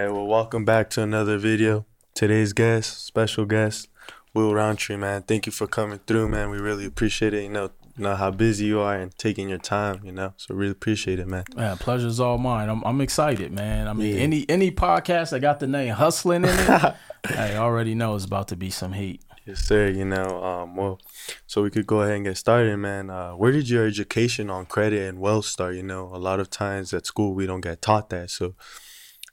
Hey, 0.00 0.06
well, 0.06 0.28
welcome 0.28 0.64
back 0.64 0.90
to 0.90 1.02
another 1.02 1.38
video. 1.38 1.84
Today's 2.14 2.52
guest, 2.52 3.04
special 3.04 3.44
guest, 3.46 3.88
Will 4.32 4.54
Roundtree, 4.54 4.96
man. 4.96 5.22
Thank 5.22 5.44
you 5.44 5.50
for 5.50 5.66
coming 5.66 5.98
through, 6.06 6.28
man. 6.28 6.50
We 6.50 6.58
really 6.58 6.84
appreciate 6.86 7.34
it. 7.34 7.42
You 7.42 7.48
know, 7.48 7.70
you 7.96 8.04
know 8.04 8.14
how 8.14 8.30
busy 8.30 8.66
you 8.66 8.78
are 8.78 8.94
and 8.94 9.12
taking 9.18 9.48
your 9.48 9.58
time, 9.58 10.02
you 10.04 10.12
know. 10.12 10.34
So 10.36 10.54
really 10.54 10.70
appreciate 10.70 11.18
it, 11.18 11.26
man. 11.26 11.42
Yeah, 11.56 11.74
pleasure's 11.80 12.20
all 12.20 12.38
mine. 12.38 12.68
I'm 12.68 12.84
I'm 12.84 13.00
excited, 13.00 13.50
man. 13.50 13.88
I 13.88 13.92
mean, 13.92 14.14
yeah. 14.14 14.22
any 14.22 14.48
any 14.48 14.70
podcast 14.70 15.30
that 15.30 15.40
got 15.40 15.58
the 15.58 15.66
name 15.66 15.92
hustling 15.94 16.44
in 16.44 16.50
it, 16.50 16.94
I 17.30 17.56
already 17.56 17.96
know 17.96 18.14
it's 18.14 18.24
about 18.24 18.46
to 18.48 18.56
be 18.56 18.70
some 18.70 18.92
heat. 18.92 19.24
Yes, 19.46 19.64
sir. 19.64 19.88
You 19.88 20.04
know, 20.04 20.44
um, 20.44 20.76
well, 20.76 21.00
so 21.48 21.64
we 21.64 21.70
could 21.70 21.88
go 21.88 22.02
ahead 22.02 22.14
and 22.14 22.24
get 22.24 22.36
started, 22.36 22.76
man. 22.76 23.10
Uh, 23.10 23.32
where 23.32 23.50
did 23.50 23.68
your 23.68 23.84
education 23.84 24.48
on 24.48 24.66
credit 24.66 25.08
and 25.08 25.18
wealth 25.18 25.46
start? 25.46 25.74
You 25.74 25.82
know, 25.82 26.14
a 26.14 26.18
lot 26.18 26.38
of 26.38 26.50
times 26.50 26.94
at 26.94 27.04
school 27.04 27.34
we 27.34 27.46
don't 27.46 27.62
get 27.62 27.82
taught 27.82 28.10
that. 28.10 28.30
So 28.30 28.54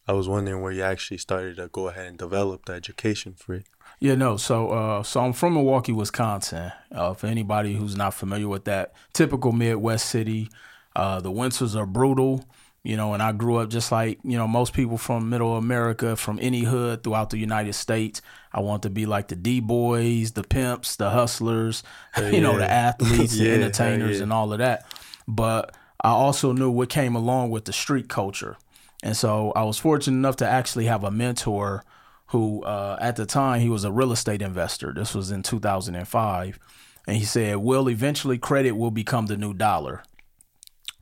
I 0.07 0.13
was 0.13 0.29
wondering 0.29 0.61
where 0.61 0.71
you 0.71 0.83
actually 0.83 1.17
started 1.17 1.57
to 1.57 1.67
go 1.67 1.87
ahead 1.87 2.07
and 2.07 2.17
develop 2.17 2.65
the 2.65 2.73
education 2.73 3.33
for 3.33 3.55
it. 3.55 3.65
Yeah, 3.99 4.15
no. 4.15 4.37
So, 4.37 4.69
uh, 4.69 5.03
so 5.03 5.21
I'm 5.21 5.33
from 5.33 5.53
Milwaukee, 5.53 5.91
Wisconsin. 5.91 6.71
Uh, 6.91 7.13
for 7.13 7.27
anybody 7.27 7.75
who's 7.75 7.95
not 7.95 8.13
familiar 8.13 8.47
with 8.47 8.65
that, 8.65 8.93
typical 9.13 9.51
Midwest 9.51 10.07
city. 10.07 10.49
Uh, 10.95 11.19
the 11.19 11.31
winters 11.31 11.75
are 11.75 11.85
brutal 11.85 12.45
you 12.85 12.95
know, 12.95 13.15
and 13.15 13.23
I 13.23 13.31
grew 13.31 13.55
up 13.55 13.69
just 13.69 13.91
like, 13.91 14.19
you 14.23 14.37
know, 14.37 14.47
most 14.47 14.71
people 14.71 14.99
from 14.99 15.27
middle 15.27 15.57
America, 15.57 16.15
from 16.15 16.37
any 16.39 16.61
hood 16.61 17.03
throughout 17.03 17.31
the 17.31 17.39
United 17.39 17.73
States. 17.73 18.21
I 18.53 18.59
want 18.59 18.83
to 18.83 18.91
be 18.91 19.07
like 19.07 19.27
the 19.27 19.35
D 19.35 19.59
boys, 19.59 20.33
the 20.33 20.43
pimps, 20.43 20.95
the 20.95 21.09
hustlers, 21.09 21.81
yeah. 22.15 22.29
you 22.29 22.41
know, 22.41 22.59
the 22.59 22.69
athletes, 22.71 23.35
yeah, 23.35 23.45
the 23.45 23.53
entertainers, 23.55 24.17
yeah. 24.17 24.23
and 24.23 24.31
all 24.31 24.53
of 24.53 24.59
that. 24.59 24.85
But 25.27 25.75
I 25.99 26.09
also 26.09 26.53
knew 26.53 26.69
what 26.69 26.89
came 26.89 27.15
along 27.15 27.49
with 27.49 27.65
the 27.65 27.73
street 27.73 28.07
culture. 28.07 28.55
And 29.05 29.15
so 29.15 29.53
I 29.55 29.63
was 29.63 29.77
fortunate 29.77 30.17
enough 30.17 30.35
to 30.37 30.47
actually 30.47 30.85
have 30.87 31.05
a 31.05 31.11
mentor 31.11 31.85
who, 32.27 32.61
uh, 32.63 32.97
at 32.99 33.15
the 33.15 33.25
time, 33.25 33.61
he 33.61 33.69
was 33.69 33.85
a 33.85 33.91
real 33.91 34.11
estate 34.11 34.41
investor. 34.41 34.91
This 34.93 35.15
was 35.15 35.31
in 35.31 35.43
2005. 35.43 36.59
And 37.07 37.15
he 37.15 37.23
said, 37.23 37.57
Will, 37.57 37.89
eventually 37.89 38.37
credit 38.37 38.73
will 38.73 38.91
become 38.91 39.27
the 39.27 39.37
new 39.37 39.53
dollar. 39.53 40.03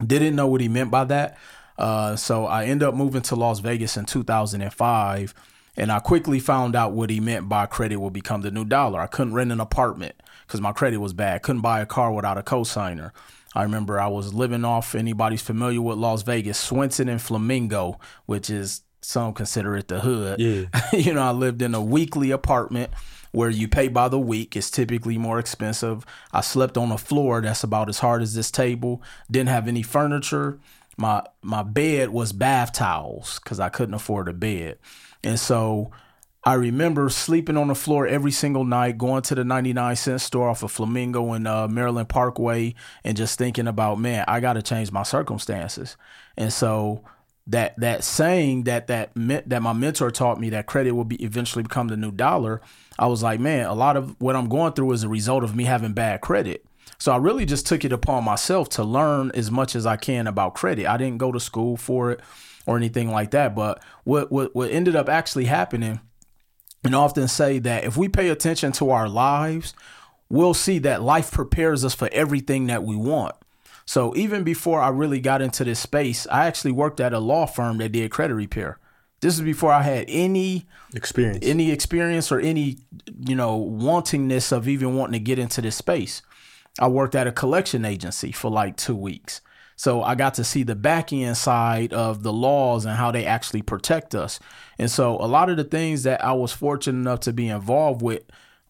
Didn't 0.06 0.36
know 0.36 0.48
what 0.48 0.62
he 0.62 0.68
meant 0.68 0.92
by 0.92 1.06
that 1.06 1.38
uh, 1.78 2.16
so 2.16 2.46
I 2.46 2.66
ended 2.66 2.88
up 2.88 2.96
moving 2.96 3.22
to 3.24 3.36
Las 3.36 3.59
Vegas 3.59 3.98
in 3.98 4.06
2005, 4.06 5.34
and 5.76 5.92
I 5.92 6.00
quickly 6.00 6.40
found 6.40 6.76
out 6.76 6.92
what 6.92 7.09
he 7.09 7.20
meant 7.20 7.50
by 7.50 7.66
credit 7.66 7.98
will 7.98 8.12
become 8.12 8.42
the 8.42 8.52
new 8.52 8.66
dollar. 8.66 9.00
I 9.00 9.08
couldn't 9.08 9.34
rent 9.34 9.52
an 9.52 9.59
apartment 9.59 10.16
because 10.46 10.62
my 10.62 10.72
credit 10.72 10.98
was 10.98 11.14
bad. 11.14 11.42
Couldn't 11.42 11.62
buy 11.62 11.81
a 11.81 11.86
car 11.86 12.12
without 12.12 12.38
a 12.38 12.44
cosigner. 12.44 13.12
I 13.56 13.64
remember 13.64 14.00
I 14.00 14.08
was 14.08 14.34
living 14.34 14.66
off 14.66 14.96
anybody's 14.96 15.42
familiar 15.42 15.82
with 15.82 15.98
Las 15.98 16.23
Vegas, 16.23 16.58
Swenson 16.58 17.09
and 17.09 17.22
Flamingo, 17.22 18.00
which 18.26 18.50
is 18.50 18.82
some 19.02 19.34
consider 19.34 19.76
it 19.76 19.88
the 19.88 20.00
hood. 20.00 20.40
Yeah. 20.40 20.66
you 20.94 21.14
know, 21.14 21.22
I 21.22 21.32
lived 21.32 21.62
in 21.62 21.76
a 21.76 21.81
weekly 21.81 22.31
apartment 22.31 22.92
where 23.31 23.50
you 23.50 23.68
pay 23.68 23.88
by 23.88 24.08
the 24.08 24.20
week. 24.20 24.56
It's 24.56 24.72
typically 24.72 25.18
more 25.18 25.40
expensive. 25.40 26.06
I 26.31 26.42
slept 26.42 26.78
on 26.78 26.92
a 26.92 26.98
floor 26.98 27.42
that's 27.42 27.64
about 27.64 27.90
as 27.90 28.00
hard 28.00 28.22
as 28.22 28.34
this 28.34 28.52
table. 28.52 29.02
Didn't 29.30 29.50
have 29.50 29.68
any 29.68 29.81
furniture 29.81 30.59
my 30.98 31.24
my 31.42 31.64
bed 31.64 32.09
was 32.09 32.34
bath 32.34 32.74
towels 32.74 33.40
because 33.40 33.59
I 33.59 33.70
couldn't 33.70 33.96
afford 33.96 34.28
a 34.28 34.34
bed, 34.34 34.78
and 35.24 35.40
so 35.40 35.92
I 36.46 36.56
remember 36.56 37.08
sleeping 37.08 37.56
on 37.56 37.70
the 37.70 37.76
floor 37.76 38.06
every 38.06 38.32
single 38.32 38.66
night, 38.66 38.98
going 38.98 39.22
to 39.24 39.36
the 39.36 39.46
99 39.46 39.96
cent 39.96 40.22
store 40.22 40.50
off 40.50 40.62
of 40.62 40.72
Flamingo 40.72 41.32
and 41.32 41.48
uh, 41.48 41.70
Maryland 41.70 42.10
Parkway, 42.10 42.76
and 43.04 43.16
just 43.16 43.38
thinking 43.38 43.68
about, 43.68 44.00
man, 44.00 44.26
I 44.28 44.42
got 44.42 44.54
to 44.54 44.62
change 44.62 44.92
my 44.92 45.04
circumstances. 45.04 45.96
And 46.36 46.52
so 46.52 47.04
that 47.48 47.78
that 47.80 48.04
saying 48.04 48.64
that 48.64 48.88
that 48.88 49.12
that 49.16 49.62
my 49.62 49.74
mentor 49.74 50.12
taught 50.12 50.40
me 50.40 50.50
that 50.50 50.66
credit 50.66 50.92
will 50.92 51.04
be 51.06 51.22
eventually 51.24 51.64
become 51.64 51.88
the 51.88 51.98
new 51.98 52.12
dollar. 52.12 52.62
I 53.00 53.08
was 53.08 53.24
like, 53.24 53.40
man, 53.40 53.66
a 53.66 53.74
lot 53.74 53.98
of 53.98 54.20
what 54.20 54.36
I'm 54.36 54.50
going 54.50 54.74
through 54.74 54.92
is 54.92 55.04
a 55.04 55.10
result 55.10 55.44
of 55.44 55.56
me 55.56 55.64
having 55.64 55.94
bad 55.94 56.22
credit. 56.22 56.66
So 57.00 57.12
I 57.12 57.18
really 57.18 57.46
just 57.46 57.68
took 57.68 57.84
it 57.84 57.92
upon 57.92 58.24
myself 58.24 58.70
to 58.70 58.84
learn 58.84 59.32
as 59.34 59.52
much 59.52 59.76
as 59.76 59.86
I 59.86 59.98
can 59.98 60.28
about 60.28 60.56
credit. 60.56 60.88
I 60.88 60.98
didn't 60.98 61.18
go 61.18 61.32
to 61.32 61.40
school 61.40 61.76
for 61.76 62.12
it 62.12 62.22
or 62.66 62.78
anything 62.78 63.12
like 63.12 63.32
that. 63.32 63.56
But 63.56 63.82
what 64.03 64.32
what, 64.32 64.56
what 64.56 64.72
ended 64.72 64.96
up 64.96 65.09
actually 65.09 65.46
happening, 65.46 66.00
and 66.84 66.94
often 66.96 67.28
say 67.28 67.60
that 67.60 67.84
if 67.84 67.96
we 67.98 68.10
pay 68.10 68.30
attention 68.30 68.72
to 68.74 68.90
our 68.90 69.08
lives, 69.08 69.74
we'll 70.30 70.54
see 70.54 70.80
that 70.80 71.02
life 71.02 71.32
prepares 71.32 71.86
us 71.86 71.94
for 71.94 72.10
everything 72.12 72.68
that 72.68 72.84
we 72.84 72.96
want. 72.96 73.36
So 73.86 74.16
even 74.16 74.44
before 74.44 74.82
I 74.82 74.90
really 74.90 75.20
got 75.20 75.42
into 75.42 75.64
this 75.64 75.80
space, 75.80 76.26
I 76.32 76.46
actually 76.46 76.72
worked 76.72 77.00
at 77.00 77.14
a 77.14 77.20
law 77.20 77.46
firm 77.46 77.78
that 77.78 77.92
did 77.92 78.12
credit 78.12 78.36
repair. 78.36 78.80
This 79.22 79.36
is 79.36 79.42
before 79.42 79.72
I 79.72 79.84
had 79.84 80.06
any 80.10 80.66
experience, 80.94 81.40
any 81.44 81.72
experience 81.72 82.32
or 82.32 82.40
any, 82.40 82.80
you 83.26 83.36
know, 83.36 83.58
wantingness 83.58 84.52
of 84.52 84.68
even 84.68 84.96
wanting 84.96 85.14
to 85.14 85.20
get 85.20 85.40
into 85.40 85.62
this 85.62 85.78
space. 85.78 86.22
I 86.80 86.88
worked 86.88 87.16
at 87.16 87.28
a 87.28 87.32
collection 87.32 87.86
agency 87.86 88.32
for 88.32 88.50
like 88.50 88.76
two 88.76 88.96
weeks. 88.96 89.42
So 89.84 90.02
I 90.02 90.16
got 90.16 90.36
to 90.36 90.46
see 90.46 90.64
the 90.64 90.78
back 90.78 91.12
end 91.12 91.36
side 91.36 91.92
of 91.92 92.24
the 92.24 92.32
laws 92.32 92.86
and 92.86 92.96
how 92.96 93.12
they 93.12 93.26
actually 93.26 93.64
protect 93.64 94.16
us. 94.16 94.40
And 94.80 94.90
so 94.90 95.18
a 95.18 95.28
lot 95.28 95.50
of 95.50 95.58
the 95.58 95.66
things 95.66 96.04
that 96.04 96.24
I 96.24 96.32
was 96.32 96.54
fortunate 96.54 96.98
enough 96.98 97.20
to 97.22 97.34
be 97.34 97.50
involved 97.50 98.02
with 98.02 98.24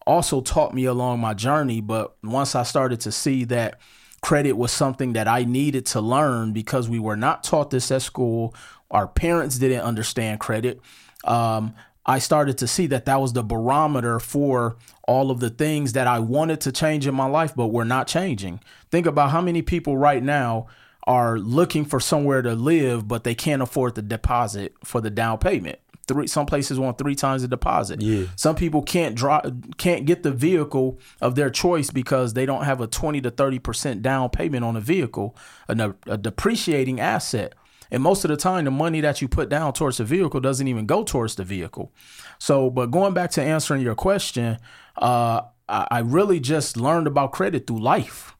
also 0.08 0.40
taught 0.40 0.74
me 0.74 0.86
along 0.86 1.20
my 1.20 1.32
journey. 1.32 1.80
But 1.80 2.16
once 2.24 2.56
I 2.56 2.64
started 2.64 2.98
to 3.02 3.12
see 3.12 3.44
that 3.44 3.78
credit 4.22 4.54
was 4.54 4.72
something 4.72 5.12
that 5.12 5.28
I 5.28 5.44
needed 5.44 5.86
to 5.86 6.00
learn 6.00 6.52
because 6.52 6.88
we 6.88 6.98
were 6.98 7.16
not 7.16 7.44
taught 7.44 7.70
this 7.70 7.92
at 7.92 8.02
school, 8.02 8.52
our 8.90 9.06
parents 9.06 9.56
didn't 9.56 9.82
understand 9.82 10.40
credit. 10.40 10.80
Um, 11.22 11.76
I 12.04 12.18
started 12.18 12.58
to 12.58 12.66
see 12.66 12.88
that 12.88 13.04
that 13.04 13.20
was 13.20 13.34
the 13.34 13.44
barometer 13.44 14.18
for 14.18 14.78
all 15.06 15.30
of 15.30 15.38
the 15.38 15.50
things 15.50 15.92
that 15.92 16.08
I 16.08 16.18
wanted 16.18 16.60
to 16.62 16.72
change 16.72 17.06
in 17.06 17.14
my 17.14 17.26
life, 17.26 17.54
but 17.54 17.68
were 17.68 17.84
not 17.84 18.08
changing. 18.08 18.58
Think 18.90 19.06
about 19.06 19.30
how 19.30 19.40
many 19.40 19.62
people 19.62 19.96
right 19.96 20.20
now 20.20 20.66
are 21.06 21.38
looking 21.38 21.84
for 21.84 22.00
somewhere 22.00 22.42
to 22.42 22.54
live, 22.54 23.06
but 23.06 23.24
they 23.24 23.34
can't 23.34 23.62
afford 23.62 23.94
the 23.94 24.02
deposit 24.02 24.74
for 24.82 25.00
the 25.00 25.10
down 25.10 25.38
payment. 25.38 25.78
Three, 26.06 26.26
some 26.26 26.44
places 26.44 26.78
want 26.78 26.98
three 26.98 27.14
times 27.14 27.42
the 27.42 27.48
deposit. 27.48 28.02
Yeah. 28.02 28.26
Some 28.36 28.56
people 28.56 28.82
can't 28.82 29.14
drive, 29.14 29.50
can't 29.78 30.04
get 30.04 30.22
the 30.22 30.32
vehicle 30.32 30.98
of 31.20 31.34
their 31.34 31.48
choice 31.48 31.90
because 31.90 32.34
they 32.34 32.44
don't 32.44 32.64
have 32.64 32.82
a 32.82 32.86
twenty 32.86 33.22
to 33.22 33.30
thirty 33.30 33.58
percent 33.58 34.02
down 34.02 34.28
payment 34.28 34.64
on 34.64 34.76
a 34.76 34.80
vehicle, 34.80 35.34
a, 35.68 35.94
a 36.06 36.18
depreciating 36.18 37.00
asset. 37.00 37.54
And 37.90 38.02
most 38.02 38.24
of 38.24 38.30
the 38.30 38.36
time, 38.36 38.64
the 38.64 38.70
money 38.70 39.00
that 39.00 39.22
you 39.22 39.28
put 39.28 39.48
down 39.48 39.72
towards 39.72 39.98
the 39.98 40.04
vehicle 40.04 40.40
doesn't 40.40 40.68
even 40.68 40.84
go 40.84 41.04
towards 41.04 41.36
the 41.36 41.44
vehicle. 41.44 41.92
So, 42.38 42.68
but 42.68 42.90
going 42.90 43.14
back 43.14 43.30
to 43.32 43.42
answering 43.42 43.82
your 43.82 43.94
question, 43.94 44.58
uh, 44.96 45.42
I, 45.68 45.86
I 45.90 45.98
really 46.00 46.40
just 46.40 46.76
learned 46.76 47.06
about 47.06 47.32
credit 47.32 47.66
through 47.66 47.80
life, 47.80 48.33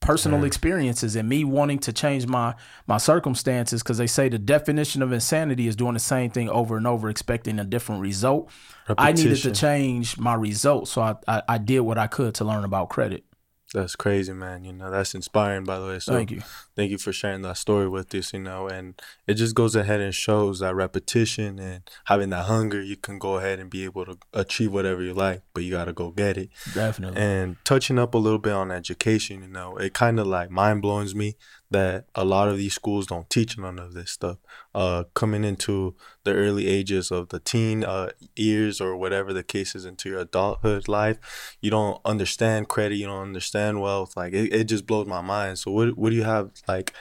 personal 0.00 0.44
experiences, 0.44 1.14
and 1.16 1.28
me 1.28 1.44
wanting 1.44 1.78
to 1.80 1.92
change 1.92 2.26
my 2.26 2.54
my 2.86 2.98
circumstances. 2.98 3.82
Because 3.82 3.98
they 3.98 4.06
say 4.06 4.28
the 4.28 4.38
definition 4.38 5.02
of 5.02 5.12
insanity 5.12 5.66
is 5.66 5.76
doing 5.76 5.94
the 5.94 6.00
same 6.00 6.30
thing 6.30 6.48
over 6.48 6.76
and 6.76 6.86
over, 6.86 7.08
expecting 7.08 7.58
a 7.58 7.64
different 7.64 8.00
result. 8.00 8.50
Repetition. 8.88 8.96
I 8.98 9.12
needed 9.12 9.42
to 9.42 9.52
change 9.52 10.18
my 10.18 10.34
result, 10.34 10.88
so 10.88 11.02
I, 11.02 11.14
I 11.28 11.42
I 11.48 11.58
did 11.58 11.80
what 11.80 11.98
I 11.98 12.06
could 12.06 12.34
to 12.36 12.44
learn 12.44 12.64
about 12.64 12.88
credit. 12.88 13.24
That's 13.72 13.94
crazy, 13.94 14.32
man. 14.32 14.64
You 14.64 14.72
know, 14.72 14.90
that's 14.90 15.14
inspiring, 15.14 15.62
by 15.62 15.78
the 15.78 15.86
way. 15.86 15.98
So 16.00 16.12
thank 16.12 16.32
you. 16.32 16.42
Thank 16.74 16.90
you 16.90 16.98
for 16.98 17.12
sharing 17.12 17.42
that 17.42 17.56
story 17.56 17.88
with 17.88 18.12
us, 18.14 18.32
you 18.32 18.40
know, 18.40 18.66
and 18.66 19.00
it 19.28 19.34
just 19.34 19.54
goes 19.54 19.76
ahead 19.76 20.00
and 20.00 20.12
shows 20.12 20.58
that 20.58 20.74
repetition 20.74 21.58
and 21.60 21.88
having 22.06 22.30
that 22.30 22.46
hunger, 22.46 22.82
you 22.82 22.96
can 22.96 23.18
go 23.18 23.36
ahead 23.36 23.60
and 23.60 23.70
be 23.70 23.84
able 23.84 24.04
to 24.06 24.18
achieve 24.32 24.72
whatever 24.72 25.02
you 25.02 25.14
like, 25.14 25.42
but 25.54 25.62
you 25.62 25.70
got 25.70 25.84
to 25.84 25.92
go 25.92 26.10
get 26.10 26.36
it. 26.36 26.50
Definitely. 26.74 27.20
And 27.20 27.56
touching 27.64 27.98
up 27.98 28.14
a 28.14 28.18
little 28.18 28.40
bit 28.40 28.54
on 28.54 28.72
education, 28.72 29.42
you 29.42 29.48
know, 29.48 29.76
it 29.76 29.94
kind 29.94 30.18
of 30.18 30.26
like 30.26 30.50
mind 30.50 30.82
blows 30.82 31.14
me 31.14 31.36
that 31.70 32.06
a 32.14 32.24
lot 32.24 32.48
of 32.48 32.56
these 32.56 32.74
schools 32.74 33.06
don't 33.06 33.30
teach 33.30 33.56
none 33.56 33.78
of 33.78 33.94
this 33.94 34.10
stuff. 34.10 34.38
Uh, 34.74 35.04
coming 35.14 35.44
into 35.44 35.94
the 36.24 36.32
early 36.32 36.66
ages 36.66 37.10
of 37.10 37.28
the 37.28 37.38
teen 37.38 37.84
uh, 37.84 38.10
years 38.34 38.80
or 38.80 38.96
whatever 38.96 39.32
the 39.32 39.42
case 39.42 39.74
is 39.74 39.84
into 39.84 40.08
your 40.08 40.20
adulthood 40.20 40.88
life, 40.88 41.56
you 41.60 41.70
don't 41.70 42.00
understand 42.04 42.68
credit, 42.68 42.96
you 42.96 43.06
don't 43.06 43.22
understand 43.22 43.80
wealth. 43.80 44.16
Like 44.16 44.32
it, 44.32 44.52
it 44.52 44.64
just 44.64 44.86
blows 44.86 45.06
my 45.06 45.20
mind. 45.20 45.58
So 45.58 45.70
what 45.70 45.96
what 45.96 46.10
do 46.10 46.16
you 46.16 46.24
have 46.24 46.50
like? 46.66 46.92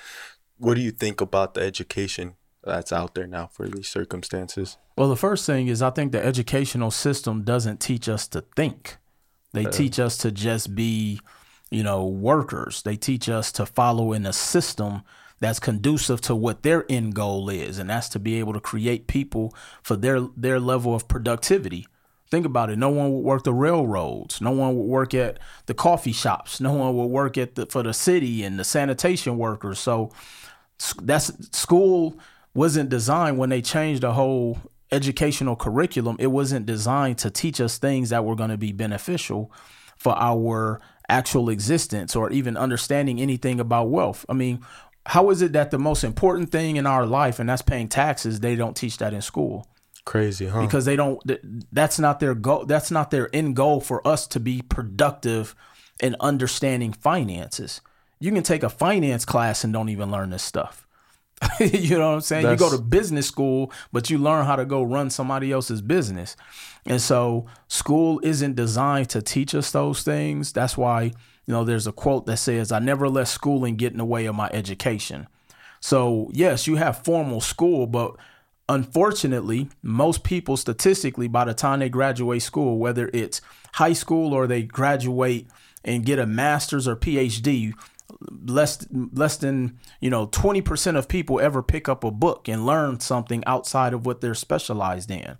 What 0.57 0.75
do 0.75 0.81
you 0.81 0.91
think 0.91 1.21
about 1.21 1.53
the 1.53 1.61
education 1.61 2.35
that's 2.63 2.91
out 2.91 3.15
there 3.15 3.27
now 3.27 3.47
for 3.47 3.67
these 3.67 3.87
circumstances? 3.87 4.77
Well, 4.97 5.09
the 5.09 5.15
first 5.15 5.45
thing 5.45 5.67
is 5.67 5.81
I 5.81 5.89
think 5.89 6.11
the 6.11 6.23
educational 6.23 6.91
system 6.91 7.43
doesn't 7.43 7.79
teach 7.79 8.09
us 8.09 8.27
to 8.29 8.41
think. 8.55 8.97
They 9.53 9.65
uh, 9.65 9.71
teach 9.71 9.99
us 9.99 10.17
to 10.17 10.31
just 10.31 10.75
be 10.75 11.19
you 11.71 11.83
know, 11.83 12.05
workers. 12.05 12.81
They 12.81 12.95
teach 12.95 13.29
us 13.29 13.51
to 13.53 13.65
follow 13.65 14.13
in 14.13 14.25
a 14.25 14.33
system 14.33 15.03
that's 15.39 15.59
conducive 15.59 16.19
to 16.21 16.35
what 16.35 16.63
their 16.63 16.85
end 16.89 17.15
goal 17.15 17.49
is, 17.49 17.79
and 17.79 17.89
that's 17.89 18.09
to 18.09 18.19
be 18.19 18.39
able 18.39 18.53
to 18.53 18.59
create 18.59 19.07
people 19.07 19.53
for 19.81 19.95
their 19.95 20.21
their 20.35 20.59
level 20.59 20.93
of 20.93 21.07
productivity. 21.07 21.87
Think 22.29 22.45
about 22.45 22.69
it. 22.69 22.77
No 22.77 22.89
one 22.89 23.11
would 23.11 23.23
work 23.23 23.43
the 23.43 23.53
railroads. 23.53 24.39
No 24.39 24.51
one 24.51 24.77
would 24.77 24.85
work 24.85 25.13
at 25.13 25.39
the 25.65 25.73
coffee 25.73 26.11
shops. 26.11 26.59
No 26.59 26.73
one 26.73 26.95
would 26.95 27.07
work 27.07 27.37
at 27.37 27.55
the 27.55 27.65
for 27.65 27.83
the 27.83 27.93
city 27.93 28.43
and 28.43 28.59
the 28.59 28.63
sanitation 28.63 29.37
workers. 29.37 29.79
So 29.79 30.11
that's 31.01 31.31
school 31.57 32.19
wasn't 32.53 32.89
designed 32.89 33.37
when 33.37 33.49
they 33.49 33.61
changed 33.61 34.01
the 34.01 34.13
whole 34.13 34.57
educational 34.91 35.55
curriculum, 35.55 36.15
it 36.19 36.27
wasn't 36.27 36.65
designed 36.65 37.17
to 37.19 37.29
teach 37.29 37.61
us 37.61 37.77
things 37.77 38.09
that 38.09 38.25
were 38.25 38.35
going 38.35 38.49
to 38.49 38.57
be 38.57 38.71
beneficial 38.71 39.51
for 39.97 40.17
our 40.17 40.81
actual 41.09 41.49
existence 41.49 42.15
or 42.15 42.31
even 42.31 42.55
understanding 42.55 43.19
anything 43.19 43.59
about 43.59 43.89
wealth. 43.89 44.25
I 44.29 44.33
mean, 44.33 44.63
how 45.05 45.29
is 45.31 45.41
it 45.41 45.53
that 45.53 45.71
the 45.71 45.79
most 45.79 46.03
important 46.03 46.51
thing 46.51 46.75
in 46.75 46.85
our 46.85 47.05
life, 47.05 47.39
and 47.39 47.49
that's 47.49 47.61
paying 47.61 47.89
taxes, 47.89 48.39
they 48.39 48.55
don't 48.55 48.77
teach 48.77 48.97
that 48.99 49.13
in 49.13 49.21
school? 49.21 49.67
Crazy, 50.05 50.47
huh? 50.47 50.61
Because 50.61 50.85
they 50.85 50.95
don't. 50.95 51.21
That's 51.71 51.99
not 51.99 52.19
their 52.19 52.35
goal. 52.35 52.65
That's 52.65 52.91
not 52.91 53.11
their 53.11 53.29
end 53.33 53.55
goal 53.55 53.81
for 53.81 54.07
us 54.07 54.27
to 54.27 54.39
be 54.39 54.61
productive 54.61 55.55
in 55.99 56.15
understanding 56.19 56.93
finances. 56.93 57.81
You 58.19 58.31
can 58.31 58.43
take 58.43 58.63
a 58.63 58.69
finance 58.69 59.25
class 59.25 59.63
and 59.63 59.73
don't 59.73 59.89
even 59.89 60.11
learn 60.11 60.29
this 60.29 60.43
stuff. 60.43 60.87
you 61.59 61.97
know 61.97 62.09
what 62.09 62.15
I'm 62.15 62.21
saying? 62.21 62.43
That's, 62.43 62.61
you 62.61 62.69
go 62.69 62.75
to 62.75 62.81
business 62.81 63.27
school, 63.27 63.71
but 63.91 64.09
you 64.09 64.17
learn 64.17 64.45
how 64.45 64.55
to 64.55 64.65
go 64.65 64.83
run 64.83 65.09
somebody 65.09 65.51
else's 65.51 65.81
business. 65.81 66.35
And 66.85 67.01
so 67.01 67.45
school 67.67 68.19
isn't 68.23 68.55
designed 68.55 69.09
to 69.09 69.21
teach 69.21 69.55
us 69.55 69.71
those 69.71 70.03
things. 70.03 70.51
That's 70.51 70.77
why, 70.77 71.03
you 71.03 71.13
know, 71.53 71.63
there's 71.63 71.87
a 71.87 71.91
quote 71.91 72.25
that 72.25 72.37
says, 72.37 72.71
I 72.71 72.79
never 72.79 73.07
let 73.09 73.27
schooling 73.27 73.75
get 73.75 73.91
in 73.91 73.99
the 73.99 74.05
way 74.05 74.25
of 74.25 74.35
my 74.35 74.49
education. 74.53 75.27
So, 75.79 76.29
yes, 76.33 76.67
you 76.67 76.75
have 76.75 77.03
formal 77.03 77.41
school, 77.41 77.87
but 77.87 78.15
unfortunately, 78.67 79.69
most 79.81 80.23
people 80.23 80.57
statistically, 80.57 81.27
by 81.27 81.45
the 81.45 81.53
time 81.53 81.79
they 81.79 81.89
graduate 81.89 82.41
school, 82.41 82.77
whether 82.77 83.09
it's 83.13 83.41
high 83.73 83.93
school 83.93 84.33
or 84.33 84.45
they 84.45 84.63
graduate 84.63 85.47
and 85.85 86.05
get 86.05 86.19
a 86.19 86.25
master's 86.25 86.87
or 86.87 86.95
PhD, 86.95 87.73
less 88.21 88.85
less 88.91 89.37
than 89.37 89.79
you 90.01 90.09
know 90.09 90.27
20% 90.27 90.97
of 90.97 91.07
people 91.07 91.39
ever 91.39 91.63
pick 91.63 91.87
up 91.87 92.03
a 92.03 92.11
book 92.11 92.47
and 92.47 92.65
learn 92.65 92.99
something 92.99 93.43
outside 93.45 93.93
of 93.93 94.05
what 94.05 94.21
they're 94.21 94.35
specialized 94.35 95.09
in. 95.09 95.37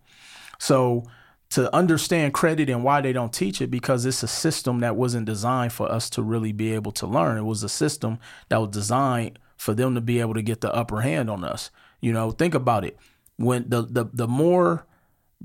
So 0.60 1.04
to 1.50 1.74
understand 1.76 2.34
credit 2.34 2.70
and 2.70 2.84
why 2.84 3.02
they 3.02 3.12
don't 3.12 3.34
teach 3.34 3.62
it 3.62 3.72
because 3.72 4.06
it's 4.06 4.24
a 4.24 4.28
system 4.28 4.80
that 4.80 4.96
wasn't 4.96 5.26
designed 5.26 5.74
for 5.74 5.92
us 5.92 6.10
to 6.12 6.22
really 6.22 6.52
be 6.52 6.74
able 6.74 6.92
to 6.92 7.08
learn. 7.08 7.38
It 7.38 7.44
was 7.44 7.64
a 7.64 7.70
system 7.70 8.20
that 8.50 8.58
was 8.58 8.70
designed 8.70 9.40
for 9.58 9.74
them 9.74 9.96
to 9.96 10.02
be 10.02 10.20
able 10.20 10.36
to 10.36 10.44
get 10.44 10.62
the 10.62 10.74
upper 10.74 11.02
hand 11.02 11.30
on 11.30 11.44
us. 11.44 11.72
You 12.02 12.14
know 12.14 12.32
think 12.32 12.54
about 12.54 12.86
it. 12.86 12.98
When 13.38 13.68
the 13.68 13.82
the, 13.82 14.06
the 14.14 14.28
more 14.28 14.86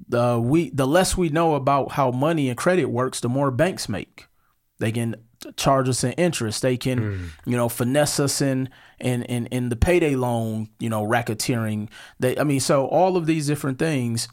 the 0.08 0.40
we 0.40 0.70
the 0.70 0.86
less 0.86 1.16
we 1.16 1.28
know 1.28 1.54
about 1.54 1.92
how 1.92 2.10
money 2.10 2.48
and 2.48 2.58
credit 2.58 2.86
works 2.86 3.20
the 3.20 3.28
more 3.28 3.50
banks 3.50 3.88
make 3.88 4.26
they 4.78 4.92
can 4.92 5.16
charge 5.56 5.88
us 5.88 6.04
an 6.04 6.12
interest. 6.12 6.62
They 6.62 6.76
can, 6.76 7.00
mm. 7.00 7.28
you 7.44 7.56
know, 7.56 7.68
finesse 7.68 8.18
us 8.18 8.40
in 8.40 8.68
in 8.98 9.22
in 9.24 9.46
in 9.46 9.68
the 9.68 9.76
payday 9.76 10.16
loan, 10.16 10.68
you 10.78 10.88
know, 10.88 11.04
racketeering. 11.06 11.90
They, 12.18 12.36
I 12.38 12.44
mean, 12.44 12.60
so 12.60 12.86
all 12.86 13.16
of 13.16 13.26
these 13.26 13.46
different 13.46 13.78
things 13.78 14.28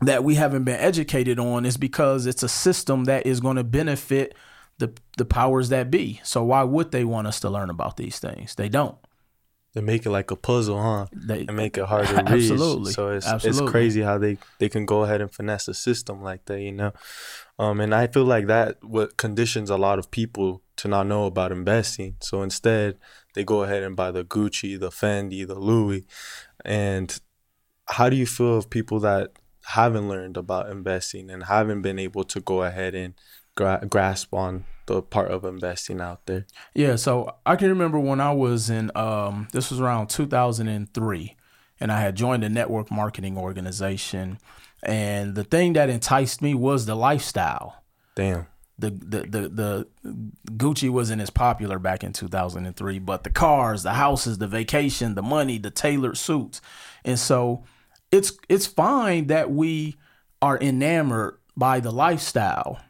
that 0.00 0.24
we 0.24 0.34
haven't 0.34 0.64
been 0.64 0.80
educated 0.80 1.38
on 1.38 1.64
is 1.64 1.76
because 1.76 2.26
it's 2.26 2.42
a 2.42 2.48
system 2.48 3.04
that 3.04 3.26
is 3.26 3.40
going 3.40 3.56
to 3.56 3.64
benefit 3.64 4.34
the 4.78 4.92
the 5.16 5.24
powers 5.24 5.68
that 5.68 5.90
be. 5.90 6.20
So 6.24 6.42
why 6.44 6.62
would 6.62 6.90
they 6.90 7.04
want 7.04 7.26
us 7.26 7.40
to 7.40 7.50
learn 7.50 7.70
about 7.70 7.96
these 7.96 8.18
things? 8.18 8.54
They 8.54 8.68
don't. 8.68 8.96
They 9.74 9.80
make 9.80 10.06
it 10.06 10.10
like 10.10 10.30
a 10.30 10.36
puzzle, 10.36 10.80
huh? 10.80 11.06
They 11.12 11.44
make 11.46 11.76
it 11.76 11.84
hard 11.86 12.06
to 12.06 12.14
read. 12.14 12.28
Absolutely. 12.28 12.92
So 12.92 13.08
it's 13.08 13.26
absolutely. 13.26 13.64
it's 13.64 13.70
crazy 13.70 14.02
how 14.02 14.18
they 14.18 14.38
they 14.58 14.68
can 14.68 14.86
go 14.86 15.02
ahead 15.02 15.20
and 15.20 15.32
finesse 15.32 15.66
a 15.66 15.74
system 15.74 16.22
like 16.22 16.44
that, 16.44 16.60
you 16.60 16.72
know. 16.72 16.92
Um, 17.58 17.80
and 17.80 17.94
I 17.94 18.06
feel 18.08 18.24
like 18.24 18.46
that 18.46 18.82
what 18.82 19.16
conditions 19.16 19.70
a 19.70 19.76
lot 19.76 19.98
of 19.98 20.10
people 20.10 20.62
to 20.76 20.88
not 20.88 21.06
know 21.06 21.26
about 21.26 21.52
investing. 21.52 22.16
So 22.20 22.42
instead, 22.42 22.98
they 23.34 23.44
go 23.44 23.62
ahead 23.62 23.82
and 23.82 23.94
buy 23.94 24.10
the 24.10 24.24
Gucci, 24.24 24.78
the 24.78 24.90
Fendi, 24.90 25.46
the 25.46 25.58
Louis. 25.58 26.04
And 26.64 27.18
how 27.86 28.08
do 28.08 28.16
you 28.16 28.26
feel 28.26 28.58
of 28.58 28.70
people 28.70 28.98
that 29.00 29.32
haven't 29.66 30.08
learned 30.08 30.36
about 30.36 30.70
investing 30.70 31.30
and 31.30 31.44
haven't 31.44 31.82
been 31.82 31.98
able 31.98 32.24
to 32.24 32.40
go 32.40 32.62
ahead 32.62 32.94
and 32.94 33.14
gra- 33.54 33.86
grasp 33.88 34.34
on 34.34 34.64
the 34.86 35.00
part 35.00 35.30
of 35.30 35.44
investing 35.44 36.00
out 36.00 36.26
there? 36.26 36.46
Yeah, 36.74 36.96
so 36.96 37.36
I 37.46 37.56
can 37.56 37.68
remember 37.68 37.98
when 37.98 38.20
I 38.20 38.32
was 38.32 38.68
in 38.68 38.90
um, 38.94 39.48
this 39.52 39.70
was 39.70 39.80
around 39.80 40.08
2003 40.08 41.36
and 41.80 41.92
I 41.92 42.00
had 42.00 42.16
joined 42.16 42.44
a 42.44 42.48
network 42.48 42.90
marketing 42.90 43.36
organization 43.38 44.38
and 44.84 45.34
the 45.34 45.44
thing 45.44 45.74
that 45.74 45.90
enticed 45.90 46.42
me 46.42 46.54
was 46.54 46.86
the 46.86 46.94
lifestyle. 46.94 47.82
Damn. 48.14 48.46
The, 48.76 48.90
the 48.90 49.20
the 49.22 49.48
the 49.48 49.88
Gucci 50.50 50.90
wasn't 50.90 51.22
as 51.22 51.30
popular 51.30 51.78
back 51.78 52.02
in 52.02 52.12
2003, 52.12 52.98
but 52.98 53.22
the 53.22 53.30
cars, 53.30 53.84
the 53.84 53.92
houses, 53.92 54.38
the 54.38 54.48
vacation, 54.48 55.14
the 55.14 55.22
money, 55.22 55.58
the 55.58 55.70
tailored 55.70 56.18
suits. 56.18 56.60
And 57.04 57.18
so 57.18 57.64
it's 58.10 58.32
it's 58.48 58.66
fine 58.66 59.28
that 59.28 59.50
we 59.50 59.96
are 60.42 60.58
enamored 60.58 61.38
by 61.56 61.80
the 61.80 61.92
lifestyle. 61.92 62.80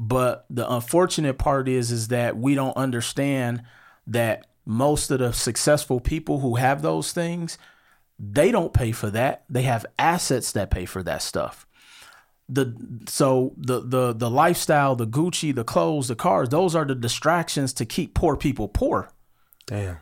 But 0.00 0.46
the 0.48 0.70
unfortunate 0.70 1.38
part 1.38 1.68
is 1.68 1.90
is 1.90 2.08
that 2.08 2.36
we 2.36 2.54
don't 2.54 2.76
understand 2.76 3.62
that 4.06 4.46
most 4.66 5.10
of 5.10 5.18
the 5.18 5.32
successful 5.32 6.00
people 6.00 6.40
who 6.40 6.56
have 6.56 6.82
those 6.82 7.12
things 7.12 7.58
they 8.18 8.50
don't 8.50 8.72
pay 8.72 8.92
for 8.92 9.10
that. 9.10 9.44
They 9.48 9.62
have 9.62 9.86
assets 9.98 10.52
that 10.52 10.70
pay 10.70 10.84
for 10.84 11.02
that 11.02 11.22
stuff. 11.22 11.66
The 12.48 12.74
so 13.08 13.54
the 13.56 13.80
the 13.80 14.12
the 14.12 14.30
lifestyle, 14.30 14.96
the 14.96 15.06
Gucci, 15.06 15.54
the 15.54 15.64
clothes, 15.64 16.08
the 16.08 16.14
cars, 16.14 16.50
those 16.50 16.74
are 16.74 16.84
the 16.84 16.94
distractions 16.94 17.72
to 17.74 17.86
keep 17.86 18.14
poor 18.14 18.36
people 18.36 18.68
poor. 18.68 19.10
Damn. 19.66 19.98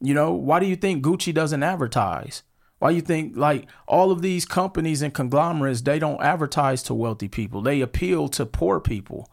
You 0.00 0.14
know, 0.14 0.32
why 0.32 0.60
do 0.60 0.66
you 0.66 0.76
think 0.76 1.02
Gucci 1.02 1.32
doesn't 1.32 1.62
advertise? 1.62 2.42
Why 2.78 2.90
you 2.90 3.00
think 3.00 3.36
like 3.36 3.66
all 3.88 4.12
of 4.12 4.22
these 4.22 4.44
companies 4.44 5.02
and 5.02 5.12
conglomerates 5.12 5.80
they 5.80 5.98
don't 5.98 6.22
advertise 6.22 6.82
to 6.84 6.94
wealthy 6.94 7.28
people. 7.28 7.62
They 7.62 7.80
appeal 7.80 8.28
to 8.30 8.46
poor 8.46 8.80
people. 8.80 9.30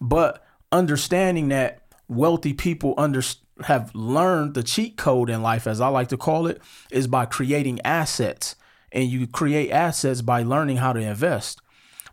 But 0.00 0.44
understanding 0.70 1.48
that 1.48 1.83
wealthy 2.08 2.52
people 2.52 2.94
understand 2.96 3.44
have 3.62 3.94
learned 3.94 4.54
the 4.54 4.62
cheat 4.62 4.96
code 4.96 5.30
in 5.30 5.42
life, 5.42 5.66
as 5.66 5.80
I 5.80 5.88
like 5.88 6.08
to 6.08 6.16
call 6.16 6.46
it, 6.46 6.60
is 6.90 7.06
by 7.06 7.26
creating 7.26 7.80
assets. 7.84 8.56
And 8.92 9.08
you 9.08 9.26
create 9.26 9.70
assets 9.70 10.22
by 10.22 10.42
learning 10.42 10.76
how 10.76 10.92
to 10.92 11.00
invest. 11.00 11.60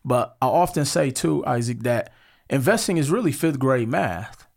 But 0.03 0.35
I 0.41 0.47
often 0.47 0.85
say 0.85 1.11
too, 1.11 1.45
Isaac, 1.45 1.81
that 1.81 2.11
investing 2.49 2.97
is 2.97 3.11
really 3.11 3.31
fifth 3.31 3.59
grade 3.59 3.87
math. 3.87 4.47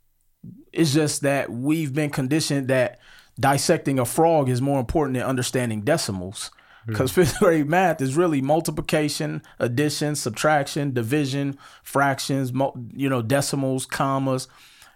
It's 0.72 0.94
just 0.94 1.20
that 1.22 1.50
we've 1.50 1.92
been 1.92 2.10
conditioned 2.10 2.68
that 2.68 2.98
dissecting 3.38 3.98
a 3.98 4.04
frog 4.04 4.48
is 4.48 4.62
more 4.62 4.80
important 4.80 5.18
than 5.18 5.26
understanding 5.26 5.82
decimals. 5.82 6.50
Because 6.86 7.10
hmm. 7.12 7.14
fifth 7.22 7.38
grade 7.38 7.68
math 7.68 8.00
is 8.00 8.16
really 8.16 8.40
multiplication, 8.40 9.42
addition, 9.58 10.16
subtraction, 10.16 10.94
division, 10.94 11.58
fractions, 11.82 12.52
you 12.94 13.08
know, 13.08 13.20
decimals, 13.20 13.84
commas. 13.84 14.48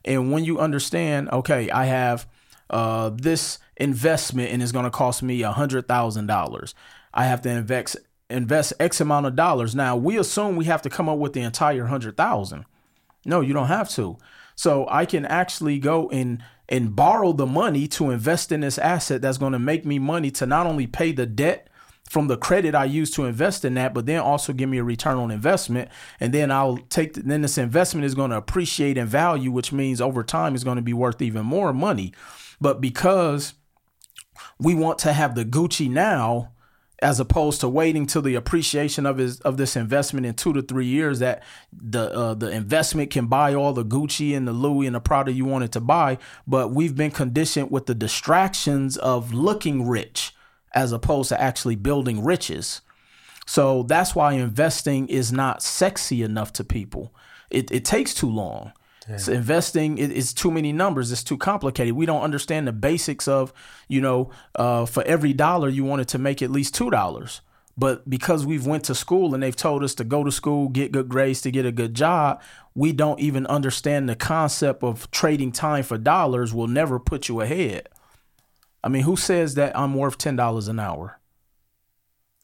And 0.05 0.33
when 0.33 0.45
you 0.45 0.59
understand, 0.59 1.31
okay, 1.31 1.71
I 1.71 1.87
have 1.87 2.27
uh, 2.71 3.11
this 3.11 3.59
investment 3.77 4.51
and 4.53 4.63
it's 4.63 4.73
going 4.73 4.85
to 4.85 4.91
cost 4.91 5.23
me 5.23 5.43
a 5.43 5.53
hundred 5.53 5.89
thousand 5.89 6.27
dollars. 6.27 6.75
I 7.15 7.25
have 7.25 7.43
to 7.43 7.51
invest 7.51 7.97
invest 8.31 8.73
X 8.79 9.01
amount 9.01 9.27
of 9.27 9.37
dollars. 9.37 9.75
Now 9.75 9.97
we 9.97 10.19
assume 10.19 10.57
we 10.57 10.67
have 10.67 10.83
to 10.83 10.91
come 10.91 11.09
up 11.09 11.19
with 11.19 11.33
the 11.33 11.41
entire 11.41 11.87
hundred 11.87 12.17
thousand. 12.17 12.65
No, 13.25 13.41
you 13.41 13.53
don't 13.53 13.69
have 13.69 13.89
to. 13.91 14.19
So 14.55 14.87
I 14.91 15.07
can 15.07 15.25
actually 15.25 15.79
go 15.79 16.11
and 16.11 16.43
and 16.69 16.95
borrow 16.95 17.33
the 17.33 17.47
money 17.47 17.89
to 17.89 18.11
invest 18.11 18.53
in 18.53 18.61
this 18.61 18.79
asset 18.79 19.23
that's 19.23 19.39
going 19.39 19.53
to 19.53 19.59
make 19.59 19.87
me 19.87 19.99
money 19.99 20.31
to 20.33 20.47
not 20.47 20.67
only 20.67 20.87
pay 20.87 21.13
the 21.13 21.27
debt 21.27 21.69
from 22.09 22.29
the 22.29 22.37
credit 22.37 22.75
I 22.75 22.85
use 22.87 23.11
to 23.13 23.25
invest 23.25 23.65
in 23.65 23.75
that, 23.75 23.95
but 23.95 24.07
then 24.07 24.21
also 24.21 24.53
give 24.53 24.69
me 24.69 24.79
a 24.79 24.85
return 24.85 25.19
on 25.19 25.31
investment. 25.31 25.91
And 26.21 26.33
then 26.33 26.51
I'll 26.51 26.79
take, 26.89 27.15
the, 27.15 27.23
then 27.23 27.43
this 27.43 27.59
investment 27.59 28.05
is 28.05 28.15
going 28.15 28.31
to 28.31 28.37
appreciate 28.37 28.97
in 28.97 29.07
value, 29.07 29.51
which 29.51 29.73
means 29.73 30.01
over 30.01 30.23
time 30.23 30.55
is 30.55 30.65
going 30.65 30.77
to 30.77 30.83
be 30.83 30.93
worth 30.93 31.21
even 31.21 31.45
more 31.45 31.73
money. 31.73 32.13
But 32.61 32.81
because 32.81 33.55
we 34.59 34.75
want 34.75 34.99
to 35.01 35.13
have 35.13 35.35
the 35.35 35.45
Gucci 35.45 35.91
now, 35.91 36.53
as 37.01 37.21
opposed 37.21 37.61
to 37.61 37.69
waiting 37.69 38.07
till 38.07 38.23
the 38.23 38.35
appreciation 38.35 39.07
of 39.07 39.19
his 39.19 39.41
of 39.43 39.57
this 39.57 39.77
investment 39.77 40.27
in 40.27 40.35
two 40.35 40.53
to 40.53 40.63
three 40.63 40.87
years 40.87 41.21
that 41.21 41.45
the 41.73 42.13
uh, 42.13 42.35
the 42.35 42.51
investment 42.51 43.11
can 43.11 43.27
buy 43.27 43.55
all 43.55 43.73
the 43.73 43.85
Gucci 43.85 44.37
and 44.37 44.49
the 44.49 44.53
Louis 44.53 44.87
and 44.87 44.97
the 44.97 45.01
Prada 45.01 45.31
you 45.31 45.45
wanted 45.45 45.71
to 45.73 45.81
buy, 45.81 46.19
but 46.45 46.73
we've 46.73 46.97
been 46.97 47.13
conditioned 47.13 47.71
with 47.71 47.87
the 47.87 47.95
distractions 47.95 48.97
of 48.97 49.33
looking 49.33 49.87
rich 49.87 50.35
as 50.75 50.93
opposed 50.93 51.29
to 51.31 51.41
actually 51.41 51.77
building 51.77 52.25
riches. 52.25 52.81
So 53.47 53.83
that's 53.85 54.15
why 54.15 54.35
investing 54.35 55.09
is 55.09 55.33
not 55.33 55.63
sexy 55.63 56.23
enough 56.23 56.53
to 56.55 56.65
people. 56.65 57.15
It, 57.51 57.71
it 57.71 57.85
takes 57.85 58.13
too 58.15 58.31
long. 58.31 58.73
So 59.17 59.33
investing 59.33 59.97
is 59.97 60.35
too 60.35 60.51
many 60.51 60.71
numbers. 60.71 61.11
It's 61.11 61.25
too 61.25 61.39
complicated. 61.39 61.95
We 61.95 62.05
don't 62.05 62.21
understand 62.21 62.69
the 62.69 62.73
basics 62.73 63.27
of, 63.27 63.55
you 63.89 64.03
know, 64.03 64.31
uh, 64.55 64.85
for 64.85 65.03
every 65.05 65.33
dollar 65.33 65.71
you 65.71 65.83
wanted 65.83 66.09
to 66.09 66.19
make 66.19 66.43
at 66.43 66.51
least 66.51 66.75
two 66.75 66.91
dollars. 66.91 67.41
But 67.75 68.11
because 68.11 68.45
we've 68.45 68.67
went 68.67 68.85
to 68.85 68.95
school 68.95 69.33
and 69.33 69.43
they've 69.43 69.57
told 69.57 69.83
us 69.83 69.95
to 69.95 70.05
go 70.05 70.25
to 70.25 70.33
school, 70.33 70.69
get 70.69 70.93
good 70.93 71.09
grades 71.09 71.41
to 71.43 71.51
get 71.51 71.65
a 71.65 71.73
good 71.73 71.95
job, 71.95 72.43
we 72.75 72.93
don't 72.93 73.19
even 73.19 73.47
understand 73.47 74.09
the 74.09 74.17
concept 74.17 74.83
of 74.83 75.11
trading 75.11 75.53
time 75.53 75.85
for 75.85 75.97
dollars 75.97 76.53
will 76.53 76.67
never 76.67 76.99
put 76.99 77.29
you 77.29 77.41
ahead. 77.41 77.89
I 78.83 78.89
mean, 78.89 79.03
who 79.03 79.17
says 79.17 79.55
that 79.55 79.77
I'm 79.77 79.95
worth 79.95 80.19
ten 80.19 80.37
dollars 80.37 80.69
an 80.69 80.79
hour? 80.79 81.21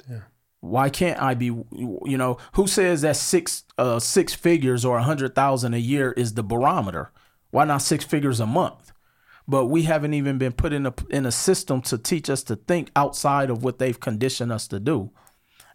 Yeah. 0.08 0.22
Why 0.60 0.90
can't 0.90 1.20
I 1.22 1.34
be? 1.34 1.46
You 1.46 2.16
know, 2.18 2.38
who 2.54 2.66
says 2.66 3.02
that 3.02 3.16
six 3.16 3.64
uh, 3.78 3.98
six 3.98 4.34
figures 4.34 4.84
or 4.84 4.98
a 4.98 5.02
hundred 5.02 5.34
thousand 5.34 5.74
a 5.74 5.78
year 5.78 6.12
is 6.12 6.34
the 6.34 6.42
barometer? 6.42 7.12
Why 7.50 7.64
not 7.64 7.82
six 7.82 8.04
figures 8.04 8.40
a 8.40 8.46
month? 8.46 8.92
But 9.46 9.66
we 9.66 9.82
haven't 9.82 10.14
even 10.14 10.38
been 10.38 10.52
put 10.52 10.72
in 10.72 10.86
a 10.86 10.94
in 11.10 11.26
a 11.26 11.32
system 11.32 11.82
to 11.82 11.98
teach 11.98 12.30
us 12.30 12.42
to 12.44 12.56
think 12.56 12.90
outside 12.96 13.50
of 13.50 13.62
what 13.62 13.78
they've 13.78 13.98
conditioned 13.98 14.50
us 14.50 14.66
to 14.68 14.80
do. 14.80 15.10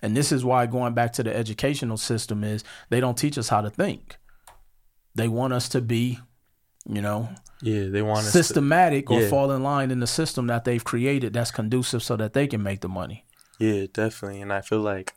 And 0.01 0.15
this 0.15 0.31
is 0.31 0.45
why 0.45 0.65
going 0.65 0.93
back 0.93 1.13
to 1.13 1.23
the 1.23 1.35
educational 1.35 1.97
system 1.97 2.43
is 2.43 2.63
they 2.89 2.99
don't 2.99 3.17
teach 3.17 3.37
us 3.37 3.49
how 3.49 3.61
to 3.61 3.69
think. 3.69 4.17
They 5.15 5.27
want 5.27 5.53
us 5.53 5.67
to 5.69 5.81
be, 5.81 6.19
you 6.89 7.01
know, 7.01 7.29
Yeah, 7.61 7.87
they 7.89 8.01
want 8.01 8.25
systematic 8.25 9.07
to, 9.07 9.13
or 9.13 9.29
fall 9.29 9.51
in 9.51 9.63
line 9.63 9.91
in 9.91 9.99
the 9.99 10.07
system 10.07 10.47
that 10.47 10.65
they've 10.65 10.83
created 10.83 11.33
that's 11.33 11.51
conducive 11.51 12.01
so 12.03 12.15
that 12.17 12.33
they 12.33 12.47
can 12.47 12.63
make 12.63 12.81
the 12.81 12.89
money. 12.89 13.25
Yeah, 13.59 13.85
definitely. 13.91 14.41
And 14.41 14.51
I 14.51 14.61
feel 14.61 14.79
like 14.79 15.13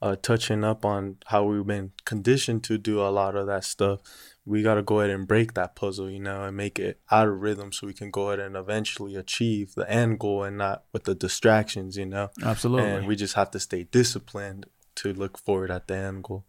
uh, 0.00 0.16
touching 0.20 0.64
up 0.64 0.84
on 0.84 1.18
how 1.26 1.44
we've 1.44 1.66
been 1.66 1.92
conditioned 2.04 2.64
to 2.64 2.78
do 2.78 3.00
a 3.00 3.10
lot 3.10 3.36
of 3.36 3.46
that 3.46 3.64
stuff, 3.64 4.00
we 4.44 4.62
got 4.62 4.74
to 4.74 4.82
go 4.82 4.98
ahead 5.00 5.10
and 5.10 5.28
break 5.28 5.54
that 5.54 5.76
puzzle, 5.76 6.10
you 6.10 6.18
know, 6.18 6.42
and 6.44 6.56
make 6.56 6.78
it 6.78 6.98
out 7.10 7.28
of 7.28 7.40
rhythm 7.40 7.70
so 7.70 7.86
we 7.86 7.92
can 7.92 8.10
go 8.10 8.28
ahead 8.28 8.40
and 8.40 8.56
eventually 8.56 9.14
achieve 9.14 9.74
the 9.74 9.88
end 9.88 10.18
goal 10.18 10.42
and 10.42 10.58
not 10.58 10.84
with 10.92 11.04
the 11.04 11.14
distractions, 11.14 11.96
you 11.96 12.06
know. 12.06 12.30
Absolutely. 12.42 12.90
And 12.90 13.06
we 13.06 13.14
just 13.14 13.34
have 13.34 13.52
to 13.52 13.60
stay 13.60 13.84
disciplined 13.84 14.66
to 14.96 15.12
look 15.12 15.38
forward 15.38 15.70
at 15.70 15.86
the 15.86 15.94
end 15.94 16.24
goal. 16.24 16.46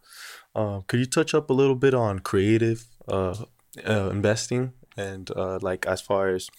Uh, 0.56 0.80
could 0.88 1.00
you 1.00 1.06
touch 1.06 1.36
up 1.36 1.50
a 1.50 1.54
little 1.54 1.76
bit 1.76 1.94
on 1.94 2.20
creative 2.20 2.86
uh, 3.08 3.36
uh, 3.88 4.10
investing 4.10 4.74
and 4.98 5.30
uh, 5.36 5.60
like 5.62 5.86
as 5.86 6.02
far 6.02 6.30
as 6.30 6.50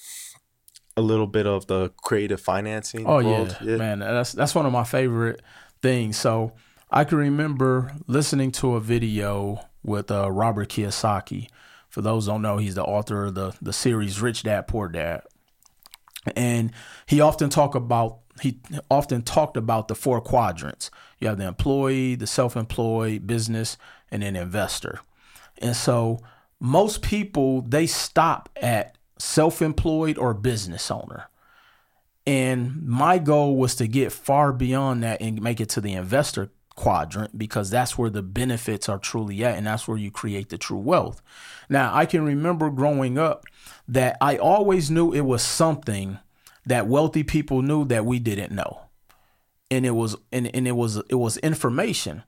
a 0.97 1.03
little 1.03 1.27
bit 1.27 1.47
of 1.47 1.67
the 1.67 1.91
creative 2.03 2.41
financing? 2.41 3.07
Oh 3.07 3.23
world? 3.23 3.57
yeah, 3.63 3.77
man, 3.77 3.99
that's 4.01 4.33
that's 4.33 4.55
one 4.55 4.67
of 4.67 4.73
my 4.73 4.85
favorite 4.85 5.43
things. 5.83 6.17
So 6.17 6.53
I 6.91 7.05
can 7.05 7.19
remember 7.19 7.93
listening 8.07 8.53
to 8.53 8.75
a 8.75 8.81
video 8.81 9.69
with 9.83 10.11
uh, 10.11 10.31
Robert 10.31 10.69
Kiyosaki. 10.69 11.49
For 11.89 12.01
those 12.03 12.27
who 12.27 12.33
don't 12.33 12.43
know, 12.43 12.59
he's 12.59 12.75
the 12.75 12.85
author 12.85 13.27
of 13.27 13.35
the 13.35 13.55
the 13.61 13.73
series 13.73 14.21
Rich 14.21 14.45
Dad 14.45 14.67
Poor 14.67 14.89
Dad, 14.89 15.23
and 16.35 16.73
he 17.07 17.21
often 17.21 17.51
talk 17.51 17.75
about 17.75 18.19
he 18.41 18.59
often 18.91 19.23
talked 19.23 19.57
about 19.57 19.89
the 19.89 19.95
four 19.95 20.21
quadrants. 20.21 20.91
You 21.21 21.29
have 21.29 21.39
the 21.39 21.47
employee, 21.47 22.17
the 22.17 22.27
self-employed, 22.27 23.27
business, 23.27 23.77
and 24.11 24.23
then 24.23 24.35
investor. 24.35 25.01
And 25.59 25.77
so 25.77 26.19
most 26.65 27.03
people 27.03 27.61
they 27.61 27.87
stop 27.87 28.49
at 28.57 28.97
self-employed 29.19 30.17
or 30.17 30.33
business 30.33 30.91
owner. 30.91 31.29
And 32.27 32.87
my 32.87 33.19
goal 33.19 33.57
was 33.57 33.75
to 33.77 33.87
get 33.87 34.13
far 34.13 34.51
beyond 34.51 35.03
that 35.03 35.21
and 35.21 35.43
make 35.43 35.61
it 35.61 35.69
to 35.71 35.83
the 35.83 35.93
investor 35.93 36.51
quadrant 36.75 37.37
because 37.37 37.69
that's 37.69 37.99
where 37.99 38.09
the 38.09 38.23
benefits 38.23 38.89
are 38.89 38.99
truly 38.99 39.45
at 39.45 39.59
and 39.59 39.67
that's 39.67 39.87
where 39.87 39.99
you 39.99 40.11
create 40.11 40.49
the 40.49 40.57
true 40.57 40.79
wealth. 40.79 41.21
Now, 41.69 41.95
I 41.95 42.07
can 42.07 42.25
remember 42.25 42.71
growing 42.71 43.19
up 43.19 43.45
that 43.87 44.17
I 44.23 44.39
always 44.39 44.91
knew 44.91 45.13
it 45.13 45.21
was 45.21 45.43
something 45.43 46.19
that 46.65 46.87
wealthy 46.87 47.25
people 47.25 47.61
knew 47.61 47.85
that 47.85 48.07
we 48.07 48.19
didn't 48.19 48.53
know. 48.53 48.81
And 49.71 49.85
it 49.85 49.91
was 49.91 50.17
and, 50.33 50.53
and 50.55 50.67
it 50.67 50.73
was 50.77 50.97
it 51.11 51.17
was 51.17 51.37
information. 51.39 52.23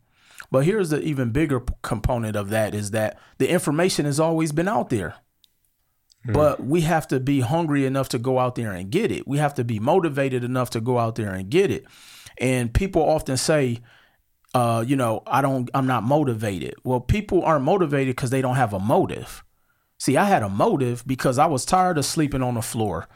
But 0.50 0.64
here's 0.64 0.90
the 0.90 1.00
even 1.00 1.30
bigger 1.30 1.60
component 1.82 2.36
of 2.36 2.50
that 2.50 2.74
is 2.74 2.92
that 2.92 3.18
the 3.38 3.48
information 3.48 4.06
has 4.06 4.20
always 4.20 4.52
been 4.52 4.68
out 4.68 4.90
there. 4.90 5.16
But 6.32 6.64
we 6.64 6.80
have 6.80 7.06
to 7.08 7.20
be 7.20 7.40
hungry 7.40 7.86
enough 7.86 8.08
to 8.08 8.18
go 8.18 8.38
out 8.38 8.56
there 8.56 8.72
and 8.72 8.90
get 8.90 9.12
it. 9.12 9.28
We 9.28 9.38
have 9.38 9.54
to 9.54 9.64
be 9.64 9.78
motivated 9.78 10.42
enough 10.42 10.70
to 10.70 10.80
go 10.80 10.98
out 10.98 11.14
there 11.14 11.32
and 11.32 11.48
get 11.48 11.70
it. 11.70 11.84
And 12.38 12.74
people 12.74 13.02
often 13.02 13.36
say, 13.36 13.78
uh, 14.54 14.84
you 14.86 14.96
know, 14.96 15.22
I 15.26 15.40
don't, 15.40 15.70
I'm 15.72 15.86
not 15.86 16.02
motivated. 16.02 16.74
Well, 16.82 17.00
people 17.00 17.44
aren't 17.44 17.64
motivated 17.64 18.16
because 18.16 18.30
they 18.30 18.42
don't 18.42 18.56
have 18.56 18.72
a 18.72 18.80
motive. 18.80 19.44
See, 19.98 20.16
I 20.16 20.24
had 20.24 20.42
a 20.42 20.48
motive 20.48 21.06
because 21.06 21.38
I 21.38 21.46
was 21.46 21.64
tired 21.64 21.96
of 21.96 22.04
sleeping 22.04 22.42
on 22.42 22.54
the 22.54 22.62
floor 22.62 23.06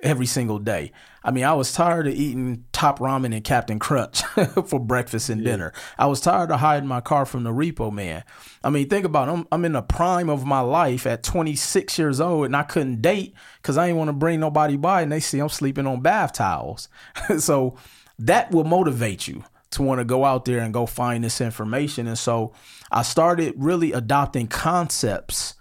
every 0.00 0.26
single 0.26 0.58
day. 0.58 0.92
I 1.24 1.30
mean, 1.30 1.44
I 1.44 1.54
was 1.54 1.72
tired 1.72 2.06
of 2.06 2.14
eating 2.14 2.64
top 2.72 3.00
ramen 3.00 3.34
and 3.34 3.42
Captain 3.42 3.78
Crunch 3.78 4.22
for 4.66 4.78
breakfast 4.78 5.28
and 5.28 5.44
dinner. 5.44 5.72
I 5.98 6.06
was 6.06 6.20
tired 6.20 6.50
of 6.50 6.60
hiding 6.60 6.88
my 6.88 7.00
car 7.00 7.26
from 7.26 7.42
the 7.42 7.50
repo 7.50 7.92
man. 7.92 8.22
I 8.62 8.70
mean, 8.70 8.88
think 8.88 9.04
about 9.04 9.28
it. 9.28 9.32
I'm, 9.32 9.48
I'm 9.50 9.64
in 9.64 9.72
the 9.72 9.82
prime 9.82 10.30
of 10.30 10.46
my 10.46 10.60
life 10.60 11.06
at 11.06 11.22
26 11.22 11.98
years 11.98 12.20
old 12.20 12.46
and 12.46 12.56
I 12.56 12.62
couldn't 12.62 13.02
date 13.02 13.34
because 13.60 13.76
I 13.76 13.86
didn't 13.86 13.98
want 13.98 14.08
to 14.08 14.14
bring 14.14 14.40
nobody 14.40 14.76
by 14.76 15.02
and 15.02 15.10
they 15.10 15.20
see 15.20 15.40
I'm 15.40 15.48
sleeping 15.48 15.86
on 15.86 16.00
bath 16.00 16.34
towels. 16.34 16.88
so 17.38 17.76
that 18.18 18.50
will 18.52 18.64
motivate 18.64 19.26
you 19.26 19.44
to 19.70 19.82
want 19.82 19.98
to 19.98 20.04
go 20.04 20.24
out 20.24 20.44
there 20.44 20.60
and 20.60 20.72
go 20.72 20.86
find 20.86 21.24
this 21.24 21.40
information. 21.40 22.06
And 22.06 22.18
so 22.18 22.52
I 22.90 23.02
started 23.02 23.54
really 23.56 23.92
adopting 23.92 24.46
concepts 24.46 25.54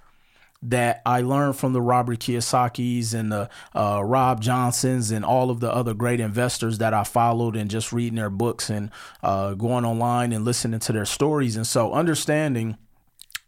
that 0.64 1.02
I 1.06 1.22
learned 1.22 1.56
from 1.56 1.74
the 1.74 1.82
Robert 1.82 2.20
Kiyosaki's 2.20 3.14
and 3.14 3.32
the 3.32 3.50
uh, 3.76 4.02
Rob 4.04 4.42
Johnsons 4.42 5.12
and 5.12 5.24
all 5.24 5.50
of 5.52 5.60
the 5.60 5.72
other 5.72 5.94
great 5.94 6.20
investors 6.20 6.80
that 6.80 6.94
I 6.94 7.04
followed 7.04 7.56
and 7.56 7.70
just 7.70 7.94
reading 7.94 8.16
their 8.16 8.30
books 8.30 8.70
and 8.70 8.90
uh, 9.22 9.54
going 9.54 9.86
online 9.86 10.34
and 10.34 10.44
listening 10.44 10.80
to 10.80 10.94
their 10.94 11.06
stories. 11.06 11.56
And 11.56 11.68
so 11.68 11.94
understanding 11.94 12.78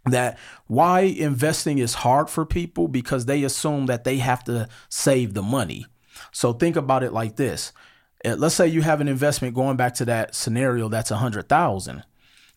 that 0.05 0.37
why 0.67 1.01
investing 1.01 1.79
is 1.79 1.95
hard 1.95 2.29
for 2.29 2.45
people 2.45 2.87
because 2.87 3.25
they 3.25 3.43
assume 3.43 3.87
that 3.87 4.03
they 4.03 4.17
have 4.17 4.43
to 4.45 4.67
save 4.87 5.33
the 5.33 5.41
money. 5.41 5.85
So 6.31 6.53
think 6.53 6.75
about 6.75 7.03
it 7.03 7.11
like 7.11 7.35
this. 7.35 7.73
Let's 8.23 8.55
say 8.55 8.67
you 8.67 8.81
have 8.81 9.01
an 9.01 9.07
investment 9.07 9.55
going 9.55 9.77
back 9.77 9.95
to 9.95 10.05
that 10.05 10.35
scenario 10.35 10.89
that's 10.89 11.11
a 11.11 11.17
hundred 11.17 11.47
thousand. 11.47 12.03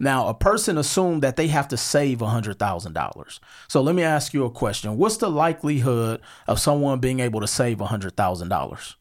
Now, 0.03 0.27
a 0.27 0.35
person 0.35 0.79
assumed 0.79 1.23
that 1.23 1.37
they 1.37 1.47
have 1.47 1.69
to 1.69 1.77
save 1.77 2.19
$100,000. 2.19 3.39
So 3.69 3.81
let 3.81 3.95
me 3.95 4.03
ask 4.03 4.35
you 4.35 4.45
a 4.45 4.51
question. 4.51 4.97
What's 4.97 5.19
the 5.19 5.31
likelihood 5.31 6.21
of 6.49 6.59
someone 6.59 6.99
being 6.99 7.21
able 7.21 7.41
to 7.41 7.47
save 7.47 7.79
$100,000? 7.79 8.95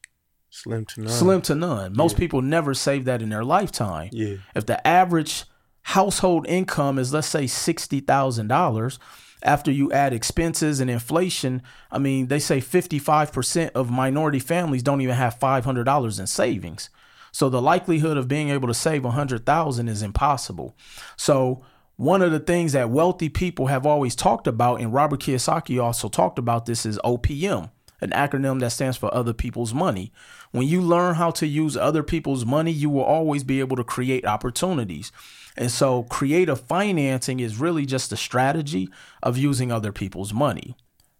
Slim 0.52 0.86
to 0.86 1.02
none. 1.02 1.10
Slim 1.10 1.42
to 1.42 1.56
none. 1.56 1.98
Most 1.98 2.18
people 2.18 2.44
never 2.44 2.76
save 2.76 3.06
that 3.06 3.24
in 3.24 3.30
their 3.30 3.44
lifetime. 3.44 4.10
Yeah. 4.12 4.36
If 4.54 4.68
the 4.68 4.86
average 4.88 5.46
household 5.82 6.46
income 6.48 7.00
is, 7.00 7.12
let's 7.12 7.26
say, 7.26 7.46
$60,000, 7.46 9.00
after 9.42 9.72
you 9.72 9.92
add 9.92 10.14
expenses 10.14 10.80
and 10.80 10.92
inflation, 10.92 11.64
I 11.90 11.98
mean, 11.98 12.28
they 12.28 12.38
say 12.38 12.60
55% 12.60 13.72
of 13.72 13.90
minority 13.90 14.38
families 14.38 14.84
don't 14.84 15.02
even 15.02 15.16
have 15.16 15.40
$500 15.40 16.20
in 16.20 16.28
savings. 16.28 16.92
So 17.32 17.50
the 17.50 17.62
likelihood 17.62 18.18
of 18.18 18.28
being 18.28 18.50
able 18.50 18.68
to 18.68 18.74
save 18.74 19.04
100,000 19.04 19.88
is 19.88 20.02
impossible. 20.02 20.76
So 21.16 21.64
one 21.96 22.22
of 22.22 22.32
the 22.32 22.40
things 22.40 22.74
that 22.74 22.90
wealthy 22.90 23.30
people 23.30 23.68
have 23.68 23.86
always 23.86 24.16
talked 24.16 24.48
about 24.48 24.82
and 24.82 24.94
Robert 24.94 25.22
Kiyosaki 25.22 25.82
also 25.82 26.10
talked 26.10 26.40
about 26.40 26.66
this 26.66 26.86
is 26.86 27.00
OPM, 27.04 27.70
an 28.02 28.10
acronym 28.10 28.60
that 28.60 28.72
stands 28.72 28.98
for 28.98 29.14
other 29.14 29.34
people's 29.34 29.74
money. 29.74 30.12
When 30.52 30.68
you 30.68 30.82
learn 30.82 31.16
how 31.16 31.32
to 31.32 31.48
use 31.48 31.78
other 31.78 32.04
people's 32.04 32.46
money, 32.46 32.72
you 32.72 32.90
will 32.90 33.04
always 33.04 33.44
be 33.44 33.60
able 33.60 33.78
to 33.78 33.84
create 33.84 34.26
opportunities. 34.26 35.12
And 35.56 35.70
so 35.70 36.04
creative 36.04 36.60
financing 36.62 37.40
is 37.40 37.60
really 37.60 37.86
just 37.86 38.12
a 38.12 38.18
strategy 38.18 38.90
of 39.22 39.38
using 39.38 39.72
other 39.72 39.92
people's 39.92 40.34
money. 40.34 40.76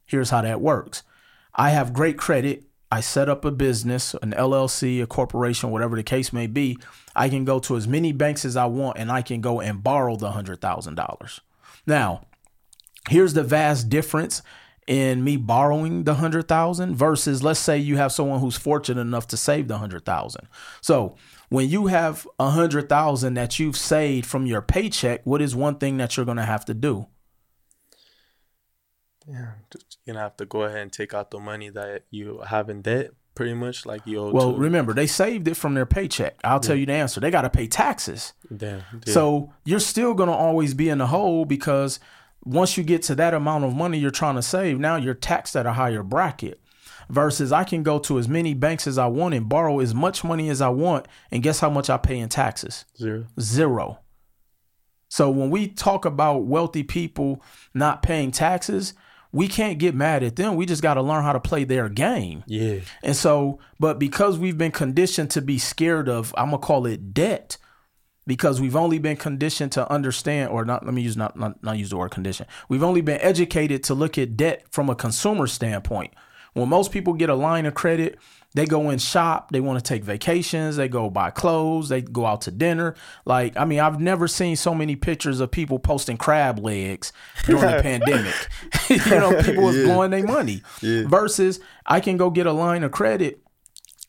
Here's 0.06 0.32
how 0.32 0.42
that 0.42 0.62
works. 0.62 1.04
I 1.54 1.70
have 1.70 1.94
great 1.94 2.18
credit 2.18 2.64
I 2.92 3.00
set 3.00 3.30
up 3.30 3.46
a 3.46 3.52
business, 3.52 4.14
an 4.22 4.34
LLC, 4.34 5.02
a 5.02 5.08
corporation, 5.08 5.72
whatever 5.72 5.96
the 5.96 6.04
case 6.04 6.34
may 6.34 6.48
be, 6.48 6.78
I 7.16 7.30
can 7.30 7.46
go 7.46 7.60
to 7.60 7.78
as 7.78 7.88
many 7.88 8.12
banks 8.12 8.44
as 8.44 8.58
I 8.58 8.66
want 8.66 8.98
and 8.98 9.10
I 9.12 9.22
can 9.22 9.40
go 9.40 9.62
and 9.62 9.82
borrow 9.82 10.18
the 10.18 10.32
$100,000. 10.32 11.40
Now, 11.88 12.26
here's 13.10 13.34
the 13.34 13.44
vast 13.44 13.90
difference 13.90 14.42
in 14.88 15.24
me 15.24 15.38
borrowing 15.38 16.04
the 16.04 16.14
100,000 16.14 16.96
versus 16.96 17.42
let's 17.42 17.60
say 17.60 17.78
you 17.78 17.96
have 17.98 18.12
someone 18.12 18.42
who's 18.42 18.58
fortunate 18.58 19.00
enough 19.00 19.28
to 19.28 19.38
save 19.38 19.70
the 19.70 19.76
100,000. 19.76 20.48
So, 20.82 21.16
when 21.50 21.70
you 21.70 21.88
have 21.88 22.26
a 22.40 22.46
100,000 22.46 23.34
that 23.34 23.60
you've 23.60 23.78
saved 23.78 24.26
from 24.26 24.46
your 24.46 24.62
paycheck, 24.62 25.22
what 25.26 25.42
is 25.42 25.56
one 25.56 25.76
thing 25.76 25.98
that 25.98 26.16
you're 26.16 26.26
going 26.26 26.38
to 26.38 26.46
have 26.46 26.66
to 26.66 26.74
do? 26.74 27.08
Yeah. 29.28 29.52
Just, 29.70 29.91
you're 30.06 30.14
gonna 30.14 30.24
have 30.24 30.38
to 30.38 30.46
go 30.46 30.64
ahead 30.64 30.80
and 30.80 30.92
take 30.92 31.14
out 31.14 31.32
the 31.32 31.40
money 31.40 31.70
that 31.70 32.04
you 32.10 32.40
have 32.48 32.70
in 32.70 32.82
debt, 32.82 33.12
pretty 33.36 33.54
much 33.54 33.86
like 33.86 34.06
you 34.06 34.20
owe 34.20 34.32
Well, 34.32 34.54
to 34.54 34.60
remember, 34.60 34.94
they 34.94 35.08
saved 35.08 35.48
it 35.48 35.56
from 35.56 35.74
their 35.74 35.86
paycheck. 35.86 36.40
I'll 36.44 36.60
tell 36.60 36.76
you 36.76 36.86
the 36.86 36.94
answer. 36.94 37.20
They 37.20 37.32
got 37.32 37.42
to 37.44 37.50
pay 37.50 37.68
taxes. 37.68 38.34
Damn. 38.56 38.84
Yeah. 39.06 39.14
So 39.14 39.54
you're 39.66 39.80
still 39.80 40.14
going 40.14 40.30
to 40.30 40.36
always 40.36 40.74
be 40.74 40.90
in 40.90 40.98
the 40.98 41.08
hole 41.08 41.46
because 41.46 42.00
once 42.44 42.78
you 42.78 42.84
get 42.84 43.04
to 43.04 43.16
that 43.16 43.34
amount 43.34 43.64
of 43.64 43.76
money 43.76 44.00
you're 44.00 44.12
trying 44.12 44.36
to 44.36 44.42
save, 44.42 44.80
now 44.80 44.96
you're 44.96 45.14
taxed 45.14 45.56
at 45.56 45.66
a 45.66 45.74
higher 45.74 46.04
bracket. 46.04 46.60
Versus 47.10 47.52
I 47.52 47.66
can 47.66 47.84
go 47.84 48.00
to 48.00 48.18
as 48.20 48.30
many 48.30 48.54
banks 48.54 48.88
as 48.88 48.98
I 48.98 49.08
want 49.08 49.34
and 49.34 49.50
borrow 49.50 49.80
as 49.80 49.94
much 49.94 50.24
money 50.24 50.50
as 50.50 50.62
I 50.62 50.70
want. 50.70 51.08
And 51.30 51.44
guess 51.44 51.60
how 51.60 51.70
much 51.70 51.90
I 51.90 51.98
pay 51.98 52.18
in 52.18 52.30
taxes? 52.30 52.86
zero. 52.98 53.26
Zero. 53.40 54.00
So 55.10 55.30
when 55.30 55.50
we 55.50 55.68
talk 55.68 56.06
about 56.06 56.46
wealthy 56.46 56.84
people 56.84 57.44
not 57.74 58.02
paying 58.02 58.32
taxes, 58.32 58.94
we 59.32 59.48
can't 59.48 59.80
get 59.80 59.96
mad 59.96 60.24
at 60.24 60.36
them. 60.36 60.56
We 60.56 60.66
just 60.66 60.82
got 60.82 60.96
to 60.96 61.02
learn 61.02 61.24
how 61.24 61.34
to 61.34 61.40
play 61.40 61.64
their 61.64 61.90
game. 61.90 62.44
Yeah. 62.48 62.80
And 63.04 63.16
so, 63.16 63.60
but 63.80 64.00
because 64.00 64.38
we've 64.38 64.58
been 64.58 64.72
conditioned 64.72 65.32
to 65.32 65.42
be 65.42 65.58
scared 65.58 66.10
of, 66.10 66.34
I'm 66.38 66.50
going 66.50 66.62
to 66.62 66.66
call 66.66 66.86
it 66.86 67.14
debt, 67.14 67.58
because 68.28 68.62
we've 68.62 68.76
only 68.76 69.00
been 69.00 69.18
conditioned 69.18 69.72
to 69.74 69.92
understand 69.92 70.52
or 70.52 70.64
not 70.64 70.86
let 70.86 70.94
me 70.94 71.02
use 71.02 71.18
not, 71.18 71.38
not 71.38 71.62
not 71.64 71.78
use 71.78 71.90
the 71.90 71.98
word 71.98 72.12
condition 72.12 72.46
we've 72.70 72.84
only 72.84 73.02
been 73.02 73.20
educated 73.20 73.84
to 73.84 73.94
look 73.94 74.18
at 74.18 74.38
debt 74.38 74.64
from 74.70 74.90
a 74.90 74.96
consumer 74.96 75.48
standpoint 75.48 76.14
when 76.54 76.68
most 76.70 76.92
people 76.92 77.14
get 77.14 77.30
a 77.30 77.36
line 77.36 77.66
of 77.66 77.74
credit 77.74 78.18
they 78.54 78.66
go 78.66 78.90
in 78.90 79.00
shop 79.00 79.52
they 79.52 79.60
want 79.62 79.80
to 79.80 79.84
take 79.88 80.04
vacations 80.04 80.76
they 80.76 80.88
go 80.90 81.10
buy 81.10 81.30
clothes 81.30 81.88
they 81.90 82.02
go 82.02 82.26
out 82.26 82.42
to 82.42 82.52
dinner 82.52 82.96
like 83.26 83.56
i 83.56 83.64
mean 83.64 83.80
i've 83.80 84.00
never 84.02 84.28
seen 84.28 84.56
so 84.56 84.76
many 84.76 84.96
pictures 84.96 85.40
of 85.40 85.50
people 85.52 85.80
posting 85.80 86.18
crab 86.18 86.60
legs 86.60 87.14
during 87.46 87.62
the 87.62 87.82
pandemic 87.82 88.36
you 88.90 88.98
know 89.12 89.42
people 89.42 89.64
was 89.64 89.78
Yeah. 89.78 89.86
blowing 89.86 90.12
their 90.12 90.26
money 90.26 90.62
Yeah. 90.82 91.08
versus 91.08 91.60
i 91.86 92.00
can 92.02 92.18
go 92.18 92.30
get 92.30 92.46
a 92.46 92.52
line 92.54 92.84
of 92.84 92.92
credit 92.92 93.42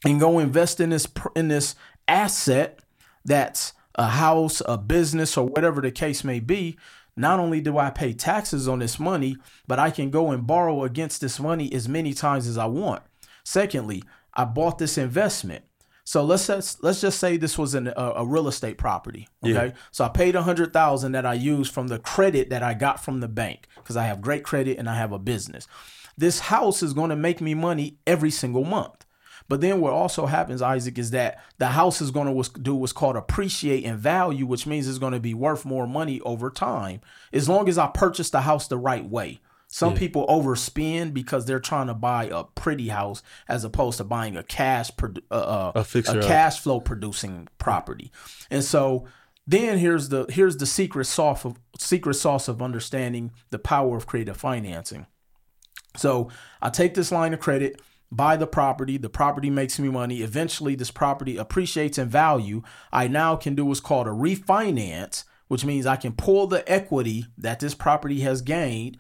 and 0.05 0.19
go 0.19 0.39
invest 0.41 0.81
in 0.81 0.91
this 0.91 1.07
in 1.37 1.47
this 1.49 1.77
asset 2.09 2.81
that's 3.25 3.73
a 3.95 4.07
house, 4.09 4.63
a 4.67 4.79
business, 4.79 5.37
or 5.37 5.47
whatever 5.47 5.83
the 5.83 5.91
case 5.91 6.25
may 6.25 6.41
be. 6.41 6.79
Not 7.17 7.41
only 7.41 7.61
do 7.61 7.79
I 7.79 7.91
pay 7.91 8.13
taxes 8.13 8.67
on 8.67 8.79
this 8.79 8.99
money, 8.99 9.37
but 9.67 9.79
I 9.79 9.91
can 9.91 10.11
go 10.11 10.31
and 10.31 10.47
borrow 10.47 10.85
against 10.85 11.21
this 11.21 11.39
money 11.39 11.73
as 11.73 11.89
many 11.89 12.15
times 12.15 12.47
as 12.47 12.57
I 12.57 12.67
want. 12.67 13.03
Secondly, 13.45 14.03
I 14.35 14.45
bought 14.45 14.79
this 14.79 14.97
investment. 14.97 15.65
So 16.05 16.25
let's 16.25 16.49
let's, 16.49 17.01
just 17.01 17.21
say 17.21 17.37
this 17.37 17.57
was 17.57 17.75
an, 17.75 17.89
a, 17.89 18.13
a 18.17 18.27
real 18.27 18.49
estate 18.49 18.77
property. 18.77 19.29
Okay, 19.45 19.53
Yeah. 19.67 19.73
so 19.93 20.05
I 20.05 20.09
paid 20.09 20.35
a 20.35 20.43
hundred 20.43 20.73
thousand 20.73 21.13
that 21.13 21.25
I 21.25 21.35
used 21.35 21.73
from 21.73 21.89
the 21.89 22.01
credit 22.01 22.51
that 22.51 22.63
I 22.63 22.75
got 22.75 23.05
from 23.05 23.21
the 23.21 23.29
bank 23.29 23.69
because 23.77 23.97
I 23.97 24.05
have 24.05 24.21
great 24.21 24.43
credit 24.43 24.79
and 24.79 24.91
I 24.91 24.97
have 24.97 25.13
a 25.13 25.19
business. 25.19 25.69
This 26.17 26.41
house 26.41 26.83
is 26.83 26.93
going 26.93 27.11
to 27.11 27.17
make 27.17 27.41
me 27.41 27.55
money 27.55 27.99
every 28.07 28.31
single 28.31 28.65
month. 28.65 29.07
But 29.53 29.61
then 29.61 29.83
what 29.83 29.93
also 29.93 30.25
happens, 30.25 30.63
Isaac, 30.63 30.97
is 30.97 31.11
that 31.11 31.39
the 31.59 31.67
house 31.67 32.01
is 32.01 32.11
going 32.11 32.43
to 32.43 32.61
do 32.61 32.75
what's 32.75 32.95
called 32.95 33.17
appreciate 33.17 33.85
in 33.85 33.99
value, 33.99 34.47
which 34.47 34.67
means 34.67 34.89
it's 34.89 34.97
going 34.97 35.13
to 35.13 35.21
be 35.21 35.35
worth 35.35 35.67
more 35.67 35.87
money 35.87 36.23
over 36.23 36.49
time, 36.49 37.03
as 37.35 37.51
long 37.51 37.69
as 37.69 37.77
I 37.77 37.89
purchase 37.89 38.31
the 38.31 38.41
house 38.41 38.67
the 38.67 38.79
right 38.79 39.05
way. 39.05 39.43
Some 39.69 39.95
people 39.95 40.27
overspend 40.27 41.13
because 41.13 41.45
they're 41.45 41.61
trying 41.61 41.89
to 41.89 41.93
buy 41.93 42.31
a 42.33 42.45
pretty 42.45 42.89
house 42.89 43.23
as 43.47 43.63
opposed 43.63 43.99
to 43.99 44.05
buying 44.05 44.39
a 44.39 44.43
cash 44.43 44.91
uh, 45.31 45.35
uh, 45.35 45.73
A 45.75 45.85
a 46.09 46.23
cash 46.23 46.61
flow 46.61 46.81
producing 46.81 47.47
property. 47.59 48.11
And 48.51 48.65
so 48.65 49.07
then 49.47 49.77
here's 49.77 50.09
the 50.09 50.25
here's 50.31 50.57
the 50.57 50.65
secret 50.65 51.05
sauce 51.05 51.45
of 51.45 51.59
secret 51.79 52.15
sauce 52.15 52.49
of 52.49 52.63
understanding 52.63 53.33
the 53.51 53.59
power 53.59 53.99
of 53.99 54.07
creative 54.07 54.39
financing. 54.39 55.05
So 55.99 56.31
I 56.63 56.71
take 56.71 56.95
this 56.95 57.13
line 57.13 57.35
of 57.35 57.41
credit, 57.41 57.83
buy 58.13 58.37
the 58.37 58.47
property, 58.47 58.99
the 58.99 59.09
property 59.09 59.51
makes 59.51 59.79
me 59.79 59.89
money. 59.89 60.23
Eventually, 60.23 60.75
this 60.75 60.91
property 60.91 61.37
appreciates 61.37 61.99
in 61.99 62.09
value. 62.09 62.63
I 62.93 63.09
now 63.09 63.37
can 63.37 63.55
do 63.55 63.65
what's 63.65 63.81
called 63.81 64.07
a 64.07 64.11
refinance, 64.11 65.25
which 65.49 65.65
means 65.65 65.87
I 65.87 65.97
can 65.97 66.13
pull 66.13 66.47
the 66.47 66.71
equity 66.71 67.27
that 67.39 67.61
this 67.61 67.75
property 67.75 68.21
has 68.21 68.43
gained, 68.43 68.99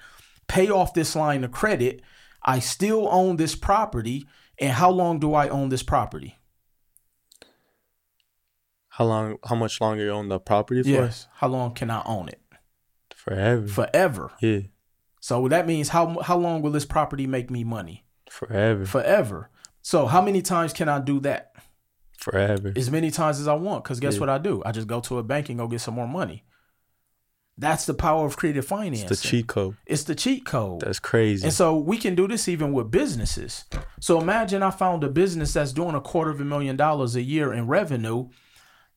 pay 0.48 0.68
off 0.68 0.94
this 0.94 1.14
line 1.14 1.44
of 1.44 1.52
credit. 1.52 2.02
I 2.42 2.58
still 2.58 3.06
own 3.10 3.36
this 3.36 3.54
property. 3.54 4.26
And 4.58 4.72
how 4.72 4.90
long 4.90 5.18
do 5.18 5.34
I 5.34 5.48
own 5.48 5.68
this 5.70 5.82
property? 5.82 6.38
How 8.88 9.04
long? 9.06 9.38
How 9.44 9.54
much 9.54 9.80
longer 9.80 10.04
you 10.04 10.10
own 10.10 10.28
the 10.28 10.38
property 10.38 10.82
for? 10.82 10.88
Yes. 10.88 11.26
How 11.34 11.48
long 11.48 11.72
can 11.72 11.90
I 11.90 12.02
own 12.04 12.28
it? 12.28 12.40
Forever. 13.14 13.66
Forever. 13.68 14.30
yeah. 14.40 14.60
So 15.20 15.46
that 15.48 15.66
means 15.68 15.90
how 15.90 16.20
how 16.20 16.36
long 16.36 16.62
will 16.62 16.72
this 16.72 16.84
property 16.84 17.26
make 17.26 17.50
me 17.50 17.62
money? 17.64 18.01
Forever. 18.32 18.86
Forever. 18.86 19.50
So 19.82 20.06
how 20.06 20.22
many 20.22 20.40
times 20.42 20.72
can 20.72 20.88
I 20.88 21.00
do 21.00 21.20
that? 21.20 21.50
Forever. 22.16 22.72
as 22.76 22.88
many 22.88 23.10
times 23.10 23.40
as 23.40 23.48
I 23.48 23.54
want. 23.54 23.82
Because 23.82 23.98
guess 23.98 24.14
Yeah. 24.14 24.20
what 24.20 24.28
I 24.28 24.38
do? 24.38 24.62
I 24.64 24.70
just 24.70 24.86
go 24.86 25.00
to 25.00 25.18
a 25.18 25.22
bank 25.24 25.48
and 25.48 25.58
go 25.58 25.66
get 25.66 25.80
some 25.80 25.94
more 25.94 26.06
money. 26.06 26.44
That's 27.58 27.84
the 27.84 27.94
power 27.94 28.24
of 28.24 28.36
creative 28.36 28.64
finance. 28.64 29.10
It's 29.10 29.20
the 29.22 29.28
cheat 29.28 29.46
code. 29.48 29.76
It's 29.86 30.04
the 30.04 30.14
cheat 30.14 30.46
code. 30.46 30.80
That's 30.80 31.00
crazy. 31.00 31.44
and 31.44 31.52
so 31.52 31.76
we 31.76 31.98
can 31.98 32.14
do 32.14 32.26
this 32.28 32.48
even 32.48 32.72
with 32.72 32.90
businesses. 32.90 33.64
So 34.00 34.20
imagine 34.20 34.62
I 34.62 34.70
found 34.70 35.02
a 35.04 35.08
business 35.08 35.52
that's 35.52 35.72
doing 35.72 35.94
a 35.96 36.00
quarter 36.00 36.30
of 36.30 36.40
a 36.40 36.44
million 36.44 36.76
dollars 36.76 37.16
a 37.16 37.22
year 37.22 37.52
in 37.52 37.66
revenue. 37.66 38.28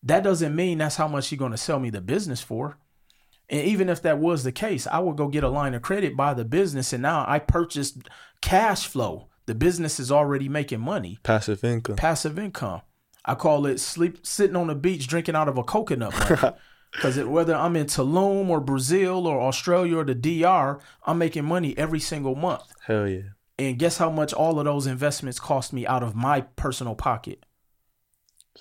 That 0.03 0.23
doesn't 0.23 0.55
mean 0.55 0.77
that's 0.77 0.95
how 0.97 1.07
much 1.07 1.31
you're 1.31 1.39
going 1.39 1.51
to 1.51 1.57
sell 1.57 1.79
me 1.79 1.89
the 1.89 2.01
business 2.01 2.41
for. 2.41 2.77
And 3.49 3.61
even 3.67 3.89
if 3.89 4.01
that 4.03 4.19
was 4.19 4.43
the 4.43 4.51
case, 4.51 4.87
I 4.87 4.99
would 4.99 5.17
go 5.17 5.27
get 5.27 5.43
a 5.43 5.49
line 5.49 5.73
of 5.73 5.81
credit, 5.81 6.15
buy 6.15 6.33
the 6.35 6.45
business, 6.45 6.93
and 6.93 7.01
now 7.03 7.25
I 7.27 7.39
purchased 7.39 7.97
cash 8.45 8.87
flow. 8.87 9.27
The 9.47 9.55
business 9.55 9.99
is 9.99 10.11
already 10.11 10.49
making 10.49 10.79
money 10.81 11.19
Passive 11.23 11.63
income. 11.63 11.95
passive 11.97 12.39
income. 12.39 12.81
I 13.23 13.35
call 13.35 13.65
it 13.65 13.79
sleep 13.79 14.25
sitting 14.25 14.55
on 14.55 14.67
the 14.67 14.75
beach 14.75 15.07
drinking 15.07 15.35
out 15.35 15.47
of 15.49 15.57
a 15.57 15.63
coconut. 15.63 16.13
Because 16.91 17.19
whether 17.19 17.53
I'm 17.53 17.75
in 17.75 17.87
Tulum 17.87 18.47
or 18.47 18.61
Brazil 18.61 19.27
or 19.27 19.41
Australia 19.41 19.97
or 19.97 20.05
the 20.05 20.15
DR, 20.15 20.79
I'm 21.05 21.17
making 21.17 21.43
money 21.43 21.77
every 21.77 21.99
single 21.99 22.35
month. 22.35 22.63
Hell 22.87 23.05
yeah. 23.09 23.21
And 23.59 23.77
guess 23.77 23.97
how 23.97 24.09
much 24.09 24.31
all 24.31 24.59
of 24.59 24.65
those 24.65 24.87
investments 24.87 25.37
cost 25.37 25.73
me 25.73 25.85
out 25.85 26.03
of 26.03 26.15
my 26.15 26.39
personal 26.55 26.95
pocket? 26.95 27.45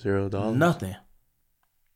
Zero 0.02 0.28
dollars. 0.28 0.56
Nothing. 0.56 0.96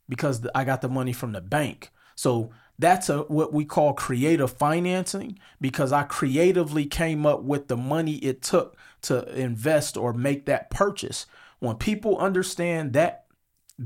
Because 0.08 0.46
I 0.54 0.62
got 0.62 0.80
the 0.80 0.88
money 0.88 1.12
from 1.12 1.32
the 1.32 1.40
bank. 1.40 1.90
So 2.14 2.50
that's 2.78 3.08
a 3.08 3.22
what 3.22 3.52
we 3.52 3.64
call 3.64 3.92
creative 3.92 4.52
financing 4.52 5.38
because 5.60 5.92
I 5.92 6.04
creatively 6.04 6.86
came 6.86 7.26
up 7.26 7.42
with 7.42 7.68
the 7.68 7.76
money 7.76 8.16
it 8.16 8.40
took 8.40 8.76
to 9.02 9.28
invest 9.34 9.96
or 9.96 10.12
make 10.12 10.46
that 10.46 10.70
purchase. 10.70 11.26
When 11.58 11.76
people 11.76 12.18
understand 12.18 12.92
that 12.92 13.24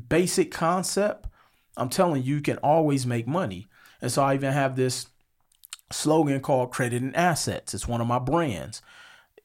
basic 0.09 0.51
concept, 0.51 1.27
I'm 1.77 1.89
telling 1.89 2.23
you, 2.23 2.37
you 2.37 2.43
can 2.43 2.59
always 2.59 3.07
make 3.07 3.27
money. 3.27 3.67
And 4.03 4.13
so 4.13 4.23
I 4.23 4.35
even 4.35 4.53
have 4.53 4.77
this 4.77 5.07
slogan 5.91 6.41
called 6.41 6.71
credit 6.71 7.01
and 7.03 7.17
assets. 7.17 7.73
It's 7.73 7.89
one 7.89 8.01
of 8.01 8.07
my 8.07 8.19
brands. 8.19 8.83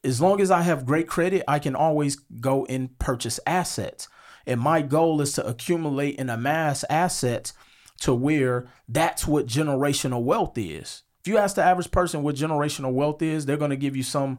As 0.04 0.20
long 0.20 0.40
as 0.40 0.50
I 0.50 0.62
have 0.62 0.86
great 0.86 1.08
credit, 1.08 1.42
I 1.48 1.58
can 1.58 1.74
always 1.74 2.16
go 2.16 2.66
and 2.66 2.96
purchase 2.98 3.40
assets. 3.46 4.08
And 4.46 4.60
my 4.60 4.82
goal 4.82 5.20
is 5.20 5.32
to 5.34 5.46
accumulate 5.46 6.18
and 6.18 6.30
amass 6.30 6.84
assets 6.90 7.52
to 8.00 8.14
where 8.14 8.68
that's 8.88 9.26
what 9.26 9.46
generational 9.46 10.22
wealth 10.22 10.56
is. 10.56 11.02
If 11.20 11.28
you 11.28 11.38
ask 11.38 11.56
the 11.56 11.64
average 11.64 11.90
person 11.90 12.22
what 12.22 12.36
generational 12.36 12.92
wealth 12.92 13.22
is, 13.22 13.44
they're 13.46 13.56
going 13.56 13.70
to 13.70 13.76
give 13.76 13.96
you 13.96 14.02
some 14.02 14.38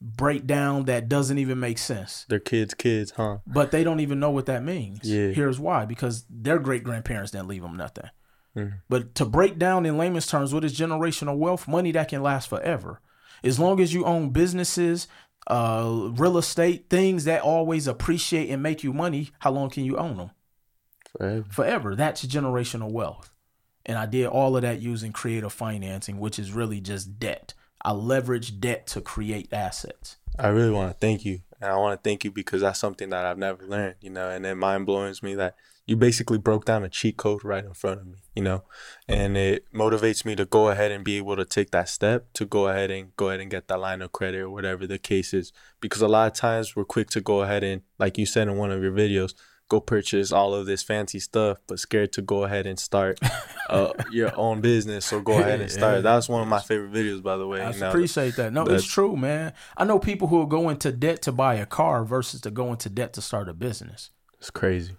breakdown 0.00 0.84
that 0.84 1.08
doesn't 1.08 1.38
even 1.38 1.58
make 1.58 1.78
sense. 1.78 2.26
Their 2.28 2.40
kids' 2.40 2.74
kids, 2.74 3.12
huh? 3.12 3.38
But 3.46 3.70
they 3.70 3.82
don't 3.84 4.00
even 4.00 4.20
know 4.20 4.30
what 4.30 4.46
that 4.46 4.62
means. 4.62 5.00
Yeah. 5.04 5.28
Here's 5.28 5.58
why 5.58 5.84
because 5.86 6.24
their 6.28 6.58
great 6.58 6.84
grandparents 6.84 7.30
didn't 7.32 7.48
leave 7.48 7.62
them 7.62 7.76
nothing. 7.76 8.10
Mhm. 8.56 8.74
But 8.88 9.14
to 9.16 9.24
break 9.24 9.58
down 9.58 9.86
in 9.86 9.98
layman's 9.98 10.26
terms, 10.26 10.52
what 10.52 10.64
is 10.64 10.78
generational 10.78 11.36
wealth? 11.38 11.68
Money 11.68 11.92
that 11.92 12.08
can 12.08 12.22
last 12.22 12.48
forever. 12.48 13.00
As 13.44 13.58
long 13.58 13.80
as 13.80 13.94
you 13.94 14.04
own 14.04 14.30
businesses, 14.30 15.08
uh, 15.46 16.08
real 16.12 16.38
estate, 16.38 16.86
things 16.90 17.24
that 17.24 17.42
always 17.42 17.86
appreciate 17.86 18.50
and 18.50 18.62
make 18.62 18.82
you 18.82 18.92
money, 18.92 19.30
how 19.40 19.50
long 19.52 19.70
can 19.70 19.84
you 19.84 19.96
own 19.96 20.16
them? 20.16 20.30
Forever. 21.16 21.44
Forever. 21.50 21.96
That's 21.96 22.24
generational 22.24 22.90
wealth. 22.90 23.30
And 23.84 23.96
I 23.96 24.06
did 24.06 24.26
all 24.26 24.56
of 24.56 24.62
that 24.62 24.80
using 24.80 25.12
creative 25.12 25.52
financing, 25.52 26.18
which 26.18 26.38
is 26.38 26.52
really 26.52 26.80
just 26.80 27.18
debt. 27.18 27.54
I 27.82 27.92
leverage 27.92 28.60
debt 28.60 28.86
to 28.88 29.00
create 29.00 29.52
assets. 29.52 30.16
I 30.38 30.48
really 30.48 30.72
want 30.72 30.92
to 30.92 30.98
thank 30.98 31.24
you. 31.24 31.40
And 31.60 31.70
I 31.70 31.76
want 31.76 32.02
to 32.02 32.08
thank 32.08 32.24
you 32.24 32.30
because 32.30 32.60
that's 32.60 32.78
something 32.78 33.08
that 33.10 33.24
I've 33.24 33.38
never 33.38 33.64
learned, 33.66 33.96
you 34.00 34.10
know, 34.10 34.28
and 34.28 34.44
it 34.44 34.56
mind 34.56 34.84
blows 34.86 35.22
me 35.22 35.34
that 35.36 35.54
you 35.86 35.96
basically 35.96 36.36
broke 36.36 36.64
down 36.64 36.84
a 36.84 36.88
cheat 36.88 37.16
code 37.16 37.44
right 37.44 37.64
in 37.64 37.72
front 37.72 38.00
of 38.00 38.06
me, 38.06 38.18
you 38.34 38.42
know, 38.42 38.64
and 39.08 39.36
it 39.36 39.72
motivates 39.72 40.24
me 40.24 40.34
to 40.34 40.44
go 40.44 40.68
ahead 40.68 40.90
and 40.90 41.04
be 41.04 41.16
able 41.16 41.36
to 41.36 41.44
take 41.44 41.70
that 41.70 41.88
step 41.88 42.26
to 42.34 42.44
go 42.44 42.68
ahead 42.68 42.90
and 42.90 43.14
go 43.16 43.28
ahead 43.28 43.40
and 43.40 43.50
get 43.50 43.68
that 43.68 43.78
line 43.78 44.02
of 44.02 44.12
credit 44.12 44.40
or 44.40 44.50
whatever 44.50 44.86
the 44.86 44.98
case 44.98 45.32
is. 45.32 45.52
Because 45.80 46.02
a 46.02 46.08
lot 46.08 46.26
of 46.26 46.34
times 46.34 46.74
we're 46.74 46.84
quick 46.84 47.08
to 47.10 47.20
go 47.20 47.42
ahead 47.42 47.62
and, 47.62 47.82
like 47.98 48.18
you 48.18 48.26
said 48.26 48.48
in 48.48 48.56
one 48.56 48.72
of 48.72 48.82
your 48.82 48.92
videos, 48.92 49.32
go 49.68 49.80
purchase 49.80 50.32
all 50.32 50.54
of 50.54 50.66
this 50.66 50.82
fancy 50.82 51.18
stuff, 51.18 51.58
but 51.66 51.78
scared 51.78 52.12
to 52.12 52.22
go 52.22 52.44
ahead 52.44 52.66
and 52.66 52.78
start 52.78 53.18
uh, 53.70 53.92
your 54.10 54.38
own 54.38 54.60
business 54.60 55.06
So 55.06 55.20
go 55.20 55.38
ahead 55.38 55.60
and 55.60 55.70
start. 55.70 56.02
That 56.02 56.14
was 56.14 56.28
one 56.28 56.42
of 56.42 56.48
my 56.48 56.60
favorite 56.60 56.92
videos, 56.92 57.22
by 57.22 57.36
the 57.36 57.46
way. 57.46 57.62
I 57.62 57.72
know. 57.72 57.88
appreciate 57.88 58.36
that. 58.36 58.52
No, 58.52 58.64
it's 58.64 58.86
true, 58.86 59.16
man. 59.16 59.52
I 59.76 59.84
know 59.84 59.98
people 59.98 60.28
who 60.28 60.36
will 60.36 60.46
go 60.46 60.68
into 60.68 60.92
debt 60.92 61.22
to 61.22 61.32
buy 61.32 61.54
a 61.54 61.66
car 61.66 62.04
versus 62.04 62.40
to 62.42 62.50
go 62.50 62.70
into 62.70 62.88
debt 62.88 63.12
to 63.14 63.22
start 63.22 63.48
a 63.48 63.54
business. 63.54 64.10
It's 64.38 64.50
crazy. 64.50 64.96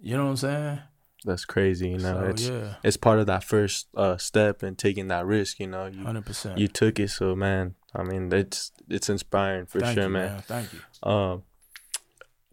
You 0.00 0.16
know 0.16 0.24
what 0.24 0.30
I'm 0.30 0.36
saying? 0.36 0.78
That's 1.24 1.44
crazy, 1.44 1.90
you 1.90 1.98
know. 1.98 2.20
So, 2.20 2.24
it's 2.24 2.48
yeah. 2.48 2.74
it's 2.82 2.96
part 2.96 3.20
of 3.20 3.26
that 3.26 3.44
first 3.44 3.86
uh, 3.96 4.16
step 4.16 4.64
and 4.64 4.76
taking 4.76 5.06
that 5.08 5.24
risk. 5.24 5.60
You 5.60 5.68
know, 5.68 5.86
you 5.86 6.02
Hundred 6.02 6.26
percent. 6.26 6.58
you 6.58 6.66
took 6.66 6.98
it, 6.98 7.10
so 7.10 7.36
man. 7.36 7.76
I 7.94 8.02
mean, 8.02 8.32
it's 8.32 8.72
it's 8.88 9.08
inspiring 9.08 9.66
for 9.66 9.78
Thank 9.78 9.94
sure, 9.94 10.04
you, 10.04 10.08
man. 10.08 10.42
Thank 10.42 10.70
you. 10.72 11.08
Um, 11.08 11.44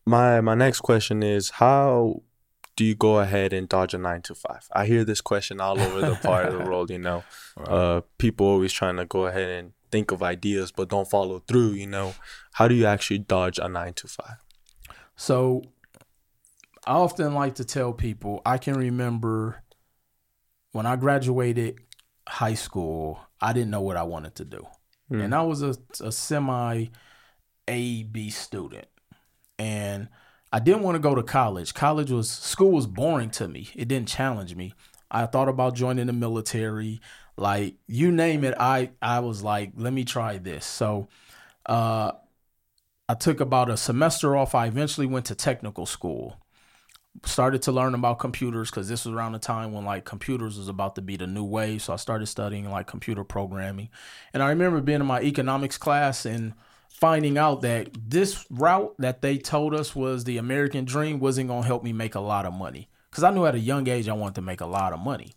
my 0.09 0.41
my 0.41 0.55
next 0.55 0.81
question 0.81 1.21
is 1.21 1.51
how 1.51 2.23
do 2.75 2.83
you 2.83 2.95
go 2.95 3.19
ahead 3.19 3.53
and 3.53 3.69
dodge 3.69 3.93
a 3.93 3.97
nine 3.97 4.21
to 4.23 4.33
five? 4.33 4.67
I 4.71 4.85
hear 4.85 5.03
this 5.03 5.21
question 5.21 5.59
all 5.61 5.79
over 5.79 6.01
the 6.01 6.15
part 6.15 6.47
of 6.47 6.53
the 6.53 6.59
world. 6.69 6.89
You 6.89 6.99
know, 6.99 7.23
uh, 7.57 8.01
people 8.17 8.47
always 8.47 8.73
trying 8.73 8.95
to 8.97 9.05
go 9.05 9.27
ahead 9.27 9.49
and 9.49 9.73
think 9.91 10.11
of 10.11 10.23
ideas 10.23 10.71
but 10.71 10.89
don't 10.89 11.09
follow 11.09 11.39
through. 11.39 11.71
You 11.71 11.87
know, 11.87 12.15
how 12.53 12.67
do 12.67 12.75
you 12.75 12.85
actually 12.85 13.19
dodge 13.19 13.59
a 13.59 13.67
nine 13.69 13.93
to 13.93 14.07
five? 14.07 14.37
So 15.15 15.61
I 16.87 16.93
often 16.93 17.33
like 17.33 17.55
to 17.55 17.65
tell 17.65 17.93
people 17.93 18.41
I 18.45 18.57
can 18.57 18.75
remember 18.75 19.63
when 20.71 20.85
I 20.85 20.95
graduated 20.95 21.79
high 22.27 22.53
school, 22.53 23.19
I 23.41 23.53
didn't 23.53 23.71
know 23.71 23.81
what 23.81 23.97
I 23.97 24.03
wanted 24.03 24.35
to 24.35 24.45
do. 24.45 24.65
Mm. 25.11 25.23
And 25.25 25.35
I 25.35 25.41
was 25.41 25.61
a, 25.61 25.75
a 26.01 26.11
semi 26.11 26.85
A 27.67 28.03
B 28.03 28.29
student. 28.29 28.87
And 29.59 30.09
I 30.51 30.59
didn't 30.59 30.83
want 30.83 30.95
to 30.95 30.99
go 30.99 31.15
to 31.15 31.23
college. 31.23 31.75
College 31.75 32.11
was 32.11 32.29
school 32.31 32.71
was 32.71 32.87
boring 32.87 33.29
to 33.31 33.47
me. 33.47 33.69
It 33.75 33.87
didn't 33.87 34.07
challenge 34.09 34.55
me. 34.55 34.73
I 35.11 35.27
thought 35.27 35.49
about 35.49 35.75
joining 35.75 36.07
the 36.07 36.13
military. 36.13 37.01
Like 37.37 37.75
you 37.87 38.11
name 38.11 38.43
it, 38.43 38.55
I 38.59 38.91
I 39.01 39.19
was 39.19 39.43
like, 39.43 39.73
let 39.77 39.93
me 39.93 40.05
try 40.05 40.39
this. 40.39 40.65
So 40.65 41.09
uh 41.67 42.13
I 43.09 43.15
took 43.15 43.39
about 43.41 43.69
a 43.69 43.77
semester 43.77 44.37
off. 44.37 44.55
I 44.55 44.67
eventually 44.67 45.07
went 45.07 45.25
to 45.27 45.35
technical 45.35 45.85
school 45.85 46.37
started 47.25 47.61
to 47.63 47.71
learn 47.71 47.93
about 47.95 48.19
computers 48.19 48.69
because 48.69 48.87
this 48.87 49.05
was 49.05 49.13
around 49.13 49.33
the 49.33 49.39
time 49.39 49.73
when 49.73 49.85
like 49.85 50.05
computers 50.05 50.57
was 50.57 50.67
about 50.67 50.95
to 50.95 51.01
be 51.01 51.17
the 51.17 51.27
new 51.27 51.43
wave. 51.43 51.81
So 51.81 51.93
I 51.93 51.97
started 51.97 52.27
studying 52.27 52.69
like 52.69 52.87
computer 52.87 53.23
programming. 53.23 53.89
And 54.33 54.41
I 54.43 54.49
remember 54.49 54.81
being 54.81 55.01
in 55.01 55.05
my 55.07 55.21
economics 55.21 55.77
class 55.77 56.25
and 56.25 56.53
finding 56.89 57.37
out 57.37 57.61
that 57.61 57.89
this 57.93 58.45
route 58.49 58.95
that 58.99 59.21
they 59.21 59.37
told 59.37 59.73
us 59.73 59.95
was 59.95 60.23
the 60.23 60.37
American 60.37 60.85
dream 60.85 61.19
wasn't 61.19 61.47
going 61.47 61.61
to 61.61 61.67
help 61.67 61.83
me 61.83 61.93
make 61.93 62.15
a 62.15 62.19
lot 62.19 62.45
of 62.45 62.53
money. 62.53 62.89
Because 63.09 63.23
I 63.23 63.31
knew 63.31 63.45
at 63.45 63.55
a 63.55 63.59
young 63.59 63.87
age 63.87 64.09
I 64.09 64.13
wanted 64.13 64.35
to 64.35 64.41
make 64.41 64.61
a 64.61 64.65
lot 64.65 64.93
of 64.93 64.99
money. 64.99 65.33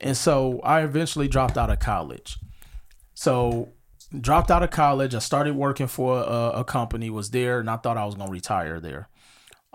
And 0.00 0.16
so 0.16 0.60
I 0.60 0.82
eventually 0.82 1.28
dropped 1.28 1.58
out 1.58 1.70
of 1.70 1.78
college. 1.78 2.38
So 3.14 3.70
dropped 4.18 4.50
out 4.50 4.62
of 4.62 4.70
college. 4.70 5.14
I 5.14 5.18
started 5.18 5.56
working 5.56 5.86
for 5.88 6.18
a, 6.18 6.60
a 6.60 6.64
company, 6.64 7.10
was 7.10 7.30
there, 7.30 7.60
and 7.60 7.68
I 7.68 7.76
thought 7.76 7.96
I 7.96 8.04
was 8.04 8.14
going 8.14 8.28
to 8.28 8.32
retire 8.32 8.80
there 8.80 9.08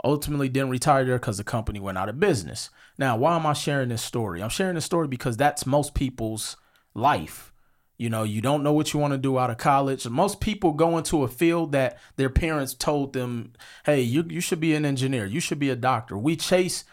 ultimately 0.04 0.49
didn't 0.49 0.69
retire 0.69 1.06
there 1.06 1.17
because 1.17 1.38
the 1.38 1.43
company 1.43 1.80
went 1.80 1.97
out 1.97 2.10
of 2.10 2.19
business. 2.19 2.69
Now, 2.97 3.17
why 3.17 3.36
am 3.36 3.45
I 3.45 3.54
sharing 3.54 3.89
this 3.89 4.01
story? 4.01 4.41
I'm 4.41 4.49
sharing 4.49 4.75
this 4.75 4.86
story 4.86 5.08
because 5.08 5.38
that's 5.38 5.65
most 5.65 5.93
people's 5.93 6.58
life. 6.93 7.54
You 7.97 8.10
know, 8.10 8.23
you 8.23 8.41
don't 8.41 8.63
know 8.63 8.73
what 8.73 8.93
you 8.93 8.99
want 8.99 9.13
to 9.13 9.17
do 9.17 9.39
out 9.39 9.49
of 9.49 9.58
college. 9.58 10.08
Most 10.08 10.41
people 10.41 10.73
go 10.73 10.97
into 10.97 11.23
a 11.23 11.27
field 11.27 11.71
that 11.71 11.97
their 12.17 12.29
parents 12.29 12.73
told 12.73 13.13
them, 13.13 13.53
hey, 13.86 14.01
you, 14.01 14.25
you 14.27 14.41
should 14.41 14.60
be 14.60 14.75
an 14.75 14.86
engineer, 14.86 15.25
you 15.25 15.39
should 15.39 15.60
be 15.60 15.69
a 15.69 15.75
doctor. 15.75 16.17
We 16.17 16.36
chase 16.36 16.84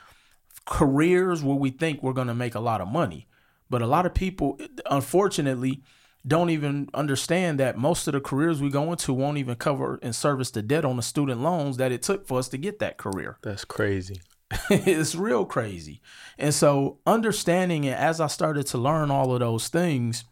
careers 0.65 1.43
where 1.43 1.57
we 1.57 1.71
think 1.71 2.03
we're 2.03 2.12
going 2.12 2.29
to 2.29 2.35
make 2.35 2.55
a 2.55 2.61
lot 2.61 2.81
of 2.81 2.88
money. 2.88 3.27
But 3.69 3.83
a 3.83 3.87
lot 3.87 4.07
of 4.07 4.15
people, 4.15 4.61
unfortunately, 4.88 5.83
don't 6.27 6.51
even 6.51 6.88
understand 6.95 7.59
that 7.59 7.77
most 7.77 8.07
of 8.07 8.12
the 8.12 8.21
careers 8.21 8.61
we 8.61 8.71
go 8.71 8.93
into 8.93 9.12
won't 9.12 9.38
even 9.38 9.57
cover 9.57 9.99
and 10.03 10.15
service 10.15 10.51
the 10.51 10.62
debt 10.62 10.85
on 10.85 10.97
the 10.97 11.03
student 11.03 11.41
loans 11.41 11.79
that 11.79 11.91
it 11.91 12.03
took 12.03 12.27
for 12.27 12.38
us 12.38 12.49
to 12.51 12.59
get 12.59 12.79
that 12.79 12.97
career. 12.97 13.38
That's 13.43 13.65
crazy. 13.65 14.21
it's 14.71 15.15
real 15.15 15.45
crazy. 15.45 16.01
And 16.38 16.55
so 16.55 16.99
understanding 17.07 17.85
it 17.85 17.97
as 17.97 18.21
I 18.21 18.27
started 18.27 18.67
to 18.69 18.79
learn 18.79 19.11
all 19.11 19.33
of 19.33 19.41
those 19.41 19.69
things, 19.69 20.25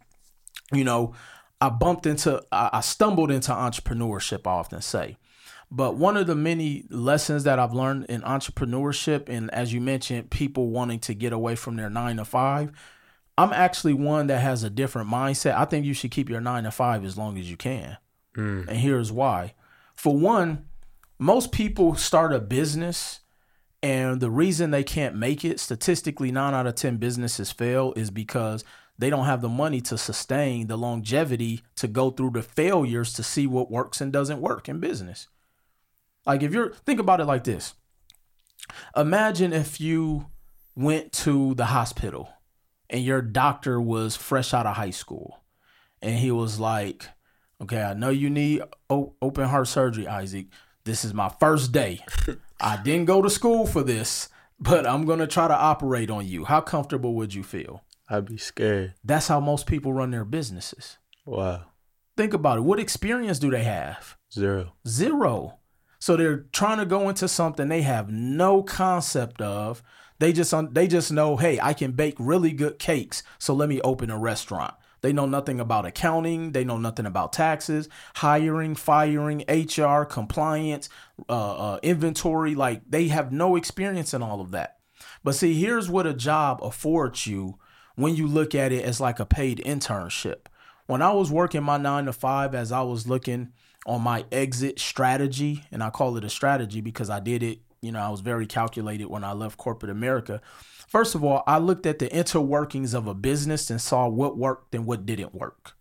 you 0.72 0.85
know, 0.85 1.14
I 1.61 1.68
bumped 1.68 2.06
into 2.06 2.42
I 2.50 2.80
stumbled 2.80 3.30
into 3.30 3.52
entrepreneurship, 3.52 4.46
I 4.46 4.52
often 4.52 4.80
say. 4.80 5.16
But 5.70 5.96
one 5.96 6.16
of 6.16 6.26
the 6.26 6.35
many 6.35 6.85
lessons 6.90 7.44
that 7.44 7.61
I've 7.61 7.72
learned 7.72 8.06
in 8.06 8.22
entrepreneurship, 8.22 9.28
and 9.28 9.52
as 9.54 9.72
you 9.72 9.80
mentioned, 9.80 10.30
people 10.30 10.70
wanting 10.70 10.98
to 11.00 11.14
get 11.14 11.33
away 11.33 11.54
from 11.54 11.76
their 11.76 11.90
nine 11.90 12.16
to 12.16 12.24
five, 12.24 12.72
I'm 13.38 13.52
actually 13.52 13.94
one 13.94 14.26
that 14.26 14.40
has 14.40 14.64
a 14.64 14.70
different 14.70 15.09
mindset. 15.09 15.54
I 15.56 15.64
think 15.66 15.87
you 15.87 15.94
should 15.94 16.11
keep 16.11 16.28
your 16.28 16.40
nine 16.40 16.64
to 16.64 16.72
five 16.72 17.04
as 17.04 17.16
long 17.16 17.38
as 17.38 17.48
you 17.48 17.56
can. 17.56 17.98
Mm. 18.37 18.66
And 18.66 18.76
here's 18.78 19.12
why. 19.12 19.54
For 19.94 20.16
one, 20.16 20.66
most 21.18 21.52
people 21.52 21.94
start 21.94 22.33
a 22.33 22.40
business, 22.40 23.20
and 23.83 24.20
the 24.20 24.30
reason 24.30 24.72
they 24.72 24.83
can't 24.83 25.14
make 25.14 25.44
it, 25.44 25.61
statistically, 25.61 26.33
nine 26.33 26.52
out 26.52 26.66
of 26.66 26.74
10 26.74 26.96
businesses 26.96 27.52
fail, 27.52 27.92
is 27.94 28.11
because 28.11 28.64
they 29.00 29.10
don't 29.10 29.24
have 29.24 29.40
the 29.40 29.48
money 29.48 29.80
to 29.80 29.96
sustain 29.96 30.66
the 30.66 30.76
longevity 30.76 31.62
to 31.76 31.88
go 31.88 32.10
through 32.10 32.30
the 32.30 32.42
failures 32.42 33.12
to 33.14 33.22
see 33.22 33.46
what 33.46 33.70
works 33.70 34.00
and 34.00 34.12
doesn't 34.12 34.40
work 34.40 34.68
in 34.68 34.78
business. 34.78 35.28
Like, 36.26 36.42
if 36.42 36.52
you're, 36.52 36.74
think 36.74 37.00
about 37.00 37.20
it 37.20 37.24
like 37.24 37.44
this. 37.44 37.74
Imagine 38.94 39.54
if 39.54 39.80
you 39.80 40.26
went 40.76 41.12
to 41.12 41.54
the 41.54 41.66
hospital 41.66 42.28
and 42.90 43.02
your 43.02 43.22
doctor 43.22 43.80
was 43.80 44.16
fresh 44.16 44.52
out 44.52 44.66
of 44.66 44.76
high 44.76 44.90
school 44.90 45.40
and 46.02 46.18
he 46.18 46.30
was 46.30 46.58
like 46.58 47.08
okay 47.60 47.82
i 47.82 47.92
know 47.92 48.08
you 48.08 48.30
need 48.30 48.62
o- 48.88 49.12
open 49.20 49.46
heart 49.48 49.68
surgery 49.68 50.06
isaac. 50.06 50.46
This 50.84 51.04
is 51.04 51.12
my 51.12 51.28
first 51.28 51.72
day. 51.72 52.00
I 52.60 52.78
didn't 52.78 53.04
go 53.04 53.20
to 53.20 53.28
school 53.28 53.66
for 53.66 53.82
this 53.82 54.29
but 54.61 54.87
i'm 54.87 55.05
going 55.05 55.18
to 55.18 55.27
try 55.27 55.49
to 55.49 55.57
operate 55.57 56.11
on 56.11 56.27
you. 56.27 56.44
How 56.44 56.61
comfortable 56.61 57.14
would 57.14 57.35
you 57.35 57.42
feel? 57.42 57.83
I'd 58.09 58.27
be 58.27 58.38
scared. 58.38 58.94
That's 59.05 59.29
how 59.29 59.40
most 59.40 59.66
people 59.66 59.92
run 59.92 60.11
their 60.11 60.25
businesses. 60.25 60.99
Wow 61.25 61.66
think 62.20 62.35
about 62.35 62.59
it. 62.59 62.62
What 62.62 62.79
experience 62.79 63.38
do 63.38 63.51
they 63.51 63.64
have? 63.64 64.18
Zero. 64.31 64.75
Zero. 64.87 65.59
So 65.99 66.16
they're 66.16 66.44
trying 66.53 66.77
to 66.77 66.85
go 66.85 67.09
into 67.09 67.29
something 67.29 67.68
they 67.68 67.81
have 67.81 68.11
no 68.11 68.62
concept 68.62 69.40
of. 69.40 69.83
They 70.18 70.35
just 70.35 70.53
they 70.75 70.87
just 70.87 71.11
know, 71.11 71.38
hey, 71.38 71.59
I 71.61 71.73
can 71.73 71.92
bake 71.92 72.16
really 72.18 72.53
good 72.53 72.79
cakes, 72.79 73.23
so 73.38 73.55
let 73.55 73.70
me 73.70 73.81
open 73.81 74.11
a 74.11 74.18
restaurant. 74.18 74.75
They 75.02 75.12
know 75.12 75.26
nothing 75.26 75.60
about 75.60 75.86
accounting. 75.86 76.52
They 76.52 76.64
know 76.64 76.78
nothing 76.78 77.06
about 77.06 77.32
taxes, 77.32 77.88
hiring, 78.16 78.74
firing, 78.74 79.44
HR, 79.48 80.04
compliance, 80.04 80.88
uh, 81.28 81.72
uh, 81.72 81.78
inventory. 81.82 82.54
Like 82.54 82.82
they 82.88 83.08
have 83.08 83.32
no 83.32 83.56
experience 83.56 84.12
in 84.14 84.22
all 84.22 84.40
of 84.40 84.50
that. 84.50 84.78
But 85.24 85.34
see, 85.34 85.54
here's 85.54 85.90
what 85.90 86.06
a 86.06 86.14
job 86.14 86.62
affords 86.62 87.26
you 87.26 87.58
when 87.96 88.14
you 88.14 88.26
look 88.26 88.54
at 88.54 88.72
it 88.72 88.84
as 88.84 89.00
like 89.00 89.18
a 89.20 89.26
paid 89.26 89.62
internship. 89.64 90.46
When 90.86 91.02
I 91.02 91.12
was 91.12 91.30
working 91.30 91.62
my 91.62 91.76
nine 91.76 92.06
to 92.06 92.12
five, 92.12 92.54
as 92.54 92.72
I 92.72 92.82
was 92.82 93.06
looking 93.06 93.52
on 93.86 94.02
my 94.02 94.24
exit 94.30 94.78
strategy, 94.78 95.64
and 95.70 95.82
I 95.82 95.90
call 95.90 96.16
it 96.16 96.24
a 96.24 96.30
strategy 96.30 96.80
because 96.80 97.08
I 97.08 97.20
did 97.20 97.42
it 97.42 97.60
you 97.82 97.92
know, 97.92 98.00
I 98.00 98.08
was 98.08 98.20
very 98.20 98.46
calculated 98.46 99.06
when 99.06 99.24
I 99.24 99.32
left 99.32 99.56
corporate 99.56 99.90
America. 99.90 100.40
First 100.90 101.14
of 101.14 101.22
all, 101.22 101.44
I 101.46 101.59
looked 101.59 101.87
at 101.87 102.00
the 102.00 102.09
interworkings 102.09 102.94
of 102.94 103.07
a 103.07 103.14
business 103.14 103.70
and 103.70 103.81
saw 103.81 104.09
what 104.09 104.37
worked 104.37 104.74
and 104.74 104.85
what 104.85 105.07
didn't 105.07 105.33
work. 105.33 105.74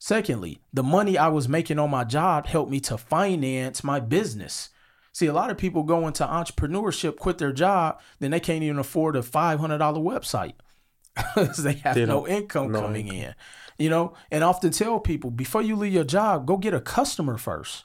Secondly, 0.00 0.58
the 0.72 0.82
money 0.82 1.16
I 1.16 1.28
was 1.28 1.48
making 1.48 1.78
on 1.78 1.90
my 1.90 2.02
job 2.02 2.48
helped 2.48 2.72
me 2.72 2.80
to 2.80 2.98
finance 2.98 3.84
my 3.84 4.00
business. 4.00 4.70
See, 5.12 5.26
a 5.26 5.32
lot 5.32 5.50
of 5.50 5.58
people 5.58 5.84
go 5.84 6.08
into 6.08 6.26
entrepreneurship, 6.26 7.18
quit 7.18 7.38
their 7.38 7.52
job, 7.52 8.00
then 8.18 8.32
they 8.32 8.40
can't 8.40 8.64
even 8.64 8.80
afford 8.80 9.14
a 9.14 9.20
$500 9.22 9.78
website 9.78 10.54
because 11.36 11.58
they 11.58 11.74
have 11.74 11.94
they 11.94 12.04
no 12.04 12.26
income 12.26 12.72
no 12.72 12.80
coming 12.80 13.06
income. 13.06 13.28
in. 13.28 13.34
You 13.78 13.90
know, 13.90 14.14
and 14.32 14.42
often 14.42 14.72
tell 14.72 14.98
people 14.98 15.30
before 15.30 15.62
you 15.62 15.76
leave 15.76 15.92
your 15.92 16.02
job, 16.02 16.46
go 16.46 16.56
get 16.56 16.74
a 16.74 16.80
customer 16.80 17.38
first. 17.38 17.84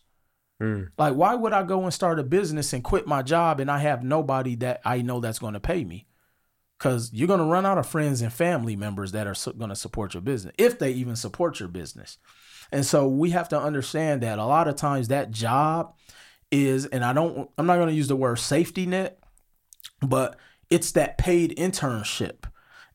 Mm. 0.62 0.90
Like, 0.98 1.14
why 1.14 1.36
would 1.36 1.54
I 1.54 1.64
go 1.64 1.84
and 1.84 1.94
start 1.94 2.20
a 2.20 2.24
business 2.24 2.74
and 2.74 2.84
quit 2.84 3.08
my 3.08 3.22
job 3.22 3.60
and 3.60 3.72
I 3.72 3.80
have 3.80 4.04
nobody 4.04 4.56
that 4.56 4.82
I 4.84 5.02
know 5.02 5.20
that's 5.20 5.40
going 5.40 5.54
to 5.54 5.60
pay 5.60 5.84
me? 5.86 6.06
Because 6.78 7.12
you're 7.14 7.28
going 7.28 7.40
to 7.40 7.46
run 7.46 7.66
out 7.66 7.78
of 7.78 7.88
friends 7.88 8.22
and 8.22 8.32
family 8.32 8.76
members 8.76 9.12
that 9.12 9.28
are 9.28 9.34
su- 9.34 9.54
going 9.54 9.70
to 9.70 9.76
support 9.76 10.14
your 10.14 10.22
business, 10.22 10.56
if 10.58 10.80
they 10.80 10.92
even 10.92 11.16
support 11.16 11.60
your 11.60 11.70
business. 11.70 12.18
And 12.72 12.86
so 12.86 13.08
we 13.08 13.32
have 13.32 13.50
to 13.50 13.60
understand 13.60 14.22
that 14.22 14.40
a 14.40 14.46
lot 14.46 14.68
of 14.68 14.76
times 14.76 15.08
that 15.08 15.32
job 15.32 15.96
is, 16.52 16.86
and 16.86 17.04
I 17.04 17.14
don't, 17.14 17.50
I'm 17.58 17.66
not 17.66 17.76
going 17.76 17.90
to 17.90 17.94
use 17.94 18.08
the 18.08 18.16
word 18.16 18.40
safety 18.40 18.86
net, 18.86 19.20
but 20.02 20.38
it's 20.70 20.92
that 20.94 21.18
paid 21.18 21.56
internship 21.58 22.46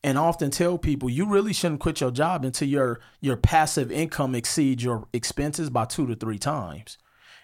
and 0.02 0.18
often 0.18 0.50
tell 0.50 0.76
people 0.76 1.08
you 1.08 1.26
really 1.26 1.52
shouldn't 1.52 1.80
quit 1.80 2.00
your 2.00 2.10
job 2.10 2.44
until 2.44 2.68
your 2.68 3.00
your 3.20 3.36
passive 3.36 3.90
income 3.90 4.34
exceeds 4.34 4.84
your 4.84 5.08
expenses 5.12 5.70
by 5.70 5.86
two 5.86 6.06
to 6.06 6.14
three 6.14 6.38
times. 6.38 6.98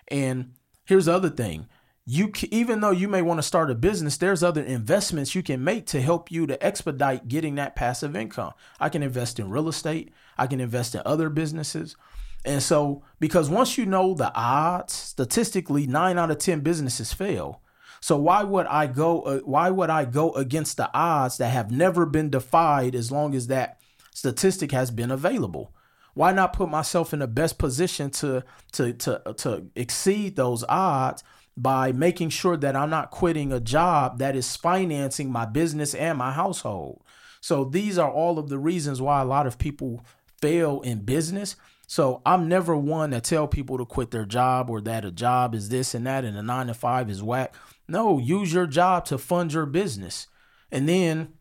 And 0.08 0.54
here's 0.84 1.06
the 1.06 1.14
other 1.14 1.30
thing. 1.30 1.66
You 2.06 2.32
even 2.50 2.80
though 2.80 2.90
you 2.90 3.06
may 3.06 3.22
want 3.22 3.38
to 3.38 3.42
start 3.42 3.70
a 3.70 3.74
business, 3.74 4.16
there's 4.16 4.42
other 4.42 4.62
investments 4.62 5.34
you 5.34 5.42
can 5.42 5.62
make 5.62 5.86
to 5.88 6.00
help 6.00 6.30
you 6.30 6.46
to 6.46 6.62
expedite 6.64 7.28
getting 7.28 7.54
that 7.56 7.76
passive 7.76 8.16
income. 8.16 8.52
I 8.80 8.88
can 8.88 9.02
invest 9.02 9.38
in 9.38 9.50
real 9.50 9.68
estate, 9.68 10.12
I 10.36 10.46
can 10.46 10.60
invest 10.60 10.94
in 10.94 11.02
other 11.04 11.28
businesses. 11.28 11.96
And 12.44 12.62
so 12.62 13.02
because 13.18 13.50
once 13.50 13.76
you 13.76 13.86
know 13.86 14.14
the 14.14 14.34
odds, 14.34 14.94
statistically 14.94 15.86
9 15.86 16.18
out 16.18 16.30
of 16.30 16.38
10 16.38 16.60
businesses 16.60 17.12
fail. 17.12 17.60
So 18.00 18.16
why 18.16 18.42
would 18.44 18.66
I 18.66 18.86
go 18.86 19.20
uh, 19.22 19.40
why 19.40 19.68
would 19.70 19.90
I 19.90 20.06
go 20.06 20.32
against 20.32 20.78
the 20.78 20.90
odds 20.94 21.36
that 21.36 21.50
have 21.50 21.70
never 21.70 22.06
been 22.06 22.30
defied 22.30 22.94
as 22.94 23.12
long 23.12 23.34
as 23.34 23.48
that 23.48 23.78
statistic 24.12 24.72
has 24.72 24.90
been 24.90 25.10
available? 25.10 25.74
Why 26.20 26.32
not 26.32 26.52
put 26.52 26.68
myself 26.68 27.14
in 27.14 27.20
the 27.20 27.26
best 27.26 27.56
position 27.56 28.10
to 28.10 28.44
to 28.72 28.92
to 28.92 29.34
to 29.38 29.66
exceed 29.74 30.36
those 30.36 30.62
odds 30.68 31.24
by 31.56 31.92
making 31.92 32.28
sure 32.28 32.58
that 32.58 32.76
I'm 32.76 32.90
not 32.90 33.10
quitting 33.10 33.54
a 33.54 33.58
job 33.58 34.18
that 34.18 34.36
is 34.36 34.54
financing 34.54 35.32
my 35.32 35.46
business 35.46 35.94
and 35.94 36.18
my 36.18 36.32
household? 36.32 37.02
So 37.40 37.64
these 37.64 37.96
are 37.96 38.12
all 38.12 38.38
of 38.38 38.50
the 38.50 38.58
reasons 38.58 39.00
why 39.00 39.22
a 39.22 39.24
lot 39.24 39.46
of 39.46 39.56
people 39.56 40.04
fail 40.42 40.82
in 40.82 41.06
business. 41.06 41.56
So 41.86 42.20
I'm 42.26 42.50
never 42.50 42.76
one 42.76 43.08
that 43.12 43.24
tell 43.24 43.48
people 43.48 43.78
to 43.78 43.86
quit 43.86 44.10
their 44.10 44.26
job 44.26 44.68
or 44.68 44.82
that 44.82 45.06
a 45.06 45.10
job 45.10 45.54
is 45.54 45.70
this 45.70 45.94
and 45.94 46.06
that 46.06 46.26
and 46.26 46.36
a 46.36 46.42
nine 46.42 46.66
to 46.66 46.74
five 46.74 47.08
is 47.08 47.22
whack. 47.22 47.54
No, 47.88 48.18
use 48.18 48.52
your 48.52 48.66
job 48.66 49.06
to 49.06 49.16
fund 49.16 49.54
your 49.54 49.64
business. 49.64 50.26
And 50.70 50.86
then 50.86 51.32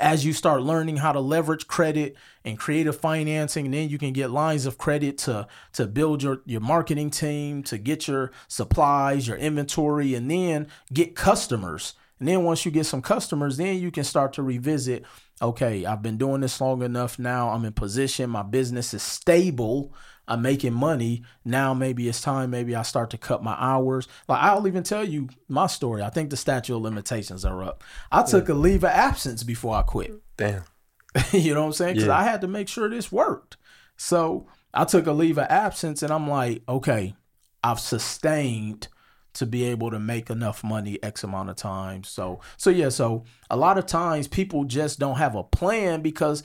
as 0.00 0.24
you 0.24 0.32
start 0.32 0.62
learning 0.62 0.98
how 0.98 1.12
to 1.12 1.20
leverage 1.20 1.66
credit 1.66 2.16
and 2.44 2.58
creative 2.58 2.98
financing, 2.98 3.70
then 3.70 3.88
you 3.88 3.98
can 3.98 4.12
get 4.12 4.30
lines 4.30 4.66
of 4.66 4.78
credit 4.78 5.18
to 5.18 5.46
to 5.72 5.86
build 5.86 6.22
your 6.22 6.42
your 6.44 6.60
marketing 6.60 7.10
team, 7.10 7.62
to 7.64 7.78
get 7.78 8.08
your 8.08 8.30
supplies, 8.48 9.28
your 9.28 9.36
inventory, 9.36 10.14
and 10.14 10.30
then 10.30 10.68
get 10.92 11.14
customers. 11.14 11.94
And 12.18 12.28
then 12.28 12.44
once 12.44 12.64
you 12.64 12.70
get 12.70 12.86
some 12.86 13.02
customers, 13.02 13.56
then 13.56 13.78
you 13.78 13.90
can 13.90 14.04
start 14.04 14.32
to 14.34 14.42
revisit. 14.42 15.04
Okay, 15.42 15.84
I've 15.84 16.02
been 16.02 16.16
doing 16.16 16.40
this 16.40 16.60
long 16.60 16.82
enough 16.82 17.18
now. 17.18 17.50
I'm 17.50 17.64
in 17.64 17.72
position. 17.72 18.30
My 18.30 18.42
business 18.42 18.94
is 18.94 19.02
stable. 19.02 19.92
I'm 20.26 20.42
making 20.42 20.72
money. 20.72 21.22
Now 21.44 21.74
maybe 21.74 22.08
it's 22.08 22.20
time. 22.20 22.50
Maybe 22.50 22.74
I 22.74 22.82
start 22.82 23.10
to 23.10 23.18
cut 23.18 23.42
my 23.42 23.54
hours. 23.58 24.08
Like 24.28 24.42
I'll 24.42 24.66
even 24.66 24.82
tell 24.82 25.04
you 25.04 25.28
my 25.48 25.66
story. 25.66 26.02
I 26.02 26.10
think 26.10 26.30
the 26.30 26.36
statute 26.36 26.74
of 26.74 26.82
limitations 26.82 27.44
are 27.44 27.62
up. 27.62 27.84
I 28.10 28.22
took 28.22 28.48
a 28.48 28.54
leave 28.54 28.84
of 28.84 28.90
absence 28.90 29.42
before 29.42 29.76
I 29.76 29.82
quit. 29.82 30.12
Damn. 30.36 30.62
you 31.32 31.54
know 31.54 31.60
what 31.60 31.66
I'm 31.66 31.72
saying? 31.72 31.94
Because 31.94 32.08
Yeah. 32.08 32.18
I 32.18 32.22
had 32.24 32.40
to 32.40 32.48
make 32.48 32.68
sure 32.68 32.88
this 32.88 33.12
worked. 33.12 33.56
So 33.96 34.46
I 34.72 34.84
took 34.84 35.06
a 35.06 35.12
leave 35.12 35.38
of 35.38 35.46
absence 35.48 36.02
and 36.02 36.12
I'm 36.12 36.28
like, 36.28 36.62
okay, 36.68 37.14
I've 37.62 37.80
sustained 37.80 38.88
to 39.34 39.46
be 39.46 39.64
able 39.64 39.90
to 39.90 39.98
make 39.98 40.30
enough 40.30 40.62
money 40.64 41.02
X 41.02 41.24
amount 41.24 41.50
of 41.50 41.56
times. 41.56 42.08
So 42.08 42.40
so 42.56 42.70
yeah, 42.70 42.88
so 42.88 43.24
a 43.50 43.56
lot 43.56 43.78
of 43.78 43.86
times 43.86 44.26
people 44.28 44.64
just 44.64 44.98
don't 44.98 45.16
have 45.16 45.34
a 45.34 45.42
plan 45.44 46.02
because 46.02 46.42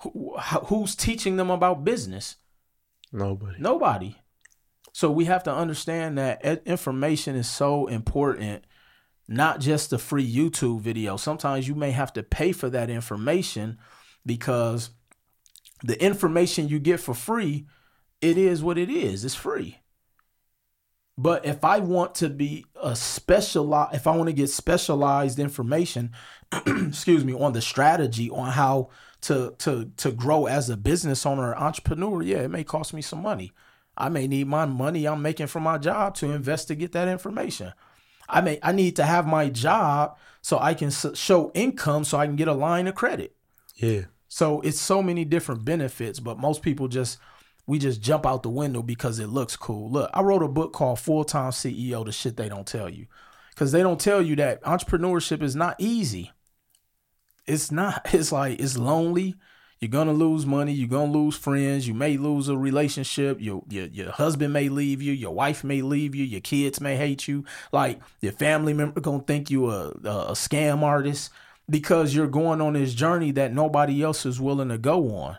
who, 0.00 0.36
who's 0.66 0.94
teaching 0.96 1.36
them 1.36 1.50
about 1.50 1.84
business? 1.84 2.36
Nobody. 3.12 3.56
Nobody. 3.58 4.16
So 4.92 5.10
we 5.10 5.24
have 5.26 5.42
to 5.44 5.54
understand 5.54 6.18
that 6.18 6.44
information 6.66 7.34
is 7.36 7.48
so 7.48 7.86
important, 7.86 8.64
not 9.28 9.60
just 9.60 9.90
the 9.90 9.98
free 9.98 10.30
YouTube 10.30 10.80
video. 10.80 11.16
Sometimes 11.16 11.66
you 11.66 11.74
may 11.74 11.90
have 11.92 12.12
to 12.14 12.22
pay 12.22 12.52
for 12.52 12.68
that 12.70 12.90
information 12.90 13.78
because 14.24 14.90
the 15.82 16.02
information 16.02 16.68
you 16.68 16.78
get 16.78 17.00
for 17.00 17.14
free, 17.14 17.66
it 18.20 18.36
is 18.36 18.62
what 18.62 18.78
it 18.78 18.90
is. 18.90 19.24
It's 19.24 19.34
free. 19.34 19.78
But 21.18 21.44
if 21.44 21.64
I 21.64 21.78
want 21.78 22.14
to 22.16 22.28
be 22.28 22.64
a 22.80 22.96
specialized, 22.96 23.94
if 23.94 24.06
I 24.06 24.16
want 24.16 24.28
to 24.28 24.34
get 24.34 24.48
specialized 24.48 25.38
information, 25.38 26.12
excuse 26.66 27.24
me, 27.24 27.34
on 27.34 27.52
the 27.52 27.60
strategy 27.60 28.30
on 28.30 28.50
how 28.52 28.90
to 29.22 29.54
to 29.58 29.90
to 29.96 30.12
grow 30.12 30.46
as 30.46 30.68
a 30.68 30.76
business 30.76 31.24
owner 31.24 31.50
or 31.50 31.58
entrepreneur, 31.58 32.22
yeah, 32.22 32.38
it 32.38 32.50
may 32.50 32.64
cost 32.64 32.92
me 32.92 33.02
some 33.02 33.22
money. 33.22 33.52
I 33.96 34.08
may 34.08 34.26
need 34.26 34.46
my 34.46 34.66
money 34.66 35.06
I'm 35.06 35.22
making 35.22 35.48
from 35.48 35.64
my 35.64 35.78
job 35.78 36.14
to 36.16 36.30
invest 36.30 36.68
to 36.68 36.74
get 36.74 36.92
that 36.92 37.08
information. 37.08 37.72
I 38.28 38.40
may 38.40 38.58
I 38.62 38.72
need 38.72 38.96
to 38.96 39.04
have 39.04 39.26
my 39.26 39.48
job 39.48 40.16
so 40.40 40.58
I 40.58 40.74
can 40.74 40.88
s- 40.88 41.06
show 41.14 41.50
income 41.54 42.04
so 42.04 42.18
I 42.18 42.26
can 42.26 42.36
get 42.36 42.48
a 42.48 42.52
line 42.54 42.86
of 42.86 42.94
credit. 42.94 43.34
Yeah. 43.76 44.02
So 44.28 44.60
it's 44.62 44.80
so 44.80 45.02
many 45.02 45.24
different 45.24 45.64
benefits, 45.64 46.18
but 46.18 46.38
most 46.38 46.62
people 46.62 46.88
just 46.88 47.18
we 47.66 47.78
just 47.78 48.00
jump 48.00 48.26
out 48.26 48.42
the 48.42 48.48
window 48.50 48.82
because 48.82 49.18
it 49.18 49.28
looks 49.28 49.56
cool. 49.56 49.90
Look, 49.90 50.10
I 50.12 50.22
wrote 50.22 50.42
a 50.42 50.48
book 50.48 50.72
called 50.72 50.98
Full 50.98 51.24
Time 51.24 51.52
CEO, 51.52 52.04
the 52.04 52.12
shit 52.12 52.36
they 52.36 52.48
don't 52.48 52.66
tell 52.66 52.88
you. 52.88 53.06
Cause 53.54 53.70
they 53.70 53.82
don't 53.82 54.00
tell 54.00 54.22
you 54.22 54.34
that 54.36 54.62
entrepreneurship 54.62 55.42
is 55.42 55.54
not 55.54 55.76
easy. 55.78 56.32
It's 57.46 57.70
not, 57.70 58.08
it's 58.14 58.32
like 58.32 58.60
it's 58.60 58.76
lonely. 58.76 59.34
You're 59.82 59.90
gonna 59.90 60.12
lose 60.12 60.46
money, 60.46 60.72
you're 60.72 60.88
gonna 60.88 61.10
lose 61.10 61.36
friends, 61.36 61.88
you 61.88 61.94
may 61.94 62.16
lose 62.16 62.46
a 62.46 62.56
relationship, 62.56 63.38
your 63.40 63.64
your 63.68 63.86
your 63.86 64.12
husband 64.12 64.52
may 64.52 64.68
leave 64.68 65.02
you, 65.02 65.12
your 65.12 65.34
wife 65.34 65.64
may 65.64 65.82
leave 65.82 66.14
you, 66.14 66.24
your 66.24 66.40
kids 66.40 66.80
may 66.80 66.96
hate 66.96 67.26
you, 67.26 67.44
like 67.72 68.00
your 68.20 68.30
family 68.30 68.74
member 68.74 69.00
gonna 69.00 69.24
think 69.24 69.50
you 69.50 69.68
a, 69.70 69.88
a, 69.88 70.34
scam 70.34 70.82
artist 70.82 71.32
because 71.68 72.14
you're 72.14 72.28
going 72.28 72.60
on 72.60 72.74
this 72.74 72.94
journey 72.94 73.32
that 73.32 73.52
nobody 73.52 74.04
else 74.04 74.24
is 74.24 74.40
willing 74.40 74.68
to 74.68 74.78
go 74.78 75.16
on. 75.16 75.36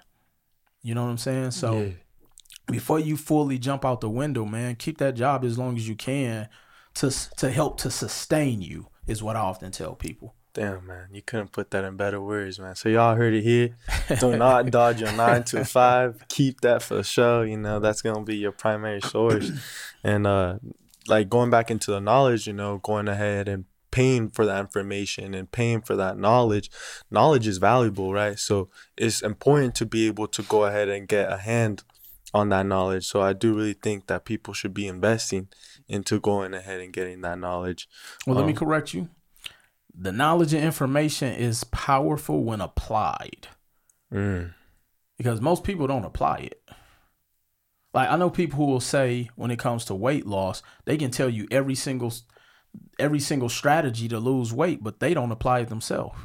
You 0.81 0.93
know 0.93 1.03
what 1.05 1.11
I'm 1.11 1.17
saying? 1.17 1.51
So 1.51 1.79
yeah. 1.79 1.91
before 2.67 2.99
you 2.99 3.15
fully 3.15 3.57
jump 3.57 3.85
out 3.85 4.01
the 4.01 4.09
window, 4.09 4.43
man, 4.43 4.75
keep 4.75 4.97
that 4.97 5.15
job 5.15 5.45
as 5.45 5.57
long 5.57 5.77
as 5.77 5.87
you 5.87 5.95
can 5.95 6.49
to 6.95 7.11
to 7.37 7.49
help 7.49 7.79
to 7.79 7.89
sustain 7.89 8.61
you 8.61 8.87
is 9.07 9.23
what 9.23 9.37
I 9.37 9.39
often 9.39 9.71
tell 9.71 9.95
people. 9.95 10.35
Damn, 10.53 10.85
man, 10.85 11.07
you 11.11 11.23
couldn't 11.23 11.51
put 11.51 11.71
that 11.71 11.83
in 11.83 11.97
better 11.97 12.21
words, 12.21 12.59
man. 12.59 12.75
So 12.75 12.87
y'all 12.87 13.15
heard 13.15 13.33
it 13.33 13.41
here. 13.41 13.75
Do 14.19 14.35
not 14.37 14.69
dodge 14.69 15.01
your 15.01 15.11
nine 15.13 15.43
to 15.45 15.65
five. 15.65 16.23
Keep 16.29 16.61
that 16.61 16.83
for 16.83 17.01
sure. 17.01 17.43
You 17.45 17.57
know 17.57 17.79
that's 17.79 18.03
gonna 18.03 18.23
be 18.23 18.37
your 18.37 18.51
primary 18.51 19.01
source. 19.01 19.51
And 20.05 20.27
uh, 20.27 20.59
like 21.07 21.29
going 21.29 21.49
back 21.49 21.71
into 21.71 21.91
the 21.91 22.01
knowledge, 22.01 22.45
you 22.45 22.51
know, 22.51 22.77
going 22.79 23.07
ahead 23.07 23.47
and 23.47 23.63
paying 23.89 24.29
for 24.29 24.45
that 24.45 24.59
information 24.59 25.33
and 25.33 25.49
paying 25.51 25.79
for 25.79 25.95
that 25.95 26.17
knowledge. 26.17 26.69
Knowledge 27.09 27.47
is 27.47 27.57
valuable, 27.59 28.11
right? 28.11 28.37
So 28.37 28.69
it's 28.97 29.21
important 29.21 29.75
to 29.75 29.85
be 29.85 30.07
able 30.07 30.27
to 30.27 30.41
go 30.41 30.65
ahead 30.65 30.89
and 30.89 31.07
get 31.07 31.31
a 31.31 31.37
hand 31.37 31.83
on 32.33 32.49
that 32.49 32.65
knowledge. 32.65 33.05
So 33.05 33.21
I 33.21 33.33
do 33.33 33.53
really 33.53 33.73
think 33.73 34.07
that 34.07 34.25
people 34.25 34.53
should 34.53 34.73
be 34.73 34.87
investing 34.87 35.47
into 35.87 36.19
going 36.19 36.53
ahead 36.53 36.81
and 36.81 36.91
getting 36.91 37.21
that 37.21 37.37
knowledge. 37.37 37.87
Well, 38.25 38.35
let 38.35 38.45
me 38.45 38.53
Um, 38.53 38.57
correct 38.57 38.93
you. 38.93 39.09
The 39.95 40.11
knowledge 40.11 40.53
and 40.53 40.63
information 40.63 41.33
is 41.33 41.63
powerful 41.65 42.43
when 42.43 42.61
applied 42.61 43.47
Mm. 44.11 44.53
because 45.17 45.41
most 45.41 45.63
people 45.63 45.87
don't 45.87 46.05
apply 46.05 46.37
it. 46.37 46.61
Like 47.93 48.09
I 48.09 48.15
know 48.15 48.29
people 48.29 48.57
who 48.57 48.65
will 48.65 48.79
say 48.79 49.29
when 49.35 49.49
it 49.51 49.59
comes 49.59 49.85
to 49.85 49.95
weight 49.95 50.25
loss, 50.25 50.61
they 50.85 50.97
can 50.97 51.11
tell 51.11 51.29
you 51.29 51.47
every 51.51 51.75
single 51.75 52.13
every 52.97 53.19
single 53.19 53.49
strategy 53.49 54.07
to 54.07 54.19
lose 54.19 54.51
weight, 54.51 54.83
but 54.83 54.99
they 54.99 55.13
don't 55.13 55.31
apply 55.31 55.59
it 55.59 55.69
themselves. 55.69 56.17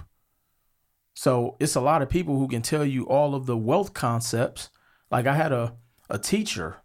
So 1.14 1.56
it's 1.60 1.74
a 1.74 1.80
lot 1.80 2.00
of 2.00 2.08
people 2.08 2.38
who 2.38 2.48
can 2.48 2.62
tell 2.62 2.84
you 2.84 3.04
all 3.06 3.34
of 3.34 3.46
the 3.46 3.56
wealth 3.56 3.92
concepts. 3.92 4.70
Like 5.10 5.26
I 5.26 5.34
had 5.34 5.52
a 5.52 5.74
a 6.08 6.18
teacher 6.18 6.76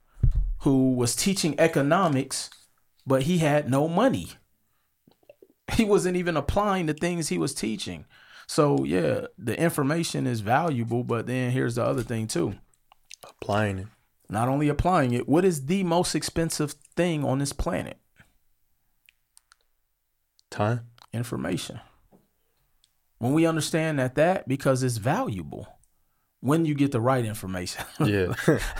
who 0.59 0.93
was 0.93 1.15
teaching 1.15 1.55
economics, 1.59 2.49
but 3.05 3.23
he 3.23 3.37
had 3.39 3.69
no 3.69 3.87
money. 3.87 4.27
He 5.73 5.86
wasn't 5.86 6.17
even 6.17 6.38
applying 6.38 6.86
the 6.86 6.93
things 6.93 7.30
he 7.30 7.38
was 7.38 7.54
teaching. 7.54 8.06
So 8.47 8.84
yeah, 8.84 9.28
the 9.38 9.60
information 9.60 10.28
is 10.28 10.41
valuable, 10.41 11.04
but 11.04 11.28
then 11.28 11.52
here's 11.52 11.76
the 11.76 11.84
other 11.84 12.04
thing 12.04 12.28
too. 12.28 12.56
Applying 13.23 13.80
it. 13.80 13.88
Not 14.30 14.49
only 14.49 14.67
applying 14.67 15.13
it, 15.13 15.28
what 15.28 15.45
is 15.45 15.65
the 15.65 15.84
most 15.84 16.15
expensive 16.15 16.73
thing 16.95 17.23
on 17.23 17.39
this 17.39 17.54
planet? 17.54 17.97
Time. 20.49 20.88
Information. 21.13 21.80
When 23.19 23.34
we 23.34 23.45
understand 23.45 23.99
that 23.99 24.15
that 24.15 24.47
because 24.47 24.84
it's 24.84 24.97
valuable 24.97 25.67
when 26.43 26.65
you 26.65 26.75
get 26.75 26.91
the 26.91 26.99
right 26.99 27.23
information. 27.23 27.86
Yeah. 28.03 28.34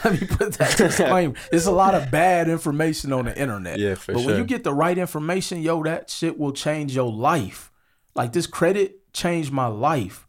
Let 0.04 0.19
me 0.19 0.28
put 0.28 0.54
that 0.56 0.76
disclaimer. 0.78 1.34
There's 1.52 1.65
a 1.65 1.71
lot 1.71 1.95
of 1.95 2.12
bad 2.12 2.49
information 2.49 3.13
on 3.13 3.26
the 3.26 3.39
internet. 3.39 3.80
Yeah, 3.80 3.95
for 3.95 4.13
but 4.13 4.19
sure. 4.19 4.28
when 4.28 4.38
you 4.38 4.43
get 4.43 4.65
the 4.65 4.73
right 4.73 4.97
information, 4.97 5.62
yo, 5.62 5.82
that 5.84 6.10
shit 6.10 6.38
will 6.38 6.52
change 6.52 6.93
your 6.93 7.10
life. 7.10 7.71
Like 8.15 8.34
this 8.34 8.47
credit 8.47 9.13
changed 9.13 9.54
my 9.54 9.67
life. 9.67 10.28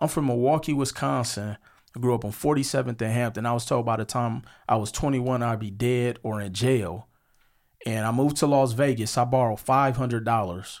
I'm 0.00 0.08
from 0.08 0.26
Milwaukee, 0.26 0.72
Wisconsin. 0.72 1.58
I 1.96 2.00
grew 2.00 2.14
up 2.14 2.24
on 2.24 2.32
47th 2.32 3.00
and 3.00 3.12
Hampton. 3.12 3.46
I 3.46 3.52
was 3.52 3.64
told 3.64 3.86
by 3.86 3.96
the 3.96 4.04
time 4.04 4.42
I 4.68 4.76
was 4.76 4.90
21 4.90 5.42
I'd 5.44 5.60
be 5.60 5.70
dead 5.70 6.18
or 6.24 6.40
in 6.40 6.52
jail. 6.52 7.06
And 7.86 8.04
I 8.04 8.10
moved 8.10 8.38
to 8.38 8.48
Las 8.48 8.72
Vegas. 8.72 9.16
I 9.16 9.24
borrowed 9.24 9.60
$500. 9.60 10.80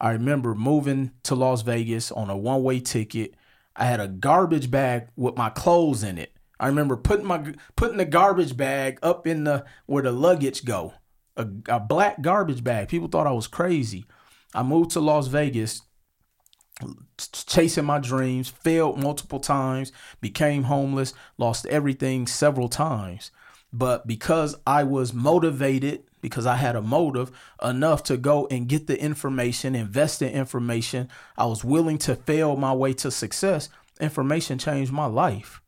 I 0.00 0.10
remember 0.10 0.54
moving 0.54 1.12
to 1.24 1.34
Las 1.34 1.60
Vegas 1.60 2.10
on 2.10 2.30
a 2.30 2.36
one-way 2.36 2.80
ticket. 2.80 3.34
I 3.76 3.84
had 3.84 4.00
a 4.00 4.08
garbage 4.08 4.70
bag 4.70 5.08
with 5.16 5.36
my 5.36 5.50
clothes 5.50 6.02
in 6.02 6.18
it. 6.18 6.32
I 6.58 6.68
remember 6.68 6.96
putting 6.96 7.26
my 7.26 7.54
putting 7.76 7.98
the 7.98 8.04
garbage 8.04 8.56
bag 8.56 8.98
up 9.02 9.26
in 9.26 9.44
the 9.44 9.64
where 9.86 10.02
the 10.02 10.12
luggage 10.12 10.64
go. 10.64 10.94
A, 11.36 11.46
a 11.68 11.80
black 11.80 12.22
garbage 12.22 12.64
bag. 12.64 12.88
People 12.88 13.08
thought 13.08 13.26
I 13.26 13.32
was 13.32 13.46
crazy. 13.46 14.06
I 14.54 14.62
moved 14.62 14.92
to 14.92 15.00
Las 15.00 15.26
Vegas 15.26 15.82
chasing 17.46 17.84
my 17.84 17.98
dreams, 17.98 18.48
failed 18.48 18.98
multiple 18.98 19.40
times, 19.40 19.92
became 20.20 20.64
homeless, 20.64 21.14
lost 21.38 21.66
everything 21.66 22.26
several 22.26 22.68
times. 22.68 23.30
But 23.72 24.06
because 24.06 24.56
I 24.66 24.84
was 24.84 25.12
motivated, 25.12 26.04
because 26.26 26.46
I 26.46 26.56
had 26.56 26.76
a 26.76 26.82
motive 26.82 27.30
enough 27.62 28.02
to 28.04 28.16
go 28.16 28.46
and 28.50 28.68
get 28.68 28.86
the 28.86 29.00
information, 29.00 29.74
invest 29.74 30.22
in 30.22 30.30
information, 30.30 31.08
I 31.36 31.46
was 31.46 31.64
willing 31.64 31.98
to 31.98 32.16
fail 32.16 32.56
my 32.56 32.72
way 32.72 32.92
to 32.94 33.10
success. 33.10 33.68
Information 34.00 34.58
changed 34.58 34.92
my 34.92 35.06
life 35.06 35.62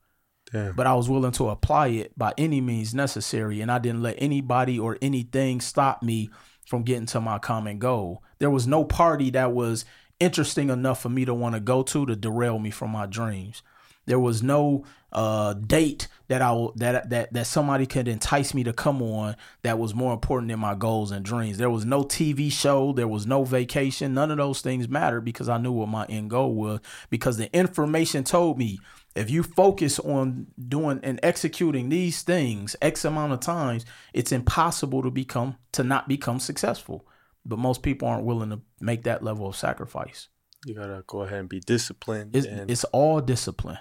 Damn. 0.53 0.75
but 0.75 0.87
I 0.87 0.95
was 0.95 1.09
willing 1.09 1.33
to 1.33 1.51
apply 1.51 1.89
it 1.89 2.19
by 2.19 2.33
any 2.39 2.61
means 2.61 2.95
necessary. 2.95 3.61
And 3.61 3.71
I 3.71 3.79
didn't 3.79 4.03
let 4.03 4.17
anybody 4.19 4.79
or 4.79 4.99
anything 5.03 5.61
stop 5.61 6.03
me 6.03 6.31
from 6.67 6.83
getting 6.83 7.07
to 7.07 7.21
my 7.21 7.39
common 7.39 7.79
goal. 7.79 8.23
There 8.39 8.51
was 8.51 8.67
no 8.67 8.85
party 8.85 9.31
that 9.31 9.53
was 9.53 9.85
interesting 10.21 10.71
enough 10.71 11.01
for 11.03 11.09
me 11.09 11.25
to 11.25 11.35
want 11.35 11.55
to 11.55 11.61
go 11.61 11.83
to 11.83 12.07
to 12.07 12.17
derail 12.17 12.59
me 12.59 12.71
from 12.71 12.91
my 12.91 13.07
dreams. 13.07 13.63
There 14.09 14.19
was 14.19 14.43
no 14.43 14.85
uh, 15.13 15.53
date 15.53 16.09
that 16.29 16.43
I 16.43 16.67
that 16.77 17.11
that 17.11 17.33
that 17.33 17.47
somebody 17.47 17.87
could 17.87 18.09
entice 18.09 18.55
me 18.55 18.65
to 18.65 18.73
come 18.73 19.03
on 19.03 19.37
that 19.63 19.79
was 19.79 19.95
more 19.95 20.15
important 20.15 20.51
than 20.51 20.61
my 20.61 20.75
goals 20.75 21.11
and 21.11 21.25
dreams. 21.25 21.59
There 21.59 21.71
was 21.71 21.85
no 21.85 22.05
TV 22.05 22.51
show, 22.51 22.93
there 22.93 23.07
was 23.07 23.27
no 23.27 23.45
vacation. 23.45 24.15
None 24.15 24.31
of 24.31 24.39
those 24.39 24.63
things 24.63 24.89
mattered 24.89 25.23
because 25.23 25.49
I 25.49 25.59
knew 25.59 25.73
what 25.73 25.89
my 25.89 26.07
end 26.07 26.31
goal 26.31 26.55
was 26.55 26.81
because 27.11 27.37
the 27.37 27.55
information 27.55 28.25
told 28.25 28.59
me 28.59 28.79
if 29.15 29.31
you 29.31 29.43
focus 29.43 29.99
on 29.99 30.47
doing 30.69 31.01
and 31.03 31.21
executing 31.23 31.91
these 31.91 32.23
things 32.23 32.75
x 32.81 33.05
amount 33.05 33.35
of 33.35 33.41
times, 33.41 33.85
it's 34.15 34.33
impossible 34.33 35.03
to 35.03 35.11
become 35.11 35.57
to 35.73 35.85
not 35.85 36.09
become 36.09 36.41
successful. 36.41 37.07
But 37.45 37.59
most 37.59 37.83
people 37.83 38.09
aren't 38.09 38.25
willing 38.25 38.51
to 38.51 38.61
make 38.81 39.05
that 39.05 39.23
level 39.23 39.49
of 39.49 39.57
sacrifice. 39.57 40.29
You 40.67 40.75
gotta 40.75 41.05
go 41.07 41.23
ahead 41.23 41.41
and 41.41 41.49
be 41.49 41.61
disciplined. 41.61 42.35
It's, 42.35 42.47
and, 42.47 42.71
it's 42.71 42.85
all 42.85 43.21
discipline. 43.21 43.79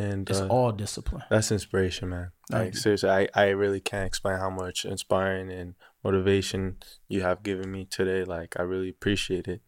And 0.00 0.28
It's 0.30 0.40
uh, 0.40 0.46
all 0.48 0.72
discipline. 0.72 1.22
That's 1.30 1.52
inspiration, 1.52 2.08
man. 2.08 2.32
Thank 2.50 2.64
Like 2.64 2.74
you. 2.74 2.80
seriously, 2.80 3.10
I, 3.10 3.28
I 3.34 3.48
really 3.48 3.80
can't 3.80 4.06
explain 4.06 4.38
how 4.38 4.50
much 4.50 4.84
inspiring 4.84 5.50
and 5.50 5.74
motivation 6.02 6.78
you 7.08 7.20
have 7.22 7.42
given 7.42 7.70
me 7.70 7.84
today. 7.84 8.24
Like 8.24 8.54
I 8.58 8.62
really 8.62 8.88
appreciate 8.88 9.46
it. 9.46 9.60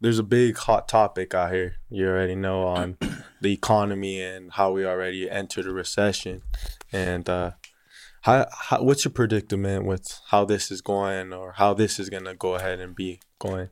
There's 0.00 0.18
a 0.18 0.22
big 0.24 0.56
hot 0.56 0.88
topic 0.88 1.34
out 1.34 1.52
here. 1.52 1.76
You 1.90 2.08
already 2.08 2.34
know 2.34 2.62
on 2.66 2.96
the 3.40 3.52
economy 3.52 4.22
and 4.22 4.52
how 4.52 4.72
we 4.72 4.86
already 4.86 5.28
entered 5.28 5.66
a 5.66 5.72
recession. 5.72 6.42
And 6.92 7.28
uh 7.28 7.52
how, 8.22 8.46
how 8.52 8.82
what's 8.82 9.04
your 9.04 9.12
predicament 9.12 9.86
with 9.86 10.20
how 10.28 10.44
this 10.44 10.70
is 10.70 10.80
going 10.82 11.32
or 11.32 11.52
how 11.52 11.74
this 11.74 11.98
is 11.98 12.10
gonna 12.10 12.34
go 12.34 12.54
ahead 12.54 12.80
and 12.80 12.94
be 12.94 13.20
going? 13.38 13.68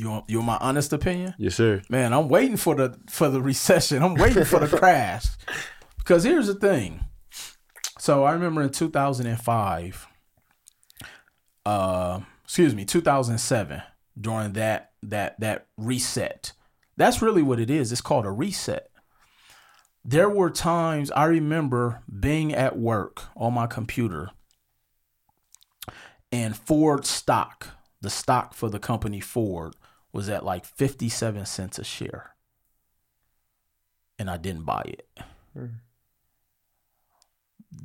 You 0.00 0.08
want 0.08 0.30
you 0.30 0.38
want 0.38 0.46
my 0.46 0.58
honest 0.62 0.94
opinion? 0.94 1.34
Yes, 1.36 1.56
sir. 1.56 1.82
Man, 1.90 2.14
I'm 2.14 2.30
waiting 2.30 2.56
for 2.56 2.74
the 2.74 2.98
for 3.10 3.28
the 3.28 3.42
recession. 3.42 4.02
I'm 4.02 4.14
waiting 4.14 4.44
for 4.44 4.58
the 4.58 4.78
crash. 4.78 5.26
Because 5.98 6.24
here's 6.24 6.46
the 6.46 6.54
thing. 6.54 7.04
So 7.98 8.24
I 8.24 8.32
remember 8.32 8.62
in 8.62 8.70
2005, 8.70 10.06
uh, 11.66 12.20
excuse 12.42 12.74
me, 12.74 12.86
2007, 12.86 13.82
during 14.18 14.54
that 14.54 14.92
that 15.02 15.38
that 15.38 15.66
reset. 15.76 16.52
That's 16.96 17.20
really 17.20 17.42
what 17.42 17.60
it 17.60 17.68
is. 17.68 17.92
It's 17.92 18.00
called 18.00 18.24
a 18.24 18.30
reset. 18.30 18.90
There 20.02 20.30
were 20.30 20.48
times 20.48 21.10
I 21.10 21.26
remember 21.26 22.00
being 22.18 22.54
at 22.54 22.78
work 22.78 23.24
on 23.36 23.52
my 23.52 23.66
computer 23.66 24.30
and 26.32 26.56
Ford 26.56 27.04
stock, 27.04 27.68
the 28.00 28.08
stock 28.08 28.54
for 28.54 28.70
the 28.70 28.78
company 28.78 29.20
Ford, 29.20 29.74
was 30.12 30.28
at 30.28 30.44
like 30.44 30.64
57 30.64 31.46
cents 31.46 31.78
a 31.78 31.84
share. 31.84 32.34
And 34.18 34.28
I 34.28 34.36
didn't 34.36 34.64
buy 34.64 34.82
it. 34.86 35.08
Hmm. 35.54 35.66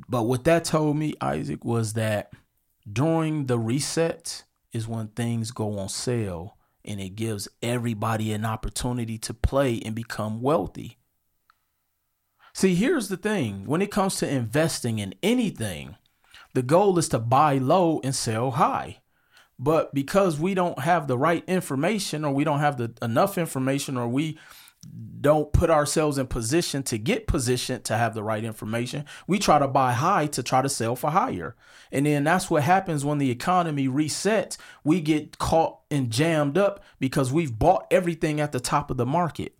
But 0.09 0.23
what 0.23 0.43
that 0.45 0.65
told 0.65 0.97
me, 0.97 1.13
Isaac, 1.21 1.63
was 1.63 1.93
that 1.93 2.33
during 2.91 3.45
the 3.45 3.59
reset 3.59 4.43
is 4.73 4.87
when 4.87 5.07
things 5.07 5.51
go 5.51 5.79
on 5.79 5.89
sale 5.89 6.57
and 6.83 6.99
it 6.99 7.15
gives 7.15 7.47
everybody 7.61 8.31
an 8.33 8.45
opportunity 8.45 9.17
to 9.19 9.33
play 9.33 9.79
and 9.83 9.95
become 9.95 10.41
wealthy. 10.41 10.97
See, 12.53 12.75
here's 12.75 13.09
the 13.09 13.17
thing 13.17 13.65
when 13.65 13.81
it 13.81 13.91
comes 13.91 14.17
to 14.17 14.29
investing 14.29 14.99
in 14.99 15.13
anything, 15.21 15.97
the 16.53 16.61
goal 16.61 16.97
is 16.97 17.09
to 17.09 17.19
buy 17.19 17.57
low 17.57 17.99
and 18.03 18.15
sell 18.15 18.51
high. 18.51 18.99
But 19.57 19.93
because 19.93 20.39
we 20.39 20.53
don't 20.53 20.79
have 20.79 21.07
the 21.07 21.17
right 21.17 21.43
information 21.47 22.25
or 22.25 22.33
we 22.33 22.43
don't 22.43 22.59
have 22.59 22.77
the 22.77 22.93
enough 23.01 23.37
information 23.37 23.97
or 23.97 24.07
we 24.07 24.37
don't 25.21 25.51
put 25.53 25.69
ourselves 25.69 26.17
in 26.17 26.27
position 26.27 26.83
to 26.83 26.97
get 26.97 27.25
positioned 27.25 27.83
to 27.85 27.97
have 27.97 28.13
the 28.13 28.23
right 28.23 28.43
information, 28.43 29.05
we 29.27 29.39
try 29.39 29.57
to 29.57 29.67
buy 29.67 29.93
high 29.93 30.27
to 30.27 30.43
try 30.43 30.61
to 30.61 30.69
sell 30.69 30.95
for 30.95 31.09
higher. 31.09 31.55
And 31.91 32.05
then 32.05 32.23
that's 32.23 32.49
what 32.49 32.63
happens 32.63 33.05
when 33.05 33.17
the 33.17 33.31
economy 33.31 33.87
resets. 33.87 34.57
We 34.83 35.01
get 35.01 35.37
caught 35.37 35.79
and 35.89 36.11
jammed 36.11 36.57
up 36.57 36.83
because 36.99 37.31
we've 37.31 37.57
bought 37.57 37.87
everything 37.89 38.39
at 38.39 38.51
the 38.51 38.59
top 38.59 38.91
of 38.91 38.97
the 38.97 39.05
market. 39.05 39.55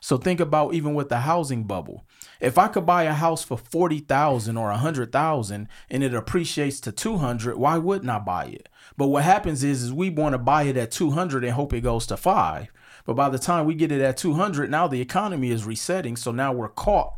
So 0.00 0.16
think 0.16 0.40
about 0.40 0.72
even 0.74 0.94
with 0.94 1.08
the 1.10 1.20
housing 1.20 1.64
bubble. 1.64 2.06
If 2.40 2.56
I 2.56 2.68
could 2.68 2.86
buy 2.86 3.04
a 3.04 3.12
house 3.12 3.44
for 3.44 3.58
40,000 3.58 4.56
or 4.56 4.68
100,000 4.68 5.68
and 5.90 6.02
it 6.02 6.14
appreciates 6.14 6.80
to 6.80 6.92
200, 6.92 7.56
why 7.56 7.76
wouldn't 7.76 8.10
I 8.10 8.18
buy 8.18 8.46
it? 8.46 8.68
But 9.00 9.06
what 9.06 9.24
happens 9.24 9.64
is 9.64 9.82
is 9.82 9.94
we 9.94 10.10
want 10.10 10.34
to 10.34 10.38
buy 10.38 10.64
it 10.64 10.76
at 10.76 10.90
200 10.90 11.42
and 11.42 11.54
hope 11.54 11.72
it 11.72 11.80
goes 11.80 12.06
to 12.08 12.18
5. 12.18 12.70
But 13.06 13.14
by 13.14 13.30
the 13.30 13.38
time 13.38 13.64
we 13.64 13.74
get 13.74 13.90
it 13.90 14.02
at 14.02 14.18
200, 14.18 14.70
now 14.70 14.88
the 14.88 15.00
economy 15.00 15.50
is 15.50 15.64
resetting, 15.64 16.16
so 16.18 16.32
now 16.32 16.52
we're 16.52 16.68
caught 16.68 17.14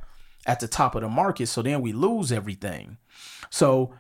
at 0.47 0.61
the 0.61 0.69
top 0.69 0.95
of 0.95 1.03
the 1.03 1.09
market, 1.09 1.49
so 1.49 1.61
then 1.61 1.83
we 1.83 1.93
lose 1.93 2.31
everything. 2.31 2.99
So 3.51 3.93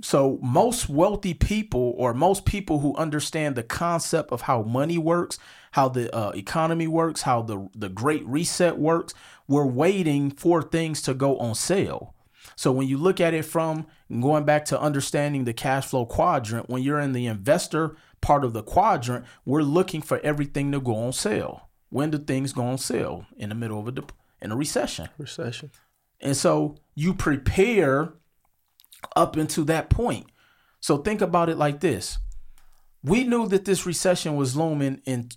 so 0.00 0.38
most 0.40 0.88
wealthy 0.88 1.34
people 1.34 1.92
or 1.98 2.14
most 2.14 2.46
people 2.46 2.78
who 2.78 2.96
understand 2.96 3.54
the 3.54 3.64
concept 3.64 4.32
of 4.32 4.40
how 4.40 4.62
money 4.62 4.96
works, 4.96 5.38
how 5.72 5.90
the 5.90 6.16
uh, 6.16 6.30
economy 6.30 6.86
works, 6.86 7.20
how 7.20 7.42
the 7.42 7.68
the 7.74 7.90
great 7.90 8.26
reset 8.26 8.78
works, 8.78 9.12
we're 9.46 9.66
waiting 9.66 10.30
for 10.30 10.62
things 10.62 11.02
to 11.02 11.12
go 11.12 11.36
on 11.36 11.54
sale. 11.54 12.14
So 12.60 12.72
when 12.72 12.88
you 12.88 12.98
look 12.98 13.22
at 13.22 13.32
it 13.32 13.46
from 13.46 13.86
going 14.20 14.44
back 14.44 14.66
to 14.66 14.78
understanding 14.78 15.44
the 15.44 15.54
cash 15.54 15.86
flow 15.86 16.04
quadrant, 16.04 16.68
when 16.68 16.82
you're 16.82 17.00
in 17.00 17.12
the 17.12 17.26
investor 17.26 17.96
part 18.20 18.44
of 18.44 18.52
the 18.52 18.62
quadrant, 18.62 19.24
we're 19.46 19.62
looking 19.62 20.02
for 20.02 20.18
everything 20.18 20.70
to 20.72 20.78
go 20.78 20.94
on 20.94 21.14
sale. 21.14 21.70
When 21.88 22.10
do 22.10 22.18
things 22.18 22.52
go 22.52 22.66
on 22.66 22.76
sale? 22.76 23.24
In 23.38 23.48
the 23.48 23.54
middle 23.54 23.80
of 23.80 23.88
a 23.88 23.92
dep- 23.92 24.12
in 24.42 24.52
a 24.52 24.56
recession. 24.56 25.08
Recession. 25.16 25.70
And 26.20 26.36
so 26.36 26.76
you 26.94 27.14
prepare 27.14 28.12
up 29.16 29.38
into 29.38 29.64
that 29.64 29.88
point. 29.88 30.26
So 30.80 30.98
think 30.98 31.22
about 31.22 31.48
it 31.48 31.56
like 31.56 31.80
this. 31.80 32.18
We 33.02 33.24
knew 33.24 33.48
that 33.48 33.64
this 33.64 33.86
recession 33.86 34.36
was 34.36 34.54
looming 34.54 35.00
in 35.06 35.30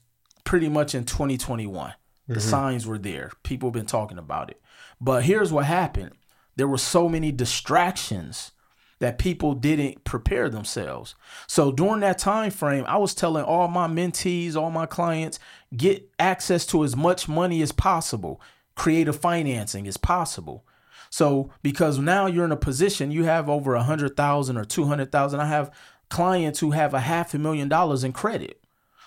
pretty 0.43 0.67
much 0.67 0.93
in 0.93 1.05
2021. 1.05 1.93
The 2.27 2.33
mm-hmm. 2.33 2.49
signs 2.49 2.85
were 2.85 2.97
there. 2.97 3.31
People 3.43 3.69
have 3.69 3.73
been 3.75 3.85
talking 3.85 4.17
about 4.17 4.49
it. 4.49 4.61
But 4.99 5.23
here's 5.23 5.53
what 5.53 5.63
happened. 5.63 6.11
There 6.55 6.67
were 6.67 6.77
so 6.77 7.09
many 7.09 7.31
distractions 7.31 8.51
that 8.99 9.17
people 9.17 9.53
didn't 9.53 10.03
prepare 10.05 10.49
themselves. 10.49 11.15
So 11.45 11.71
during 11.71 11.99
that 12.01 12.17
time 12.17 12.51
frame, 12.51 12.85
I 12.87 12.97
was 12.97 13.13
telling 13.13 13.43
all 13.43 13.67
my 13.67 13.87
mentees, 13.87 14.55
all 14.55 14.71
my 14.71 14.85
clients, 14.85 15.39
get 15.75 16.09
access 16.19 16.65
to 16.67 16.83
as 16.83 16.95
much 16.95 17.27
money 17.27 17.61
as 17.61 17.73
possible. 17.73 18.39
Creative 18.75 19.15
financing 19.15 19.87
is 19.87 19.97
possible. 19.97 20.65
So 21.09 21.51
because 21.61 21.99
now 21.99 22.27
you're 22.27 22.45
in 22.45 22.51
a 22.51 22.57
position, 22.57 23.11
you 23.11 23.25
have 23.25 23.49
over 23.49 23.75
a 23.75 23.83
hundred 23.83 24.15
thousand 24.15 24.57
or 24.57 24.65
two 24.65 24.85
hundred 24.85 25.11
thousand. 25.11 25.41
I 25.41 25.47
have 25.47 25.71
clients 26.09 26.59
who 26.59 26.71
have 26.71 26.93
a 26.93 27.01
half 27.01 27.33
a 27.33 27.37
million 27.37 27.67
dollars 27.67 28.03
in 28.03 28.13
credit. 28.13 28.62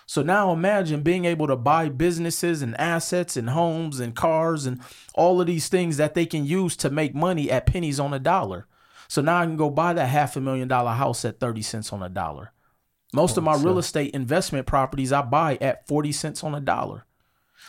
So 0.08 0.22
now 0.22 0.52
imagine 0.52 1.02
being 1.02 1.24
able 1.24 1.48
to 1.48 1.56
buy 1.56 1.88
businesses 1.88 2.62
and 2.62 2.78
assets 2.80 3.36
and 3.36 3.50
homes 3.50 3.98
and 3.98 4.14
cars 4.14 4.64
and 4.64 4.80
all 5.14 5.40
of 5.40 5.48
these 5.48 5.68
things 5.68 5.96
that 5.96 6.14
they 6.14 6.24
can 6.26 6.46
use 6.46 6.76
to 6.76 6.90
make 6.90 7.12
money 7.14 7.50
at 7.50 7.66
pennies 7.66 7.98
on 7.98 8.14
a 8.14 8.20
dollar. 8.20 8.66
So 9.08 9.20
now 9.20 9.38
I 9.40 9.44
can 9.46 9.56
go 9.56 9.68
buy 9.68 9.92
that 9.94 10.08
half 10.08 10.36
a 10.36 10.40
million 10.40 10.68
dollar 10.68 10.92
house 10.92 11.24
at 11.24 11.40
30 11.40 11.60
cents 11.62 11.92
on 11.92 12.02
a 12.04 12.08
dollar. 12.08 12.52
Most 13.12 13.36
of 13.36 13.44
my 13.44 13.56
real 13.56 13.78
estate 13.78 14.14
investment 14.14 14.66
properties 14.66 15.12
I 15.12 15.22
buy 15.22 15.58
at 15.60 15.86
40 15.88 16.12
cents 16.12 16.44
on 16.44 16.54
a 16.54 16.60
dollar. 16.60 17.04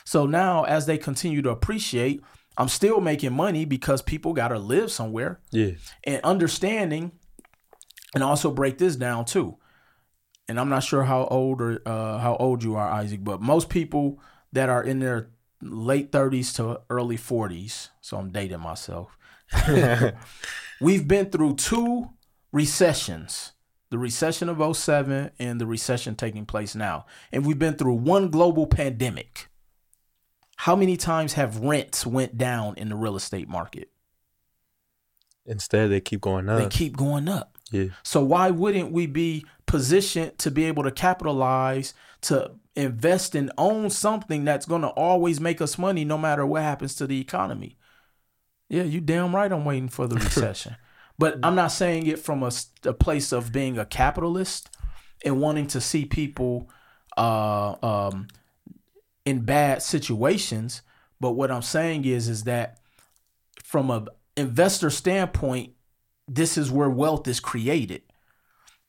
So 0.06 0.26
now 0.26 0.64
as 0.64 0.86
they 0.86 0.98
continue 0.98 1.42
to 1.42 1.50
appreciate, 1.50 2.22
I'm 2.58 2.68
still 2.70 3.02
making 3.02 3.34
money 3.34 3.66
because 3.66 4.02
people 4.02 4.34
got 4.34 4.50
to 4.50 4.60
live 4.60 4.92
somewhere 4.92 5.40
Yeah. 5.52 5.72
and 6.04 6.22
understanding 6.24 7.12
and 8.14 8.24
also 8.24 8.52
break 8.52 8.78
this 8.78 8.96
down 8.96 9.26
too 9.26 9.58
and 10.48 10.60
i'm 10.60 10.70
not 10.70 10.84
sure 10.84 11.04
how 11.04 11.26
old 11.26 11.62
or 11.62 11.82
uh, 11.86 12.18
how 12.20 12.36
old 12.38 12.64
you 12.64 12.76
are 12.76 12.90
isaac 12.90 13.24
but 13.24 13.42
most 13.42 13.70
people 13.70 14.20
that 14.54 14.70
are 14.70 14.84
in 14.84 15.00
their 15.00 15.30
late 15.62 16.12
30s 16.12 16.56
to 16.56 16.80
early 16.90 17.18
40s 17.18 17.90
so 18.02 18.18
i'm 18.18 18.32
dating 18.32 18.60
myself. 18.60 19.18
We've 20.82 21.08
been 21.08 21.30
through 21.30 21.56
two 21.56 22.10
recessions 22.52 23.54
the 23.90 23.98
recession 23.98 24.50
of 24.50 24.76
07 24.76 25.32
and 25.40 25.62
the 25.62 25.66
recession 25.66 26.16
taking 26.16 26.46
place 26.46 26.76
now. 26.76 27.06
And 27.32 27.46
we've 27.46 27.60
been 27.60 27.76
through 27.76 27.96
one 27.96 28.30
global 28.30 28.68
pandemic. 28.68 29.48
How 30.58 30.76
many 30.76 30.98
times 30.98 31.34
have 31.34 31.60
rents 31.60 32.06
went 32.06 32.38
down 32.38 32.76
in 32.78 32.90
the 32.90 32.96
real 32.96 33.16
estate 33.16 33.48
market? 33.48 33.90
Instead, 35.46 35.92
they 35.92 36.02
keep 36.02 36.20
going 36.20 36.50
up. 36.50 36.60
they 36.60 36.68
keep 36.68 36.98
going 36.98 37.30
up. 37.30 37.58
Yeah. 37.72 37.88
So 38.04 38.22
why 38.22 38.50
wouldn't 38.52 38.92
we 38.92 39.08
be 39.08 39.46
positioned 39.68 40.38
to 40.40 40.50
be 40.50 40.66
able 40.66 40.84
to 40.84 40.92
capitalize 40.92 41.94
to 42.22 42.52
invest 42.76 43.36
and 43.36 43.52
own 43.58 43.90
something 43.90 44.44
that's 44.46 44.66
going 44.66 44.82
to 44.82 44.90
always 44.90 45.40
make 45.40 45.62
us 45.62 45.78
money 45.78 46.04
no 46.04 46.18
matter 46.18 46.46
what 46.46 46.64
happens 46.64 46.96
to 46.96 47.06
the 47.06 47.22
economy? 47.22 47.78
Yeah, 48.70 48.84
you 48.84 49.00
damn 49.00 49.36
right 49.36 49.52
I'm 49.52 49.66
waiting 49.66 49.90
for 49.90 50.08
the 50.08 50.16
recession. 50.26 50.76
but 51.20 51.38
I'm 51.44 51.56
not 51.56 51.72
saying 51.72 52.08
it 52.08 52.20
from 52.20 52.44
a 52.44 52.52
place 52.94 53.32
of 53.32 53.52
being 53.52 53.78
a 53.78 53.86
capitalist 53.86 54.70
and 55.24 55.40
wanting 55.40 55.68
to 55.68 55.82
see 55.82 56.06
people 56.06 56.70
uh, 57.18 57.76
um, 57.82 58.28
in 59.26 59.42
bad 59.42 59.82
situations, 59.82 60.82
But 61.20 61.32
what 61.32 61.52
I'm 61.52 61.62
saying 61.64 62.06
is, 62.06 62.30
is 62.30 62.44
that 62.44 62.80
from 63.64 63.90
a 63.90 64.06
investor 64.38 64.90
standpoint, 64.90 65.74
this 66.28 66.58
is 66.58 66.72
where 66.72 66.90
wealth 66.90 67.28
is 67.28 67.40
created. 67.40 68.04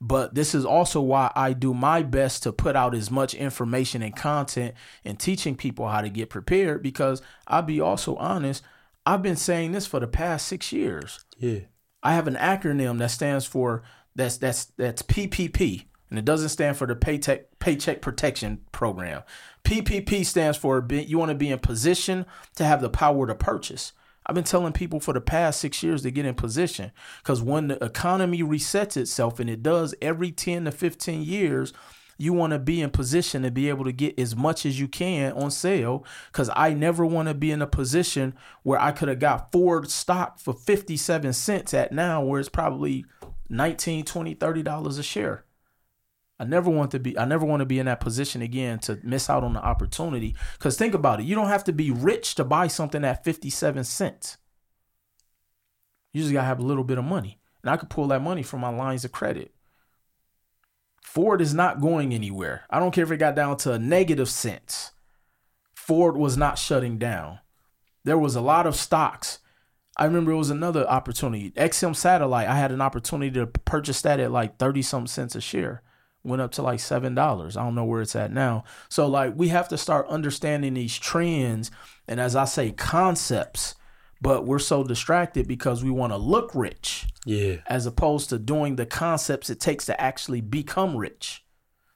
But 0.00 0.34
this 0.34 0.54
is 0.54 0.64
also 0.64 1.00
why 1.00 1.32
I 1.34 1.52
do 1.52 1.74
my 1.74 2.02
best 2.02 2.44
to 2.44 2.52
put 2.52 2.76
out 2.76 2.94
as 2.94 3.10
much 3.10 3.34
information 3.34 4.00
and 4.00 4.14
content 4.14 4.74
and 5.04 5.18
teaching 5.18 5.56
people 5.56 5.88
how 5.88 6.02
to 6.02 6.08
get 6.08 6.30
prepared 6.30 6.82
because 6.82 7.20
I'll 7.48 7.62
be 7.62 7.80
also 7.80 8.14
honest, 8.16 8.62
I've 9.04 9.22
been 9.22 9.36
saying 9.36 9.72
this 9.72 9.86
for 9.86 9.98
the 9.98 10.06
past 10.06 10.46
six 10.46 10.72
years. 10.72 11.24
Yeah. 11.36 11.60
I 12.02 12.14
have 12.14 12.28
an 12.28 12.36
acronym 12.36 12.98
that 12.98 13.10
stands 13.10 13.44
for 13.44 13.82
that's 14.14 14.36
that's 14.36 14.66
that's 14.76 15.02
PPP, 15.02 15.86
and 16.10 16.18
it 16.18 16.24
doesn't 16.24 16.50
stand 16.50 16.76
for 16.76 16.86
the 16.86 16.96
Paycheck 16.96 17.58
Paycheck 17.58 18.02
Protection 18.02 18.60
Program. 18.72 19.22
PPP 19.64 20.24
stands 20.24 20.56
for 20.56 20.86
you 20.90 21.18
want 21.18 21.30
to 21.30 21.34
be 21.34 21.50
in 21.50 21.58
position 21.58 22.26
to 22.56 22.64
have 22.64 22.80
the 22.80 22.90
power 22.90 23.26
to 23.26 23.34
purchase. 23.34 23.92
I've 24.28 24.34
been 24.34 24.44
telling 24.44 24.74
people 24.74 25.00
for 25.00 25.14
the 25.14 25.22
past 25.22 25.58
six 25.58 25.82
years 25.82 26.02
to 26.02 26.10
get 26.10 26.26
in 26.26 26.34
position 26.34 26.92
because 27.22 27.40
when 27.40 27.68
the 27.68 27.82
economy 27.82 28.42
resets 28.42 28.96
itself, 28.96 29.40
and 29.40 29.48
it 29.48 29.62
does 29.62 29.94
every 30.02 30.30
10 30.32 30.66
to 30.66 30.70
15 30.70 31.22
years, 31.22 31.72
you 32.18 32.32
want 32.32 32.52
to 32.52 32.58
be 32.58 32.82
in 32.82 32.90
position 32.90 33.42
to 33.42 33.50
be 33.50 33.68
able 33.68 33.84
to 33.84 33.92
get 33.92 34.18
as 34.18 34.36
much 34.36 34.66
as 34.66 34.78
you 34.78 34.86
can 34.88 35.32
on 35.32 35.50
sale 35.50 36.04
because 36.30 36.50
I 36.54 36.74
never 36.74 37.06
want 37.06 37.28
to 37.28 37.34
be 37.34 37.50
in 37.50 37.62
a 37.62 37.66
position 37.66 38.34
where 38.64 38.78
I 38.78 38.90
could 38.90 39.08
have 39.08 39.20
got 39.20 39.50
Ford 39.50 39.88
stock 39.88 40.38
for 40.38 40.52
57 40.52 41.32
cents 41.32 41.72
at 41.72 41.92
now 41.92 42.22
where 42.22 42.40
it's 42.40 42.48
probably 42.48 43.06
19, 43.48 44.04
20, 44.04 44.34
30 44.34 44.62
dollars 44.62 44.98
a 44.98 45.02
share. 45.02 45.44
I 46.40 46.44
never 46.44 46.70
want 46.70 46.92
to 46.92 46.98
be 46.98 47.18
I 47.18 47.24
never 47.24 47.44
want 47.44 47.60
to 47.60 47.66
be 47.66 47.78
in 47.78 47.86
that 47.86 48.00
position 48.00 48.42
again 48.42 48.78
to 48.80 48.98
miss 49.02 49.28
out 49.28 49.42
on 49.42 49.54
the 49.54 49.62
opportunity 49.62 50.36
cuz 50.58 50.76
think 50.76 50.94
about 50.94 51.20
it, 51.20 51.26
you 51.26 51.34
don't 51.34 51.48
have 51.48 51.64
to 51.64 51.72
be 51.72 51.90
rich 51.90 52.34
to 52.36 52.44
buy 52.44 52.68
something 52.68 53.04
at 53.04 53.24
57 53.24 53.84
cents. 53.84 54.38
You 56.12 56.22
just 56.22 56.32
got 56.32 56.40
to 56.40 56.46
have 56.46 56.60
a 56.60 56.64
little 56.64 56.84
bit 56.84 56.98
of 56.98 57.04
money. 57.04 57.38
And 57.62 57.70
I 57.70 57.76
could 57.76 57.90
pull 57.90 58.08
that 58.08 58.22
money 58.22 58.42
from 58.42 58.60
my 58.60 58.70
lines 58.70 59.04
of 59.04 59.12
credit. 59.12 59.54
Ford 61.02 61.40
is 61.40 61.54
not 61.54 61.80
going 61.80 62.14
anywhere. 62.14 62.64
I 62.70 62.78
don't 62.78 62.92
care 62.92 63.04
if 63.04 63.10
it 63.10 63.16
got 63.16 63.34
down 63.34 63.56
to 63.58 63.72
a 63.72 63.78
negative 63.78 64.28
cents. 64.28 64.92
Ford 65.74 66.16
was 66.16 66.36
not 66.36 66.58
shutting 66.58 66.98
down. 66.98 67.40
There 68.04 68.18
was 68.18 68.36
a 68.36 68.40
lot 68.40 68.66
of 68.66 68.76
stocks. 68.76 69.38
I 69.96 70.04
remember 70.04 70.32
it 70.32 70.36
was 70.36 70.50
another 70.50 70.86
opportunity. 70.86 71.50
XM 71.52 71.96
Satellite, 71.96 72.46
I 72.46 72.56
had 72.56 72.72
an 72.72 72.80
opportunity 72.80 73.32
to 73.32 73.46
purchase 73.46 74.00
that 74.02 74.20
at 74.20 74.30
like 74.30 74.58
30 74.58 74.82
some 74.82 75.06
cents 75.06 75.34
a 75.34 75.40
share. 75.40 75.82
Went 76.28 76.42
up 76.42 76.52
to 76.52 76.62
like 76.62 76.78
$7. 76.78 77.56
I 77.56 77.62
don't 77.62 77.74
know 77.74 77.84
where 77.84 78.02
it's 78.02 78.14
at 78.14 78.32
now. 78.32 78.64
So 78.88 79.06
like 79.06 79.34
we 79.36 79.48
have 79.48 79.68
to 79.68 79.78
start 79.78 80.06
understanding 80.08 80.74
these 80.74 80.96
trends 80.96 81.70
and 82.06 82.20
as 82.20 82.36
I 82.36 82.44
say 82.44 82.70
concepts 82.70 83.74
but 84.20 84.44
we're 84.44 84.58
so 84.58 84.82
distracted 84.82 85.46
because 85.46 85.84
we 85.84 85.90
want 85.90 86.12
to 86.12 86.16
look 86.16 86.54
rich. 86.54 87.06
Yeah. 87.24 87.56
As 87.66 87.86
opposed 87.86 88.30
to 88.30 88.38
doing 88.38 88.76
the 88.76 88.86
concepts 88.86 89.48
it 89.50 89.60
takes 89.60 89.86
to 89.86 90.00
actually 90.00 90.40
become 90.40 90.96
rich. 90.96 91.44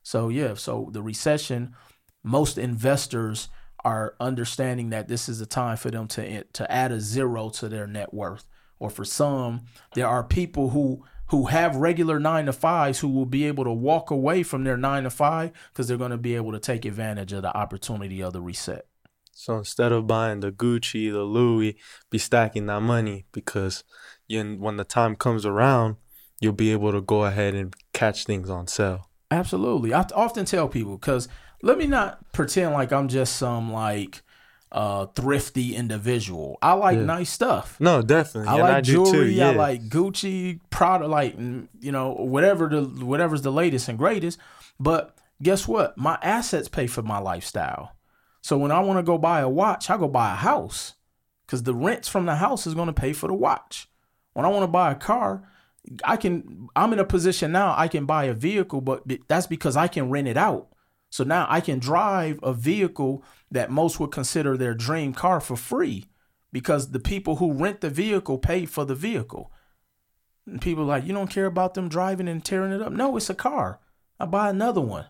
So 0.03 0.28
yeah, 0.28 0.55
so 0.55 0.89
the 0.93 1.03
recession, 1.03 1.74
most 2.22 2.59
investors 2.59 3.49
are 3.85 4.14
understanding 4.20 4.91
that 4.91 5.09
this 5.09 5.28
is 5.28 5.41
a 5.41 5.47
time 5.47 5.76
for 5.76 5.91
them 5.91 6.07
to 6.09 6.45
to 6.45 6.70
add 6.70 6.93
a 6.93 7.01
zero 7.01 7.51
to 7.51 7.68
their 7.68 7.87
net 7.87 8.14
worth. 8.14 8.45
Or 8.78 8.91
for 8.91 9.05
some, 9.05 9.62
there 9.95 10.09
are 10.09 10.24
people 10.24 10.70
who 10.70 11.05
who 11.33 11.47
have 11.47 11.76
regular 11.76 12.20
nine 12.20 12.45
to 12.45 12.53
fives 12.53 12.99
who 12.99 13.09
will 13.09 13.24
be 13.24 13.47
able 13.47 13.64
to 13.64 13.72
walk 13.72 14.11
away 14.11 14.43
from 14.43 14.64
their 14.64 14.76
nine 14.76 15.05
to 15.05 15.09
five 15.09 15.51
because 15.72 15.89
they're 15.89 15.97
going 15.97 16.11
to 16.11 16.18
be 16.18 16.37
able 16.37 16.53
to 16.53 16.59
take 16.59 16.85
advantage 16.85 17.33
of 17.33 17.41
the 17.41 17.57
opportunity 17.57 18.22
of 18.22 18.35
the 18.35 18.41
reset. 18.43 18.87
So 19.33 19.57
instead 19.57 19.93
of 19.93 20.07
buying 20.07 20.41
the 20.41 20.53
Gucci, 20.53 21.11
the 21.11 21.22
Louis, 21.22 21.78
be 22.11 22.18
stacking 22.18 22.66
that 22.66 22.83
money 22.83 23.24
because 23.33 23.83
you, 24.28 24.45
when 24.59 24.76
the 24.76 24.85
time 24.85 25.16
comes 25.16 25.47
around, 25.47 25.97
you'll 26.39 26.53
be 26.53 26.70
able 26.70 26.93
to 26.93 27.01
go 27.01 27.24
ahead 27.24 27.55
and 27.55 27.74
catch 27.95 28.26
things 28.26 28.51
on 28.51 28.66
sale. 28.66 29.09
Absolutely. 29.30 29.95
I 29.95 30.05
often 30.14 30.45
tell 30.45 30.68
people 30.68 30.99
because 30.99 31.28
let 31.62 31.78
me 31.78 31.87
not 31.87 32.30
pretend 32.33 32.74
like 32.74 32.93
I'm 32.93 33.09
just 33.09 33.37
some 33.37 33.72
like 33.72 34.20
uh 34.72 35.06
thrifty 35.06 35.76
individual. 35.76 36.58
I 36.62 36.72
like 36.72 36.96
yeah. 36.96 37.04
nice 37.04 37.30
stuff. 37.30 37.76
No, 37.78 38.02
definitely. 38.02 38.48
I 38.48 38.54
and 38.54 38.62
like 38.62 38.74
I 38.74 38.80
jewelry. 38.80 39.34
Yeah. 39.34 39.50
I 39.50 39.54
like 39.54 39.88
Gucci, 39.88 40.60
Prada, 40.70 41.06
like 41.06 41.38
you 41.38 41.92
know 41.92 42.12
whatever 42.14 42.68
the 42.68 42.82
whatever's 42.82 43.42
the 43.42 43.52
latest 43.52 43.88
and 43.88 43.98
greatest. 43.98 44.38
But 44.80 45.16
guess 45.40 45.68
what? 45.68 45.96
My 45.96 46.18
assets 46.22 46.68
pay 46.68 46.86
for 46.86 47.02
my 47.02 47.18
lifestyle. 47.18 47.92
So 48.40 48.58
when 48.58 48.72
I 48.72 48.80
want 48.80 48.98
to 48.98 49.02
go 49.02 49.18
buy 49.18 49.40
a 49.40 49.48
watch, 49.48 49.88
I 49.90 49.96
go 49.96 50.08
buy 50.08 50.32
a 50.32 50.36
house 50.36 50.94
because 51.46 51.62
the 51.62 51.74
rents 51.74 52.08
from 52.08 52.26
the 52.26 52.36
house 52.36 52.66
is 52.66 52.74
going 52.74 52.88
to 52.88 52.92
pay 52.92 53.12
for 53.12 53.28
the 53.28 53.34
watch. 53.34 53.88
When 54.32 54.46
I 54.46 54.48
want 54.48 54.62
to 54.62 54.68
buy 54.68 54.90
a 54.90 54.96
car, 54.96 55.48
I 56.02 56.16
can. 56.16 56.68
I'm 56.74 56.92
in 56.92 56.98
a 56.98 57.04
position 57.04 57.52
now. 57.52 57.74
I 57.76 57.88
can 57.88 58.06
buy 58.06 58.24
a 58.24 58.34
vehicle, 58.34 58.80
but 58.80 59.02
that's 59.28 59.46
because 59.46 59.76
I 59.76 59.88
can 59.88 60.10
rent 60.10 60.28
it 60.28 60.36
out. 60.36 60.71
So 61.12 61.24
now 61.24 61.46
I 61.50 61.60
can 61.60 61.78
drive 61.78 62.40
a 62.42 62.54
vehicle 62.54 63.22
that 63.50 63.70
most 63.70 64.00
would 64.00 64.10
consider 64.10 64.56
their 64.56 64.72
dream 64.72 65.12
car 65.12 65.40
for 65.40 65.56
free 65.56 66.06
because 66.52 66.90
the 66.90 66.98
people 66.98 67.36
who 67.36 67.52
rent 67.52 67.82
the 67.82 67.90
vehicle 67.90 68.38
pay 68.38 68.64
for 68.64 68.86
the 68.86 68.94
vehicle. 68.94 69.52
And 70.46 70.58
people 70.58 70.86
like, 70.86 71.04
you 71.04 71.12
don't 71.12 71.28
care 71.28 71.44
about 71.44 71.74
them 71.74 71.90
driving 71.90 72.28
and 72.28 72.42
tearing 72.42 72.72
it 72.72 72.80
up. 72.80 72.94
No, 72.94 73.14
it's 73.18 73.28
a 73.28 73.34
car. 73.34 73.78
I 74.18 74.24
buy 74.24 74.48
another 74.48 74.80
one. 74.80 75.04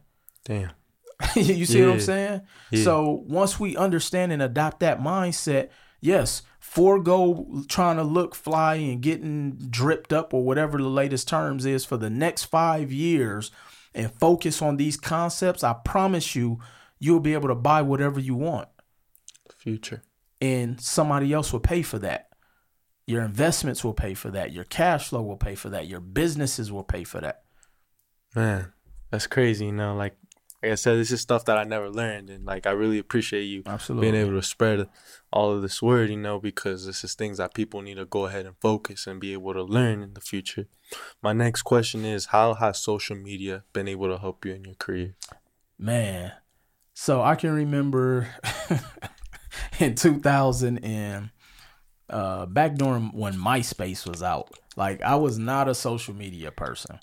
Damn. 0.44 0.72
you 1.36 1.64
see 1.64 1.78
yeah. 1.78 1.86
what 1.86 1.92
I'm 1.92 2.00
saying? 2.00 2.40
Yeah. 2.72 2.82
So 2.82 3.22
once 3.28 3.60
we 3.60 3.76
understand 3.76 4.32
and 4.32 4.42
adopt 4.42 4.80
that 4.80 5.00
mindset, 5.00 5.68
yes, 6.00 6.42
forego 6.58 7.62
trying 7.68 7.98
to 7.98 8.02
look 8.02 8.34
fly 8.34 8.74
and 8.74 9.00
getting 9.00 9.52
dripped 9.52 10.12
up 10.12 10.34
or 10.34 10.42
whatever 10.42 10.78
the 10.78 10.88
latest 10.88 11.28
terms 11.28 11.64
is 11.64 11.84
for 11.84 11.96
the 11.96 12.10
next 12.10 12.46
five 12.46 12.90
years 12.90 13.52
and 13.94 14.12
focus 14.12 14.62
on 14.62 14.76
these 14.76 14.96
concepts, 14.96 15.62
I 15.62 15.74
promise 15.74 16.34
you, 16.34 16.58
you'll 16.98 17.20
be 17.20 17.34
able 17.34 17.48
to 17.48 17.54
buy 17.54 17.82
whatever 17.82 18.20
you 18.20 18.34
want. 18.34 18.68
Future. 19.56 20.02
And 20.40 20.80
somebody 20.80 21.32
else 21.32 21.52
will 21.52 21.60
pay 21.60 21.82
for 21.82 21.98
that. 22.00 22.28
Your 23.06 23.22
investments 23.22 23.84
will 23.84 23.94
pay 23.94 24.14
for 24.14 24.30
that. 24.30 24.52
Your 24.52 24.64
cash 24.64 25.08
flow 25.08 25.22
will 25.22 25.36
pay 25.36 25.54
for 25.54 25.68
that. 25.70 25.86
Your 25.86 26.00
businesses 26.00 26.70
will 26.70 26.84
pay 26.84 27.04
for 27.04 27.20
that. 27.20 27.42
Man, 28.34 28.72
that's 29.10 29.26
crazy. 29.26 29.66
You 29.66 29.72
know, 29.72 29.94
like 29.94 30.16
like 30.62 30.72
I 30.72 30.74
said, 30.76 30.98
this 30.98 31.10
is 31.10 31.20
stuff 31.20 31.44
that 31.46 31.58
I 31.58 31.64
never 31.64 31.90
learned, 31.90 32.30
and 32.30 32.44
like 32.44 32.66
I 32.66 32.70
really 32.70 32.98
appreciate 32.98 33.44
you 33.44 33.62
Absolutely. 33.66 34.10
being 34.10 34.22
able 34.22 34.38
to 34.38 34.46
spread 34.46 34.88
all 35.32 35.50
of 35.50 35.60
this 35.62 35.82
word, 35.82 36.10
you 36.10 36.16
know, 36.16 36.38
because 36.38 36.86
this 36.86 37.02
is 37.02 37.14
things 37.14 37.38
that 37.38 37.54
people 37.54 37.82
need 37.82 37.96
to 37.96 38.04
go 38.04 38.26
ahead 38.26 38.46
and 38.46 38.54
focus 38.60 39.06
and 39.06 39.20
be 39.20 39.32
able 39.32 39.54
to 39.54 39.62
learn 39.62 40.02
in 40.02 40.14
the 40.14 40.20
future. 40.20 40.68
My 41.20 41.32
next 41.32 41.62
question 41.62 42.04
is, 42.04 42.26
how 42.26 42.54
has 42.54 42.78
social 42.78 43.16
media 43.16 43.64
been 43.72 43.88
able 43.88 44.08
to 44.08 44.18
help 44.18 44.44
you 44.44 44.52
in 44.52 44.64
your 44.64 44.74
career? 44.74 45.16
Man, 45.78 46.32
so 46.94 47.22
I 47.22 47.34
can 47.34 47.50
remember 47.50 48.28
in 49.80 49.96
2000 49.96 50.78
and 50.84 51.30
uh, 52.08 52.46
back 52.46 52.76
during 52.76 53.10
when 53.12 53.34
MySpace 53.34 54.06
was 54.06 54.22
out, 54.22 54.50
like 54.76 55.02
I 55.02 55.16
was 55.16 55.38
not 55.38 55.68
a 55.68 55.74
social 55.74 56.14
media 56.14 56.52
person. 56.52 57.00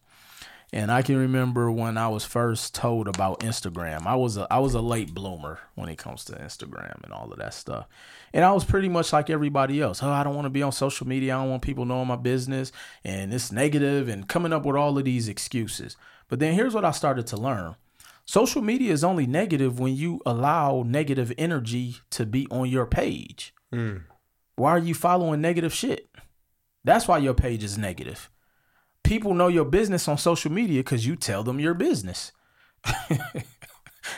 And 0.71 0.91
I 0.91 1.01
can 1.01 1.17
remember 1.17 1.71
when 1.71 1.97
I 1.97 2.09
was 2.09 2.25
first 2.25 2.75
told 2.75 3.07
about 3.07 3.39
Instagram. 3.39 4.05
I 4.05 4.15
was 4.15 4.37
a 4.37 4.45
I 4.51 4.59
was 4.59 4.75
a 4.75 4.81
late 4.81 5.13
bloomer 5.13 5.59
when 5.73 5.89
it 5.89 5.97
comes 5.97 6.25
to 6.25 6.33
Instagram 6.33 7.03
and 7.03 7.11
all 7.11 7.31
of 7.31 7.39
that 7.39 7.55
stuff. 7.55 7.87
And 8.33 8.45
I 8.45 8.51
was 8.51 8.63
pretty 8.63 8.87
much 8.87 9.11
like 9.11 9.31
everybody 9.31 9.81
else. 9.81 10.03
Oh, 10.03 10.09
I 10.09 10.23
don't 10.23 10.35
want 10.35 10.45
to 10.45 10.51
be 10.51 10.61
on 10.61 10.71
social 10.71 11.07
media. 11.07 11.35
I 11.35 11.41
don't 11.41 11.49
want 11.49 11.63
people 11.63 11.85
knowing 11.85 12.07
my 12.07 12.17
business 12.17 12.71
and 13.03 13.33
it's 13.33 13.51
negative 13.51 14.09
and 14.09 14.27
coming 14.27 14.53
up 14.53 14.63
with 14.63 14.75
all 14.75 14.95
of 14.95 15.05
these 15.05 15.27
excuses. 15.27 15.97
But 16.27 16.39
then 16.39 16.53
here's 16.53 16.75
what 16.75 16.85
I 16.85 16.91
started 16.91 17.25
to 17.27 17.37
learn. 17.37 17.75
Social 18.25 18.61
media 18.61 18.93
is 18.93 19.03
only 19.03 19.25
negative 19.25 19.79
when 19.79 19.95
you 19.95 20.21
allow 20.23 20.83
negative 20.85 21.33
energy 21.35 21.95
to 22.11 22.27
be 22.27 22.45
on 22.51 22.69
your 22.69 22.85
page. 22.85 23.55
Mm. 23.73 24.03
Why 24.55 24.69
are 24.69 24.77
you 24.77 24.93
following 24.93 25.41
negative 25.41 25.73
shit? 25.73 26.07
That's 26.83 27.07
why 27.07 27.17
your 27.17 27.33
page 27.33 27.63
is 27.63 27.75
negative 27.75 28.29
people 29.09 29.33
know 29.33 29.47
your 29.47 29.65
business 29.65 30.07
on 30.07 30.19
social 30.19 30.51
media 30.51 30.81
because 30.81 31.07
you 31.07 31.15
tell 31.15 31.43
them 31.43 31.59
your 31.59 31.73
business. 31.73 32.31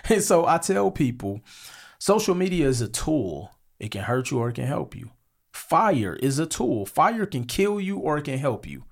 and 0.09 0.21
so 0.21 0.45
I 0.45 0.57
tell 0.57 0.91
people 0.91 1.39
social 1.97 2.35
media 2.35 2.67
is 2.67 2.81
a 2.81 2.89
tool. 2.89 3.51
It 3.79 3.91
can 3.91 4.01
hurt 4.01 4.31
you 4.31 4.39
or 4.39 4.49
it 4.49 4.55
can 4.55 4.67
help 4.67 4.93
you. 4.93 5.11
Fire 5.53 6.17
is 6.17 6.39
a 6.39 6.45
tool. 6.45 6.85
Fire 6.85 7.25
can 7.25 7.45
kill 7.45 7.79
you 7.79 7.99
or 7.99 8.17
it 8.17 8.25
can 8.25 8.37
help 8.37 8.67
you. 8.67 8.83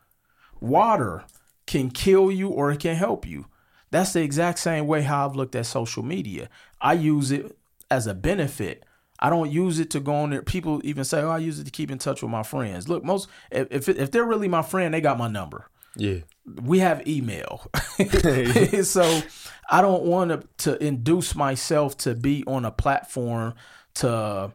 Water 0.61 1.25
can 1.67 1.91
kill 1.91 2.31
you 2.31 2.47
or 2.47 2.71
it 2.71 2.79
can 2.79 2.95
help 2.95 3.27
you. 3.27 3.47
That's 3.91 4.13
the 4.13 4.21
exact 4.21 4.59
same 4.59 4.87
way 4.87 5.01
how 5.01 5.27
I've 5.27 5.35
looked 5.35 5.55
at 5.55 5.65
social 5.65 6.01
media. 6.01 6.47
I 6.79 6.93
use 6.93 7.29
it 7.29 7.57
as 7.91 8.07
a 8.07 8.13
benefit. 8.13 8.85
I 9.19 9.29
don't 9.29 9.51
use 9.51 9.79
it 9.79 9.89
to 9.89 9.99
go 9.99 10.13
on 10.13 10.29
there. 10.29 10.43
People 10.43 10.79
even 10.85 11.03
say, 11.03 11.21
"Oh, 11.21 11.29
I 11.29 11.39
use 11.39 11.59
it 11.59 11.65
to 11.65 11.71
keep 11.71 11.91
in 11.91 11.97
touch 11.97 12.21
with 12.21 12.31
my 12.31 12.43
friends." 12.43 12.87
Look, 12.87 13.03
most 13.03 13.27
if 13.51 13.89
if 13.89 14.11
they're 14.11 14.23
really 14.23 14.47
my 14.47 14.61
friend, 14.61 14.93
they 14.93 15.01
got 15.01 15.17
my 15.17 15.27
number. 15.27 15.69
Yeah. 15.95 16.19
We 16.61 16.79
have 16.79 17.07
email. 17.07 17.69
so 18.83 19.21
I 19.69 19.81
don't 19.81 20.03
want 20.03 20.31
to 20.31 20.47
to 20.69 20.83
induce 20.83 21.35
myself 21.35 21.97
to 21.99 22.15
be 22.15 22.43
on 22.47 22.65
a 22.65 22.71
platform 22.71 23.53
to 23.95 24.51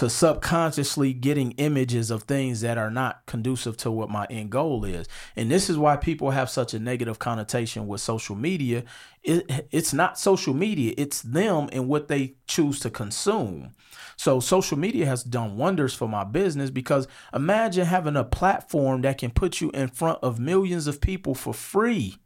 to 0.00 0.08
subconsciously 0.08 1.12
getting 1.12 1.50
images 1.58 2.10
of 2.10 2.22
things 2.22 2.62
that 2.62 2.78
are 2.78 2.90
not 2.90 3.26
conducive 3.26 3.76
to 3.76 3.90
what 3.90 4.08
my 4.08 4.26
end 4.30 4.48
goal 4.48 4.82
is. 4.82 5.06
And 5.36 5.50
this 5.50 5.68
is 5.68 5.76
why 5.76 5.98
people 5.98 6.30
have 6.30 6.48
such 6.48 6.72
a 6.72 6.78
negative 6.78 7.18
connotation 7.18 7.86
with 7.86 8.00
social 8.00 8.34
media. 8.34 8.84
It, 9.22 9.68
it's 9.70 9.92
not 9.92 10.18
social 10.18 10.54
media, 10.54 10.94
it's 10.96 11.20
them 11.20 11.68
and 11.70 11.86
what 11.86 12.08
they 12.08 12.36
choose 12.46 12.80
to 12.80 12.88
consume. 12.88 13.74
So 14.16 14.40
social 14.40 14.78
media 14.78 15.04
has 15.04 15.22
done 15.22 15.58
wonders 15.58 15.92
for 15.92 16.08
my 16.08 16.24
business 16.24 16.70
because 16.70 17.06
imagine 17.34 17.84
having 17.84 18.16
a 18.16 18.24
platform 18.24 19.02
that 19.02 19.18
can 19.18 19.30
put 19.30 19.60
you 19.60 19.68
in 19.72 19.88
front 19.88 20.18
of 20.22 20.40
millions 20.40 20.86
of 20.86 21.02
people 21.02 21.34
for 21.34 21.52
free. 21.52 22.16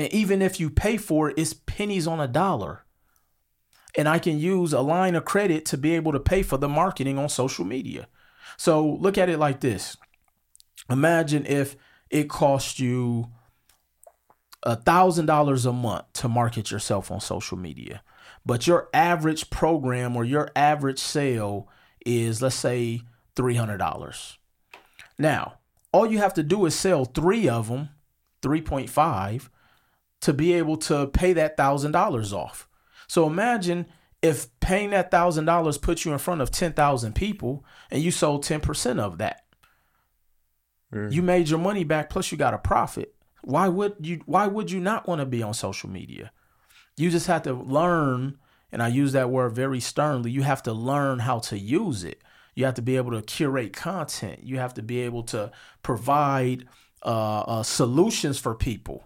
And 0.00 0.12
even 0.12 0.42
if 0.42 0.58
you 0.58 0.68
pay 0.68 0.96
for 0.96 1.30
it, 1.30 1.38
it's 1.38 1.52
pennies 1.54 2.08
on 2.08 2.18
a 2.18 2.26
dollar 2.26 2.82
and 3.96 4.08
I 4.08 4.18
can 4.18 4.38
use 4.38 4.72
a 4.72 4.80
line 4.80 5.14
of 5.14 5.24
credit 5.24 5.64
to 5.66 5.76
be 5.76 5.94
able 5.94 6.12
to 6.12 6.20
pay 6.20 6.42
for 6.42 6.56
the 6.56 6.68
marketing 6.68 7.18
on 7.18 7.28
social 7.28 7.64
media. 7.64 8.08
So 8.56 8.86
look 8.86 9.18
at 9.18 9.28
it 9.28 9.38
like 9.38 9.60
this. 9.60 9.96
Imagine 10.90 11.46
if 11.46 11.76
it 12.10 12.28
cost 12.28 12.78
you 12.78 13.28
a 14.62 14.76
thousand 14.76 15.26
dollars 15.26 15.66
a 15.66 15.72
month 15.72 16.12
to 16.14 16.28
market 16.28 16.70
yourself 16.70 17.10
on 17.10 17.20
social 17.20 17.58
media, 17.58 18.02
but 18.46 18.66
your 18.66 18.88
average 18.94 19.50
program 19.50 20.16
or 20.16 20.24
your 20.24 20.50
average 20.54 20.98
sale 20.98 21.68
is 22.04 22.42
let's 22.42 22.54
say 22.54 23.00
three 23.34 23.56
hundred 23.56 23.78
dollars. 23.78 24.38
Now, 25.18 25.58
all 25.92 26.06
you 26.06 26.18
have 26.18 26.34
to 26.34 26.42
do 26.42 26.64
is 26.66 26.74
sell 26.74 27.04
three 27.04 27.48
of 27.48 27.68
them, 27.68 27.90
three 28.40 28.60
point 28.60 28.90
five, 28.90 29.50
to 30.20 30.32
be 30.32 30.52
able 30.54 30.76
to 30.78 31.06
pay 31.08 31.32
that 31.32 31.56
thousand 31.56 31.92
dollars 31.92 32.32
off. 32.32 32.68
So 33.06 33.26
imagine 33.26 33.86
if 34.22 34.48
paying 34.60 34.90
that 34.90 35.10
thousand 35.10 35.46
dollars 35.46 35.78
puts 35.78 36.04
you 36.04 36.12
in 36.12 36.18
front 36.18 36.40
of 36.40 36.50
ten 36.50 36.72
thousand 36.72 37.14
people 37.14 37.64
and 37.90 38.02
you 38.02 38.10
sold 38.10 38.42
ten 38.44 38.60
percent 38.60 39.00
of 39.00 39.18
that. 39.18 39.44
Mm. 40.92 41.12
You 41.12 41.22
made 41.22 41.48
your 41.48 41.58
money 41.58 41.84
back 41.84 42.10
plus 42.10 42.30
you 42.30 42.38
got 42.38 42.54
a 42.54 42.58
profit. 42.58 43.14
Why 43.42 43.68
would 43.68 43.96
you 44.00 44.22
why 44.26 44.46
would 44.46 44.70
you 44.70 44.80
not 44.80 45.08
want 45.08 45.20
to 45.20 45.26
be 45.26 45.42
on 45.42 45.54
social 45.54 45.90
media? 45.90 46.30
You 46.96 47.10
just 47.10 47.26
have 47.26 47.42
to 47.42 47.54
learn, 47.54 48.38
and 48.70 48.82
I 48.82 48.88
use 48.88 49.12
that 49.12 49.30
word 49.30 49.54
very 49.54 49.80
sternly, 49.80 50.30
you 50.30 50.42
have 50.42 50.62
to 50.64 50.72
learn 50.72 51.20
how 51.20 51.38
to 51.40 51.58
use 51.58 52.04
it. 52.04 52.22
You 52.54 52.66
have 52.66 52.74
to 52.74 52.82
be 52.82 52.96
able 52.96 53.12
to 53.12 53.22
curate 53.22 53.72
content. 53.72 54.40
You 54.44 54.58
have 54.58 54.74
to 54.74 54.82
be 54.82 55.00
able 55.00 55.22
to 55.24 55.50
provide 55.82 56.68
uh, 57.02 57.40
uh, 57.40 57.62
solutions 57.62 58.38
for 58.38 58.54
people. 58.54 59.04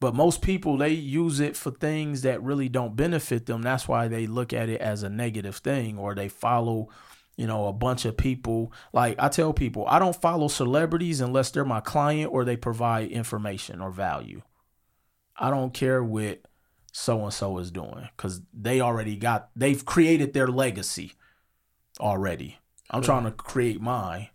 But 0.00 0.14
most 0.14 0.42
people 0.42 0.76
they 0.76 0.90
use 0.90 1.40
it 1.40 1.56
for 1.56 1.70
things 1.70 2.22
that 2.22 2.42
really 2.42 2.68
don't 2.68 2.96
benefit 2.96 3.46
them. 3.46 3.62
That's 3.62 3.88
why 3.88 4.08
they 4.08 4.26
look 4.26 4.52
at 4.52 4.68
it 4.68 4.80
as 4.80 5.02
a 5.02 5.08
negative 5.08 5.56
thing 5.56 5.98
or 5.98 6.14
they 6.14 6.28
follow, 6.28 6.88
you 7.36 7.46
know, 7.46 7.66
a 7.66 7.72
bunch 7.72 8.04
of 8.04 8.16
people. 8.16 8.72
Like 8.92 9.16
I 9.18 9.28
tell 9.28 9.52
people, 9.54 9.86
I 9.88 9.98
don't 9.98 10.20
follow 10.20 10.48
celebrities 10.48 11.20
unless 11.20 11.50
they're 11.50 11.64
my 11.64 11.80
client 11.80 12.30
or 12.32 12.44
they 12.44 12.56
provide 12.56 13.10
information 13.10 13.80
or 13.80 13.90
value. 13.90 14.42
I 15.38 15.50
don't 15.50 15.72
care 15.72 16.04
what 16.04 16.42
so 16.92 17.24
and 17.24 17.32
so 17.32 17.58
is 17.58 17.70
doing 17.70 18.08
cuz 18.16 18.40
they 18.54 18.80
already 18.80 19.16
got 19.16 19.50
they've 19.54 19.84
created 19.84 20.32
their 20.32 20.48
legacy 20.48 21.12
already. 22.00 22.58
I'm 22.90 23.02
trying 23.02 23.24
to 23.24 23.30
create 23.30 23.80
mine. 23.80 24.28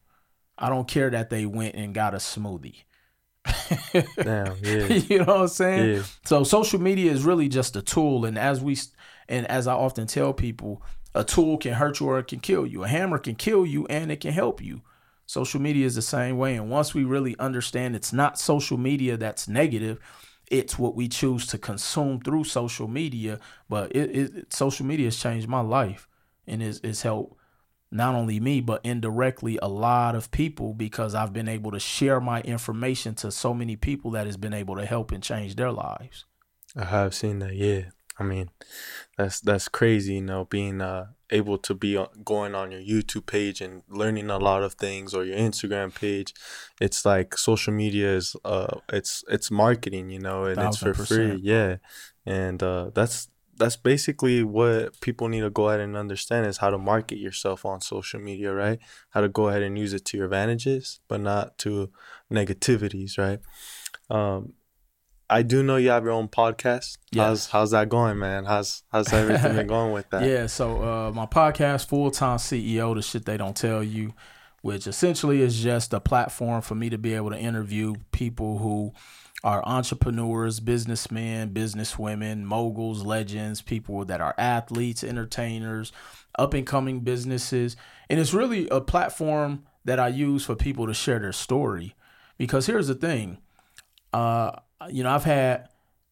I 0.57 0.69
don't 0.69 0.87
care 0.87 1.09
that 1.09 1.29
they 1.29 1.45
went 1.45 1.75
and 1.75 1.93
got 1.93 2.13
a 2.13 2.17
smoothie. 2.17 2.83
Damn, 4.17 4.55
yeah. 4.61 4.85
you 4.87 5.19
know 5.19 5.25
what 5.25 5.41
I'm 5.41 5.47
saying? 5.47 5.95
Yeah. 5.95 6.03
So 6.25 6.43
social 6.43 6.79
media 6.79 7.11
is 7.11 7.23
really 7.23 7.49
just 7.49 7.75
a 7.75 7.81
tool, 7.81 8.25
and 8.25 8.37
as 8.37 8.61
we 8.61 8.77
and 9.27 9.47
as 9.47 9.67
I 9.67 9.73
often 9.73 10.07
tell 10.07 10.33
people, 10.33 10.81
a 11.15 11.23
tool 11.23 11.57
can 11.57 11.73
hurt 11.73 11.99
you 11.99 12.07
or 12.07 12.19
it 12.19 12.27
can 12.27 12.39
kill 12.39 12.65
you. 12.65 12.83
A 12.83 12.87
hammer 12.87 13.17
can 13.17 13.35
kill 13.35 13.65
you 13.65 13.85
and 13.87 14.11
it 14.11 14.19
can 14.19 14.31
help 14.31 14.61
you. 14.61 14.81
Social 15.25 15.61
media 15.61 15.85
is 15.85 15.95
the 15.95 16.01
same 16.01 16.37
way, 16.37 16.55
and 16.55 16.69
once 16.69 16.93
we 16.93 17.03
really 17.03 17.37
understand 17.39 17.95
it's 17.95 18.13
not 18.13 18.39
social 18.39 18.77
media 18.77 19.17
that's 19.17 19.47
negative, 19.47 19.99
it's 20.51 20.77
what 20.77 20.95
we 20.95 21.07
choose 21.07 21.47
to 21.47 21.57
consume 21.57 22.19
through 22.19 22.43
social 22.43 22.87
media. 22.87 23.39
But 23.69 23.95
it, 23.95 24.15
it 24.15 24.53
social 24.53 24.85
media 24.85 25.05
has 25.07 25.17
changed 25.17 25.47
my 25.47 25.61
life 25.61 26.07
and 26.45 26.61
it's, 26.61 26.79
it's 26.83 27.01
helped 27.01 27.40
not 27.91 28.15
only 28.15 28.39
me, 28.39 28.61
but 28.61 28.81
indirectly 28.83 29.59
a 29.61 29.67
lot 29.67 30.15
of 30.15 30.31
people 30.31 30.73
because 30.73 31.13
I've 31.13 31.33
been 31.33 31.49
able 31.49 31.71
to 31.71 31.79
share 31.79 32.21
my 32.21 32.41
information 32.41 33.15
to 33.15 33.31
so 33.31 33.53
many 33.53 33.75
people 33.75 34.11
that 34.11 34.25
has 34.25 34.37
been 34.37 34.53
able 34.53 34.77
to 34.77 34.85
help 34.85 35.11
and 35.11 35.21
change 35.21 35.55
their 35.55 35.71
lives. 35.71 36.25
I 36.75 36.85
have 36.85 37.13
seen 37.13 37.39
that, 37.39 37.55
yeah. 37.55 37.89
I 38.17 38.23
mean, 38.23 38.49
that's 39.17 39.39
that's 39.41 39.67
crazy, 39.67 40.15
you 40.15 40.21
know, 40.21 40.45
being 40.45 40.79
uh, 40.79 41.07
able 41.31 41.57
to 41.57 41.73
be 41.73 41.97
going 42.23 42.53
on 42.53 42.71
your 42.71 42.81
YouTube 42.81 43.25
page 43.25 43.61
and 43.61 43.81
learning 43.89 44.29
a 44.29 44.37
lot 44.37 44.63
of 44.63 44.73
things 44.73 45.13
or 45.13 45.23
your 45.23 45.37
Instagram 45.37 45.93
page. 45.93 46.33
It's 46.79 47.05
like 47.05 47.37
social 47.37 47.73
media 47.73 48.15
is 48.15 48.35
uh 48.45 48.77
it's 48.91 49.23
it's 49.27 49.49
marketing, 49.49 50.09
you 50.09 50.19
know, 50.19 50.45
and 50.45 50.61
it's 50.61 50.77
for 50.77 50.93
free. 50.93 51.39
Yeah. 51.41 51.77
And 52.25 52.61
uh 52.61 52.91
that's 52.93 53.29
that's 53.61 53.75
basically 53.75 54.43
what 54.43 54.99
people 55.01 55.29
need 55.29 55.41
to 55.41 55.49
go 55.49 55.69
ahead 55.69 55.79
and 55.79 55.95
understand 55.95 56.47
is 56.47 56.57
how 56.57 56.71
to 56.71 56.77
market 56.77 57.19
yourself 57.19 57.63
on 57.63 57.79
social 57.79 58.19
media, 58.19 58.51
right? 58.51 58.79
How 59.11 59.21
to 59.21 59.29
go 59.29 59.49
ahead 59.49 59.61
and 59.61 59.77
use 59.77 59.93
it 59.93 60.03
to 60.05 60.17
your 60.17 60.25
advantages, 60.25 60.99
but 61.07 61.21
not 61.21 61.57
to 61.59 61.91
negativities, 62.31 63.17
right? 63.17 63.39
Um, 64.09 64.53
I 65.29 65.43
do 65.43 65.63
know 65.63 65.77
you 65.77 65.91
have 65.91 66.03
your 66.03 66.13
own 66.13 66.27
podcast. 66.27 66.97
Yes. 67.11 67.25
How's 67.25 67.47
how's 67.47 67.71
that 67.71 67.87
going, 67.87 68.19
man? 68.19 68.45
How's 68.45 68.83
how's 68.91 69.13
everything 69.13 69.55
been 69.55 69.67
going 69.75 69.93
with 69.93 70.09
that? 70.09 70.25
Yeah, 70.25 70.47
so 70.47 70.81
uh, 70.81 71.11
my 71.13 71.27
podcast, 71.27 71.87
Full 71.87 72.11
Time 72.11 72.37
CEO, 72.37 72.95
the 72.95 73.01
shit 73.01 73.25
they 73.25 73.37
don't 73.37 73.55
tell 73.55 73.83
you, 73.83 74.13
which 74.61 74.87
essentially 74.87 75.41
is 75.41 75.61
just 75.61 75.93
a 75.93 75.99
platform 75.99 76.61
for 76.61 76.75
me 76.75 76.89
to 76.89 76.97
be 76.97 77.13
able 77.13 77.29
to 77.29 77.37
interview 77.37 77.95
people 78.11 78.57
who 78.57 78.91
are 79.43 79.63
entrepreneurs, 79.65 80.59
businessmen, 80.59 81.49
businesswomen, 81.49 82.43
moguls, 82.43 83.03
legends, 83.03 83.61
people 83.61 84.05
that 84.05 84.21
are 84.21 84.35
athletes, 84.37 85.03
entertainers, 85.03 85.91
up 86.37 86.53
and 86.53 86.67
coming 86.67 86.99
businesses. 86.99 87.75
And 88.09 88.19
it's 88.19 88.33
really 88.33 88.67
a 88.69 88.81
platform 88.81 89.63
that 89.85 89.99
I 89.99 90.09
use 90.09 90.45
for 90.45 90.55
people 90.55 90.85
to 90.87 90.93
share 90.93 91.19
their 91.19 91.33
story. 91.33 91.95
Because 92.37 92.67
here's 92.67 92.87
the 92.87 92.95
thing, 92.95 93.39
uh, 94.13 94.51
you 94.89 95.03
know, 95.03 95.11
I've 95.11 95.23
had, 95.23 95.69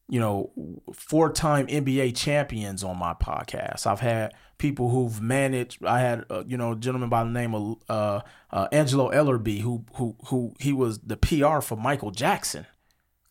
you 0.08 0.20
know, 0.20 0.52
four 0.94 1.32
time 1.32 1.68
NBA 1.68 2.16
champions 2.16 2.84
on 2.84 2.98
my 2.98 3.14
podcast. 3.14 3.86
I've 3.86 4.00
had 4.00 4.34
people 4.58 4.90
who've 4.90 5.22
managed. 5.22 5.84
I 5.86 6.02
had, 6.02 6.26
uh, 6.30 6.44
you 6.48 6.58
know, 6.58 6.74
a 6.74 6.76
gentleman 6.76 7.10
by 7.10 7.24
the 7.24 7.30
name 7.30 7.56
of 7.56 7.78
uh, 7.90 8.22
uh 8.52 8.68
Angelo 8.72 9.12
Ellerbee, 9.12 9.62
who 9.62 9.86
who 9.96 10.16
who 10.26 10.54
he 10.60 10.74
was 10.74 11.00
the 11.00 11.18
PR 11.18 11.62
for 11.62 11.76
Michael 11.76 12.12
Jackson. 12.12 12.66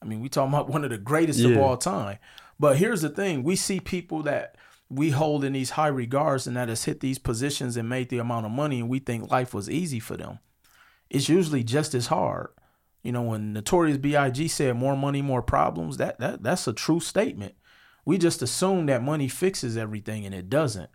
I 0.00 0.04
mean, 0.04 0.20
we 0.20 0.28
talking 0.28 0.52
about 0.52 0.68
one 0.68 0.84
of 0.84 0.90
the 0.90 0.98
greatest 0.98 1.40
yeah. 1.40 1.50
of 1.50 1.58
all 1.58 1.76
time. 1.76 2.18
But 2.58 2.76
here's 2.76 3.02
the 3.02 3.08
thing: 3.08 3.42
we 3.42 3.56
see 3.56 3.80
people 3.80 4.22
that 4.24 4.56
we 4.90 5.10
hold 5.10 5.44
in 5.44 5.52
these 5.52 5.70
high 5.70 5.88
regards 5.88 6.46
and 6.46 6.56
that 6.56 6.68
has 6.68 6.84
hit 6.84 7.00
these 7.00 7.18
positions 7.18 7.76
and 7.76 7.88
made 7.88 8.08
the 8.08 8.18
amount 8.18 8.46
of 8.46 8.52
money, 8.52 8.80
and 8.80 8.88
we 8.88 8.98
think 8.98 9.30
life 9.30 9.52
was 9.52 9.68
easy 9.68 10.00
for 10.00 10.16
them. 10.16 10.38
It's 11.10 11.28
usually 11.28 11.64
just 11.64 11.94
as 11.94 12.06
hard. 12.06 12.48
You 13.02 13.12
know, 13.12 13.22
when 13.22 13.52
Notorious 13.52 13.98
B.I.G. 13.98 14.48
said 14.48 14.76
"more 14.76 14.96
money, 14.96 15.22
more 15.22 15.42
problems," 15.42 15.96
that 15.98 16.18
that 16.20 16.42
that's 16.42 16.66
a 16.66 16.72
true 16.72 17.00
statement. 17.00 17.54
We 18.04 18.18
just 18.18 18.40
assume 18.40 18.86
that 18.86 19.02
money 19.02 19.28
fixes 19.28 19.76
everything, 19.76 20.24
and 20.24 20.34
it 20.34 20.48
doesn't. 20.48 20.90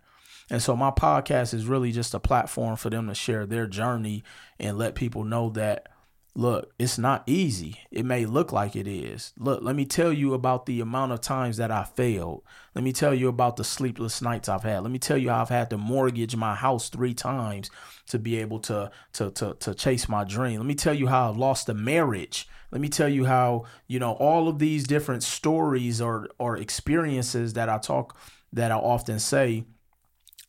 And 0.50 0.62
so 0.62 0.76
my 0.76 0.90
podcast 0.90 1.54
is 1.54 1.66
really 1.66 1.92
just 1.92 2.14
a 2.14 2.20
platform 2.20 2.76
for 2.76 2.90
them 2.90 3.08
to 3.08 3.14
share 3.14 3.46
their 3.46 3.66
journey 3.66 4.24
and 4.58 4.76
let 4.76 4.94
people 4.94 5.24
know 5.24 5.50
that 5.50 5.88
Look, 6.36 6.72
it's 6.80 6.98
not 6.98 7.22
easy. 7.28 7.78
It 7.92 8.04
may 8.04 8.26
look 8.26 8.50
like 8.50 8.74
it 8.74 8.88
is. 8.88 9.32
Look, 9.38 9.62
let 9.62 9.76
me 9.76 9.84
tell 9.84 10.12
you 10.12 10.34
about 10.34 10.66
the 10.66 10.80
amount 10.80 11.12
of 11.12 11.20
times 11.20 11.58
that 11.58 11.70
I 11.70 11.84
failed. 11.84 12.42
Let 12.74 12.82
me 12.82 12.92
tell 12.92 13.14
you 13.14 13.28
about 13.28 13.56
the 13.56 13.62
sleepless 13.62 14.20
nights 14.20 14.48
I've 14.48 14.64
had. 14.64 14.80
Let 14.80 14.90
me 14.90 14.98
tell 14.98 15.16
you 15.16 15.30
I've 15.30 15.48
had 15.48 15.70
to 15.70 15.78
mortgage 15.78 16.34
my 16.34 16.56
house 16.56 16.88
three 16.88 17.14
times 17.14 17.70
to 18.08 18.18
be 18.18 18.36
able 18.38 18.58
to 18.60 18.90
to 19.12 19.30
to 19.30 19.54
to 19.60 19.74
chase 19.74 20.08
my 20.08 20.24
dream. 20.24 20.58
Let 20.58 20.66
me 20.66 20.74
tell 20.74 20.94
you 20.94 21.06
how 21.06 21.30
I've 21.30 21.36
lost 21.36 21.68
a 21.68 21.74
marriage. 21.74 22.48
Let 22.72 22.80
me 22.80 22.88
tell 22.88 23.08
you 23.08 23.26
how, 23.26 23.66
you 23.86 24.00
know, 24.00 24.14
all 24.14 24.48
of 24.48 24.58
these 24.58 24.88
different 24.88 25.22
stories 25.22 26.00
or 26.00 26.28
or 26.38 26.56
experiences 26.56 27.52
that 27.52 27.68
I 27.68 27.78
talk 27.78 28.16
that 28.52 28.72
I 28.72 28.76
often 28.76 29.20
say 29.20 29.66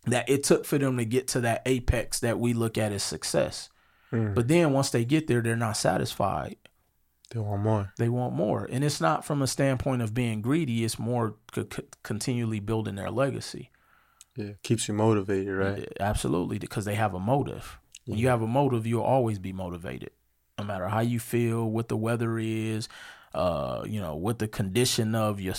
that 0.06 0.28
it 0.28 0.44
took 0.44 0.66
for 0.66 0.80
them 0.80 0.98
to 0.98 1.06
get 1.06 1.28
to 1.30 1.42
that 1.42 1.62
apex 1.68 2.20
that 2.22 2.40
we 2.40 2.54
look 2.54 2.76
at 2.76 2.92
as 2.92 3.04
success. 3.04 3.70
Mm. 4.16 4.36
But 4.36 4.48
then 4.48 4.74
once 4.74 4.90
they 4.90 5.06
get 5.06 5.28
there, 5.28 5.42
they're 5.42 5.56
not 5.56 5.78
satisfied. 5.78 6.58
They 7.32 7.40
want 7.40 7.64
more. 7.64 7.94
They 7.98 8.10
want 8.10 8.34
more. 8.36 8.68
And 8.70 8.84
it's 8.84 9.02
not 9.02 9.26
from 9.26 9.42
a 9.42 9.48
standpoint 9.48 10.02
of 10.02 10.14
being 10.14 10.42
greedy, 10.42 10.84
it's 10.84 11.00
more 11.00 11.36
c- 11.54 11.66
continually 12.04 12.60
building 12.60 12.96
their 12.96 13.10
legacy. 13.10 13.72
Yeah, 14.36 14.52
keeps 14.64 14.88
you 14.88 14.94
motivated, 14.94 15.54
right? 15.56 15.94
Absolutely, 16.00 16.60
because 16.60 16.86
they 16.86 16.96
have 16.96 17.14
a 17.14 17.20
motive. 17.20 17.80
Yeah. 18.06 18.12
When 18.12 18.20
you 18.20 18.28
have 18.28 18.42
a 18.42 18.48
motive, 18.48 18.86
you'll 18.86 19.02
always 19.02 19.40
be 19.40 19.54
motivated. 19.54 20.12
No 20.60 20.66
matter 20.66 20.88
how 20.88 21.00
you 21.00 21.20
feel, 21.20 21.70
what 21.70 21.88
the 21.88 21.98
weather 21.98 22.38
is, 22.38 22.88
uh, 23.34 23.84
you 23.86 24.00
know, 24.00 24.16
what 24.16 24.40
the 24.40 24.48
condition 24.48 25.16
of 25.16 25.42
your 25.42 25.56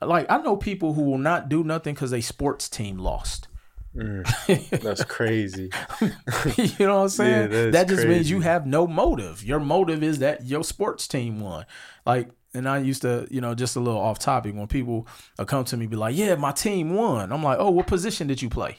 like 0.00 0.26
I 0.30 0.38
know 0.38 0.56
people 0.56 0.94
who 0.94 1.02
will 1.02 1.18
not 1.18 1.48
do 1.48 1.62
nothing 1.62 1.94
because 1.94 2.12
a 2.12 2.20
sports 2.20 2.68
team 2.68 2.98
lost. 2.98 3.48
Mm, 3.94 4.80
that's 4.82 5.04
crazy. 5.04 5.70
you 6.00 6.86
know 6.86 6.96
what 6.96 7.02
I'm 7.02 7.08
saying? 7.08 7.52
Yeah, 7.52 7.70
that 7.70 7.88
just 7.88 8.06
means 8.06 8.30
you 8.30 8.40
have 8.40 8.66
no 8.66 8.86
motive. 8.86 9.44
Your 9.44 9.60
motive 9.60 10.02
is 10.02 10.20
that 10.20 10.46
your 10.46 10.64
sports 10.64 11.06
team 11.06 11.40
won. 11.40 11.66
Like, 12.06 12.30
and 12.54 12.68
I 12.68 12.78
used 12.78 13.02
to, 13.02 13.26
you 13.30 13.40
know, 13.40 13.54
just 13.54 13.76
a 13.76 13.80
little 13.80 14.00
off 14.00 14.18
topic 14.18 14.54
when 14.54 14.66
people 14.66 15.06
come 15.46 15.64
to 15.64 15.76
me 15.76 15.86
be 15.86 15.96
like, 15.96 16.16
"Yeah, 16.16 16.34
my 16.36 16.52
team 16.52 16.94
won." 16.94 17.32
I'm 17.32 17.42
like, 17.42 17.58
"Oh, 17.58 17.70
what 17.70 17.86
position 17.86 18.26
did 18.26 18.40
you 18.42 18.48
play?" 18.48 18.78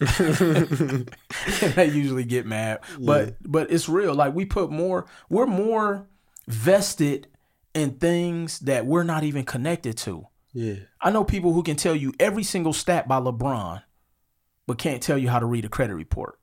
and 0.00 1.06
they 1.74 1.86
usually 1.86 2.24
get 2.24 2.46
mad. 2.46 2.80
But 2.98 3.36
but 3.42 3.70
it's 3.70 3.88
real. 3.88 4.14
Like 4.14 4.34
we 4.34 4.44
put 4.44 4.70
more, 4.70 5.06
we're 5.28 5.46
more 5.46 6.06
vested 6.48 7.28
in 7.74 7.92
things 7.92 8.60
that 8.60 8.86
we're 8.86 9.02
not 9.04 9.24
even 9.24 9.44
connected 9.44 9.96
to. 9.98 10.26
Yeah. 10.52 10.74
I 11.00 11.10
know 11.10 11.24
people 11.24 11.52
who 11.52 11.62
can 11.62 11.76
tell 11.76 11.94
you 11.96 12.12
every 12.20 12.42
single 12.42 12.72
stat 12.72 13.08
by 13.08 13.18
LeBron, 13.18 13.82
but 14.72 14.78
can't 14.78 15.02
tell 15.02 15.18
you 15.18 15.28
how 15.28 15.38
to 15.38 15.44
read 15.44 15.66
a 15.66 15.68
credit 15.68 15.94
report. 15.94 16.38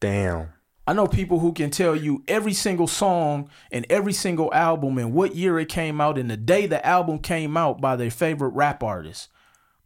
Damn. 0.00 0.54
I 0.86 0.94
know 0.94 1.06
people 1.06 1.40
who 1.40 1.52
can 1.52 1.68
tell 1.68 1.94
you 1.94 2.24
every 2.26 2.54
single 2.54 2.86
song 2.86 3.50
and 3.70 3.84
every 3.90 4.14
single 4.14 4.50
album 4.54 4.96
and 4.96 5.12
what 5.12 5.36
year 5.36 5.58
it 5.58 5.68
came 5.68 6.00
out 6.00 6.16
and 6.16 6.30
the 6.30 6.38
day 6.38 6.64
the 6.64 6.84
album 6.86 7.18
came 7.18 7.58
out 7.58 7.78
by 7.78 7.94
their 7.94 8.10
favorite 8.10 8.54
rap 8.54 8.82
artist, 8.82 9.28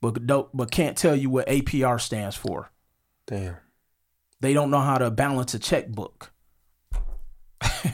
but 0.01 0.29
don't, 0.29 0.49
but 0.57 0.71
can't 0.71 0.97
tell 0.97 1.17
you 1.17 1.29
what 1.29 1.49
APR 1.49 2.01
stands 2.01 2.37
for. 2.37 2.71
Damn. 3.27 3.57
They 4.39 4.55
don't 4.55 4.71
know 4.71 4.79
how 4.79 4.99
to 4.99 5.11
balance 5.11 5.55
a 5.55 5.59
checkbook. 5.59 6.33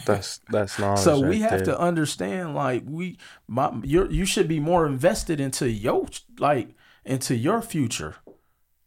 That's 0.05 0.41
that's 0.51 0.79
knowledge. 0.79 1.01
So 1.01 1.19
we 1.19 1.41
right 1.41 1.51
have 1.51 1.65
there. 1.65 1.75
to 1.75 1.81
understand, 1.81 2.55
like 2.55 2.83
we, 2.87 3.17
my, 3.47 3.73
you 3.85 4.07
you 4.11 4.27
should 4.27 4.49
be 4.49 4.61
more 4.61 4.87
invested 4.87 5.41
into 5.41 5.71
your 5.71 6.09
like 6.39 6.75
into 7.07 7.35
your 7.35 7.63
future, 7.63 8.17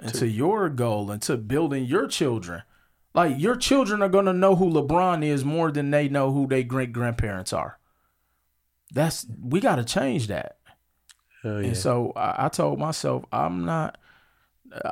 into 0.02 0.28
your 0.28 0.70
goal, 0.70 1.12
into 1.12 1.38
building 1.38 1.86
your 1.86 2.08
children. 2.08 2.64
Like 3.14 3.36
your 3.38 3.56
children 3.56 4.02
are 4.02 4.10
gonna 4.10 4.34
know 4.34 4.56
who 4.56 4.70
LeBron 4.70 5.24
is 5.24 5.43
more 5.45 5.72
than 5.72 5.91
they 5.91 6.08
know 6.08 6.32
who 6.32 6.47
their 6.47 6.64
great 6.64 6.91
grandparents 6.93 7.54
are. 7.54 7.78
That's 8.93 9.26
we 9.41 9.60
got 9.60 9.78
to 9.78 9.84
change 9.84 10.28
that. 10.28 10.58
Yeah. 11.43 11.58
And 11.58 11.78
so 11.78 12.12
I, 12.16 12.45
I 12.45 12.49
told 12.49 12.80
myself, 12.80 13.26
I'm 13.32 13.66
not. 13.66 13.97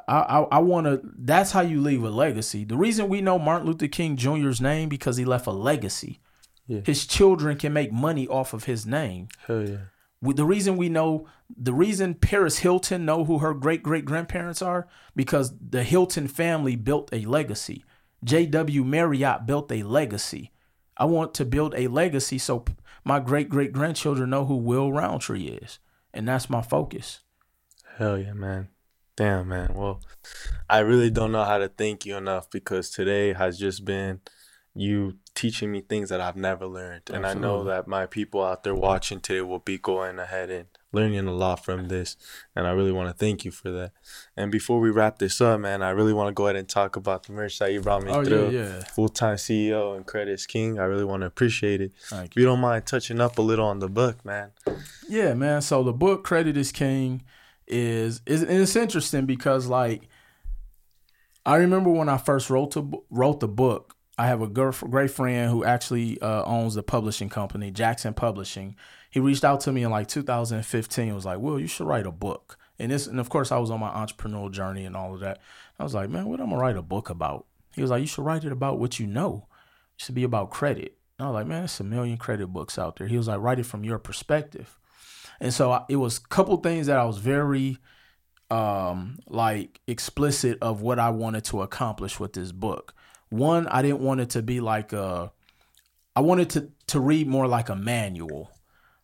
I 0.08 0.14
I, 0.14 0.40
I 0.52 0.60
want 0.60 0.86
to. 0.88 1.02
That's 1.18 1.52
how 1.52 1.62
you 1.62 1.82
leave 1.82 2.04
a 2.04 2.10
legacy. 2.10 2.64
The 2.64 2.78
reason 2.78 3.10
we 3.10 3.22
know 3.22 3.40
Martin 3.40 3.68
Luther 3.68 3.88
King 3.88 4.18
Jr.'s 4.18 4.60
name 4.62 4.90
because 4.90 5.18
he 5.18 5.26
left 5.26 5.48
a 5.48 5.52
legacy. 5.52 6.20
Yeah. 6.68 6.82
His 6.86 7.08
children 7.08 7.58
can 7.58 7.74
make 7.74 7.92
money 7.92 8.28
off 8.28 8.54
of 8.54 8.66
his 8.66 8.86
name. 8.86 9.30
Hell 9.48 9.68
yeah. 9.68 9.78
We- 10.22 10.34
The 10.34 10.46
reason 10.46 10.76
we 10.78 10.90
know, 10.90 11.28
the 11.50 11.74
reason 11.74 12.14
Paris 12.14 12.60
Hilton 12.60 13.06
know 13.06 13.24
who 13.26 13.40
her 13.40 13.54
great 13.54 13.84
great 13.84 14.06
grandparents 14.06 14.62
are 14.62 14.88
because 15.16 15.54
the 15.60 15.84
Hilton 15.84 16.28
family 16.28 16.76
built 16.76 17.10
a 17.14 17.26
legacy. 17.26 17.86
J.W. 18.24 18.84
Marriott 18.84 19.46
built 19.46 19.72
a 19.72 19.84
legacy. 19.84 20.52
I 20.98 21.06
want 21.06 21.34
to 21.36 21.46
build 21.46 21.74
a 21.76 21.88
legacy 21.88 22.38
so 22.38 22.66
my 23.06 23.20
great 23.22 23.48
great 23.48 23.72
grandchildren 23.72 24.30
know 24.32 24.44
who 24.46 24.58
Will 24.58 24.92
Roundtree 24.92 25.48
is, 25.48 25.80
and 26.14 26.28
that's 26.28 26.50
my 26.50 26.62
focus. 26.62 27.22
Hell 27.98 28.18
yeah, 28.18 28.34
man. 28.34 28.68
Damn, 29.16 29.48
man. 29.48 29.72
Well, 29.74 30.02
I 30.70 30.80
really 30.80 31.10
don't 31.10 31.32
know 31.32 31.44
how 31.46 31.58
to 31.58 31.70
thank 31.70 32.06
you 32.06 32.16
enough 32.18 32.50
because 32.50 32.90
today 32.90 33.34
has 33.34 33.58
just 33.58 33.84
been 33.86 34.20
you 34.76 35.16
teaching 35.36 35.72
me 35.72 35.82
things 35.82 36.10
that 36.10 36.22
I've 36.22 36.36
never 36.36 36.66
learned. 36.68 37.10
And 37.12 37.26
I 37.26 37.34
know 37.34 37.64
that 37.66 37.88
my 37.88 38.06
people 38.06 38.44
out 38.44 38.64
there 38.64 38.76
watching 38.76 39.20
today 39.20 39.42
will 39.42 39.60
be 39.60 39.78
going 39.78 40.20
ahead 40.20 40.50
and 40.50 40.68
learning 40.92 41.28
a 41.28 41.32
lot 41.34 41.64
from 41.66 41.88
this. 41.88 42.16
And 42.56 42.68
I 42.68 42.72
really 42.72 42.92
want 42.92 43.10
to 43.10 43.14
thank 43.14 43.46
you 43.46 43.52
for 43.52 43.72
that. 43.72 43.92
And 44.38 44.52
before 44.52 44.80
we 44.80 44.90
wrap 44.90 45.18
this 45.20 45.42
up, 45.42 45.60
man, 45.60 45.82
I 45.82 45.90
really 45.90 46.14
want 46.14 46.28
to 46.30 46.34
go 46.34 46.46
ahead 46.48 46.56
and 46.56 46.68
talk 46.70 46.96
about 46.96 47.24
the 47.24 47.34
merch 47.34 47.58
that 47.60 47.72
you 47.74 47.82
brought 47.82 48.04
me 48.04 48.12
Oh, 48.12 48.20
yeah, 48.20 48.24
through. 48.26 48.50
yeah. 48.52 48.80
Full 48.86 49.10
time 49.10 49.36
CEO 49.38 49.96
and 49.96 50.06
Credits 50.06 50.46
King. 50.46 50.78
I 50.80 50.84
really 50.84 51.06
want 51.06 51.22
to 51.22 51.28
appreciate 51.28 51.82
it. 51.82 51.92
Thank 52.10 52.32
If 52.32 52.38
you 52.40 52.46
don't 52.46 52.60
mind 52.62 52.86
touching 52.86 53.20
up 53.20 53.38
a 53.38 53.42
little 53.42 53.66
on 53.68 53.80
the 53.80 53.90
book, 53.90 54.24
man. 54.24 54.52
Yeah, 55.08 55.34
man. 55.34 55.62
So 55.62 55.84
the 55.84 55.94
book 55.94 56.24
Credit 56.24 56.56
is 56.58 56.72
King 56.72 57.24
is 57.68 58.22
is 58.26 58.42
and 58.42 58.52
it's 58.62 58.76
interesting 58.76 59.26
because 59.26 59.68
like 59.68 60.08
I 61.46 61.56
remember 61.58 61.90
when 61.92 62.10
I 62.10 62.18
first 62.18 62.50
wrote 62.50 62.72
to, 62.72 63.04
wrote 63.10 63.40
the 63.40 63.48
book. 63.48 63.96
I 64.20 64.28
have 64.28 64.42
a 64.42 64.48
great 64.48 65.12
friend 65.12 65.50
who 65.50 65.64
actually 65.64 66.20
uh, 66.22 66.44
owns 66.44 66.76
the 66.76 66.84
publishing 66.84 67.30
company, 67.30 67.72
Jackson 67.72 68.14
Publishing. 68.14 68.76
He 69.10 69.22
reached 69.22 69.46
out 69.46 69.62
to 69.62 69.72
me 69.72 69.84
in 69.84 69.92
like 69.92 70.10
2015. 70.10 71.16
Was 71.16 71.26
like, 71.26 71.40
"Will, 71.40 71.58
you 71.58 71.68
should 71.68 71.88
write 71.88 72.06
a 72.06 72.12
book." 72.12 72.58
And 72.78 72.92
this, 72.92 73.08
and 73.08 73.18
of 73.18 73.30
course, 73.30 73.50
I 73.50 73.60
was 73.60 73.72
on 73.72 73.80
my 73.80 73.90
entrepreneurial 73.90 74.52
journey 74.52 74.84
and 74.84 74.94
all 74.94 75.14
of 75.14 75.22
that. 75.22 75.40
I 75.80 75.84
was 75.86 75.94
like, 75.94 76.10
"Man, 76.10 76.26
what 76.26 76.42
am 76.42 76.48
I 76.48 76.50
gonna 76.50 76.62
write 76.62 76.76
a 76.76 76.82
book 76.82 77.10
about?" 77.10 77.46
He 77.74 77.82
was 77.82 77.92
like, 77.92 78.02
"You 78.02 78.08
should 78.08 78.26
write 78.26 78.44
it 78.44 78.52
about 78.52 78.78
what 78.78 79.00
you 79.00 79.08
know. 79.08 79.48
It 79.98 80.04
should 80.04 80.16
be 80.16 80.26
about 80.26 80.50
credit." 80.50 80.98
And 81.18 81.26
I 81.26 81.32
was 81.32 81.36
like, 81.36 81.48
"Man, 81.48 81.62
there's 81.62 81.80
a 81.80 81.86
million 81.86 82.18
credit 82.18 82.48
books 82.48 82.78
out 82.78 82.98
there." 82.98 83.08
He 83.08 83.16
was 83.16 83.30
like, 83.30 83.40
"Write 83.40 83.60
it 83.60 83.68
from 83.68 83.86
your 83.86 84.00
perspective." 84.00 84.78
And 85.40 85.54
so 85.54 85.72
I, 85.72 85.86
it 85.88 85.96
was 85.96 86.18
a 86.18 86.28
couple 86.28 86.58
things 86.58 86.88
that 86.88 87.00
I 87.00 87.06
was 87.06 87.20
very 87.20 87.78
um 88.52 89.20
like 89.28 89.80
explicit 89.88 90.58
of 90.62 90.82
what 90.82 91.00
I 91.00 91.10
wanted 91.12 91.46
to 91.46 91.62
accomplish 91.62 92.20
with 92.20 92.34
this 92.34 92.52
book. 92.52 92.94
One, 93.30 93.68
I 93.68 93.82
didn't 93.82 94.02
want 94.02 94.22
it 94.22 94.32
to 94.32 94.42
be 94.42 94.60
like 94.60 94.94
a 94.94 95.32
I 96.16 96.22
wanted 96.22 96.50
to 96.52 96.72
to 96.88 97.00
read 97.00 97.28
more 97.28 97.48
like 97.48 97.70
a 97.70 97.76
manual. 97.76 98.52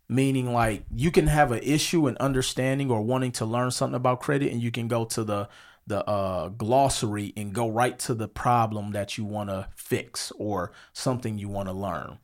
Meaning 0.08 0.54
like 0.54 0.86
you 0.94 1.10
can 1.10 1.28
have 1.28 1.52
an 1.52 1.64
issue 1.64 2.08
in 2.08 2.18
understanding 2.18 2.92
or 2.92 3.02
wanting 3.02 3.32
to 3.34 3.46
learn 3.46 3.72
something 3.72 3.96
about 3.96 4.20
credit 4.20 4.52
and 4.52 4.62
you 4.62 4.70
can 4.70 4.88
go 4.88 5.06
to 5.06 5.24
the 5.24 5.50
the 5.88 6.08
uh, 6.08 6.50
glossary 6.50 7.32
and 7.38 7.54
go 7.54 7.70
right 7.70 7.98
to 8.00 8.16
the 8.16 8.28
problem 8.28 8.92
that 8.92 9.18
you 9.18 9.26
want 9.26 9.50
to 9.50 9.68
fix 9.76 10.32
or 10.38 10.72
something 10.94 11.38
you 11.38 11.48
want 11.48 11.70
to 11.70 11.74
learn. 11.74 12.18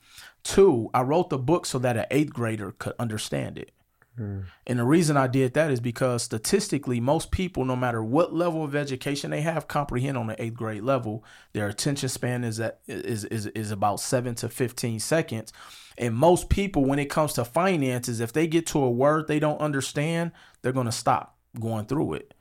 Two, 0.44 0.90
I 0.94 1.02
wrote 1.04 1.30
the 1.30 1.38
book 1.38 1.66
so 1.68 1.78
that 1.80 1.98
an 1.98 2.06
eighth 2.10 2.34
grader 2.34 2.72
could 2.72 2.94
understand 2.98 3.60
it. 3.60 3.72
And 4.18 4.80
the 4.80 4.84
reason 4.84 5.16
I 5.16 5.28
did 5.28 5.54
that 5.54 5.72
is 5.72 5.80
because 5.80 6.24
statistically, 6.24 7.00
most 7.00 7.32
people, 7.32 7.64
no 7.66 7.76
matter 7.76 8.04
what 8.04 8.34
level 8.34 8.64
of 8.64 8.76
education 8.76 9.32
they 9.32 9.42
have, 9.42 9.68
comprehend 9.68 10.18
on 10.18 10.28
the 10.28 10.42
eighth 10.42 10.56
grade 10.56 10.84
level. 10.84 11.24
Their 11.54 11.68
attention 11.68 12.10
span 12.10 12.44
is 12.44 12.60
at 12.60 12.82
is 12.88 13.24
is 13.26 13.48
is 13.48 13.72
about 13.72 14.00
seven 14.00 14.36
to 14.36 14.50
fifteen 14.50 15.00
seconds. 15.00 15.54
And 15.98 16.16
most 16.16 16.50
people, 16.50 16.86
when 16.86 17.00
it 17.00 17.10
comes 17.10 17.34
to 17.34 17.46
finances, 17.46 18.20
if 18.20 18.34
they 18.34 18.48
get 18.48 18.68
to 18.68 18.80
a 18.84 18.90
word 18.90 19.28
they 19.28 19.40
don't 19.40 19.62
understand, 19.62 20.32
they're 20.62 20.72
gonna 20.72 20.92
stop 20.92 21.38
going 21.60 21.86
through 21.86 22.14
it. 22.16 22.34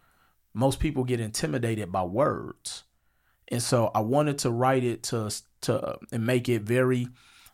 Most 0.53 0.81
people 0.81 1.05
get 1.05 1.21
intimidated 1.21 1.93
by 1.93 2.03
words, 2.03 2.83
and 3.49 3.63
so 3.63 3.93
I 3.95 4.01
wanted 4.01 4.39
to 4.39 4.51
write 4.51 4.83
it 4.83 5.05
to 5.05 5.33
to 5.63 5.99
and 6.11 6.27
make 6.27 6.49
it 6.49 6.63
very 6.63 7.09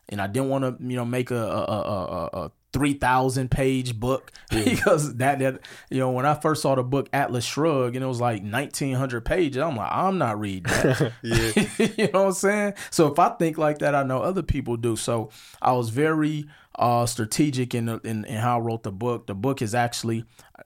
and 0.09 0.21
I 0.21 0.27
didn't 0.27 0.49
want 0.49 0.63
to, 0.63 0.83
you 0.85 0.95
know, 0.95 1.05
make 1.05 1.31
a 1.31 1.35
a, 1.35 1.63
a, 1.63 2.29
a, 2.33 2.51
a 2.77 2.79
three 2.79 2.93
thousand 2.93 3.51
page 3.51 3.99
book 3.99 4.31
because 4.49 5.15
that 5.15 5.39
that 5.39 5.59
you 5.89 5.99
know 5.99 6.11
when 6.11 6.25
I 6.25 6.33
first 6.33 6.61
saw 6.61 6.75
the 6.75 6.83
book 6.83 7.09
Atlas 7.13 7.45
Shrug 7.45 7.95
and 7.95 8.03
it 8.03 8.07
was 8.07 8.21
like 8.21 8.43
nineteen 8.43 8.95
hundred 8.95 9.25
pages, 9.25 9.61
I'm 9.61 9.75
like, 9.75 9.91
I'm 9.91 10.17
not 10.17 10.39
reading 10.39 10.63
that. 10.63 11.13
Yeah. 11.23 11.51
you 11.97 12.11
know 12.11 12.23
what 12.23 12.27
I'm 12.27 12.31
saying? 12.33 12.73
So 12.89 13.11
if 13.11 13.19
I 13.19 13.29
think 13.29 13.57
like 13.57 13.79
that, 13.79 13.95
I 13.95 14.03
know 14.03 14.21
other 14.21 14.43
people 14.43 14.77
do. 14.77 14.95
So 14.95 15.29
I 15.61 15.73
was 15.73 15.89
very 15.89 16.47
uh, 16.75 17.05
strategic 17.05 17.73
in, 17.73 17.89
in 18.03 18.25
in 18.25 18.35
how 18.35 18.57
I 18.57 18.61
wrote 18.61 18.83
the 18.83 18.91
book. 18.91 19.27
The 19.27 19.35
book 19.35 19.61
is 19.61 19.73
actually, 19.73 20.25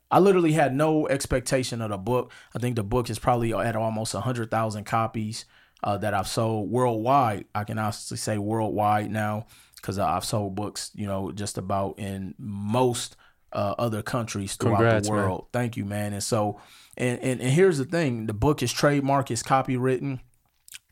I 0.09 0.20
literally 0.20 0.51
had 0.51 0.76
no 0.76 1.07
expectation 1.07 1.82
of 1.82 1.89
the 1.89 1.97
book. 1.97 2.32
I 2.55 2.59
think 2.59 2.76
the 2.76 2.84
book 2.84 3.09
is 3.09 3.20
probably 3.20 3.53
at 3.53 3.76
almost 3.76 4.14
hundred 4.14 4.51
thousand 4.51 4.84
copies 4.86 5.45
uh, 5.84 5.97
that 5.97 6.14
I've 6.14 6.28
sold 6.28 6.70
worldwide. 6.70 7.45
I 7.55 7.64
can 7.64 7.80
honestly 7.80 8.18
say 8.18 8.38
worldwide 8.38 9.09
now 9.09 9.47
because 9.82 9.97
I've 9.97 10.25
sold 10.25 10.55
books, 10.55 10.91
you 10.93 11.07
know, 11.07 11.32
just 11.32 11.57
about 11.57 11.97
in 11.97 12.36
most 12.38 13.15
uh, 13.53 13.75
other 13.77 14.01
countries 14.01 14.55
throughout 14.55 14.77
Congrats, 14.77 15.07
the 15.07 15.13
man. 15.13 15.23
world. 15.23 15.47
Thank 15.51 15.75
you, 15.77 15.86
man. 15.86 16.13
And 16.13 16.23
so, 16.23 16.59
and, 16.97 17.19
and 17.19 17.41
and 17.41 17.49
here's 17.51 17.77
the 17.77 17.86
thing: 17.86 18.27
the 18.27 18.34
book 18.34 18.63
is 18.63 18.71
trademark, 18.71 19.32
is 19.32 19.43
copywritten. 19.43 20.19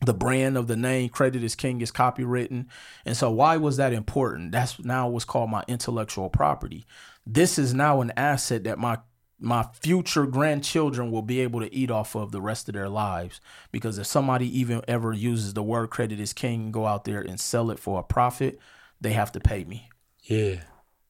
The 0.04 0.14
brand 0.14 0.56
of 0.56 0.66
the 0.66 0.76
name, 0.76 1.10
credit 1.10 1.42
is 1.42 1.54
king, 1.54 1.80
is 1.80 1.92
copywritten. 1.92 2.66
And 3.04 3.16
so, 3.16 3.30
why 3.30 3.56
was 3.56 3.76
that 3.76 3.92
important? 3.92 4.52
That's 4.52 4.78
now 4.78 5.08
what's 5.08 5.24
called 5.24 5.50
my 5.50 5.64
intellectual 5.68 6.28
property. 6.28 6.86
This 7.26 7.58
is 7.58 7.74
now 7.74 8.00
an 8.00 8.12
asset 8.16 8.64
that 8.64 8.78
my 8.78 8.98
my 9.40 9.66
future 9.80 10.26
grandchildren 10.26 11.10
will 11.10 11.22
be 11.22 11.40
able 11.40 11.60
to 11.60 11.74
eat 11.74 11.90
off 11.90 12.14
of 12.14 12.30
the 12.30 12.42
rest 12.42 12.68
of 12.68 12.74
their 12.74 12.90
lives. 12.90 13.40
Because 13.72 13.98
if 13.98 14.06
somebody 14.06 14.58
even 14.58 14.82
ever 14.86 15.12
uses 15.14 15.54
the 15.54 15.62
word 15.62 15.88
credit 15.88 16.20
is 16.20 16.34
king 16.34 16.64
and 16.64 16.72
go 16.72 16.86
out 16.86 17.04
there 17.04 17.22
and 17.22 17.40
sell 17.40 17.70
it 17.70 17.78
for 17.78 17.98
a 18.00 18.02
profit, 18.02 18.58
they 19.00 19.12
have 19.12 19.32
to 19.32 19.40
pay 19.40 19.64
me. 19.64 19.88
Yeah. 20.22 20.60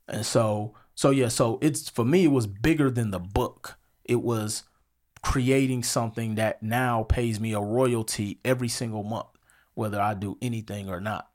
And 0.09 0.25
so, 0.25 0.75
so 0.95 1.11
yeah, 1.11 1.29
so 1.29 1.59
it's 1.63 1.89
for 1.89 2.05
me, 2.05 2.25
it 2.25 2.29
was 2.29 2.47
bigger 2.47 2.91
than 2.91 3.11
the 3.11 3.19
book. 3.19 3.79
It 4.05 4.23
was 4.23 4.65
creating 5.23 5.83
something 5.83 6.37
that 6.37 6.63
now 6.63 7.05
pays 7.05 7.39
me 7.39 7.53
a 7.53 7.61
royalty 7.61 8.41
every 8.45 8.69
single 8.69 9.03
month, 9.03 9.29
whether 9.75 10.01
I 10.01 10.15
do 10.15 10.39
anything 10.41 10.89
or 10.89 11.01
not. 11.01 11.29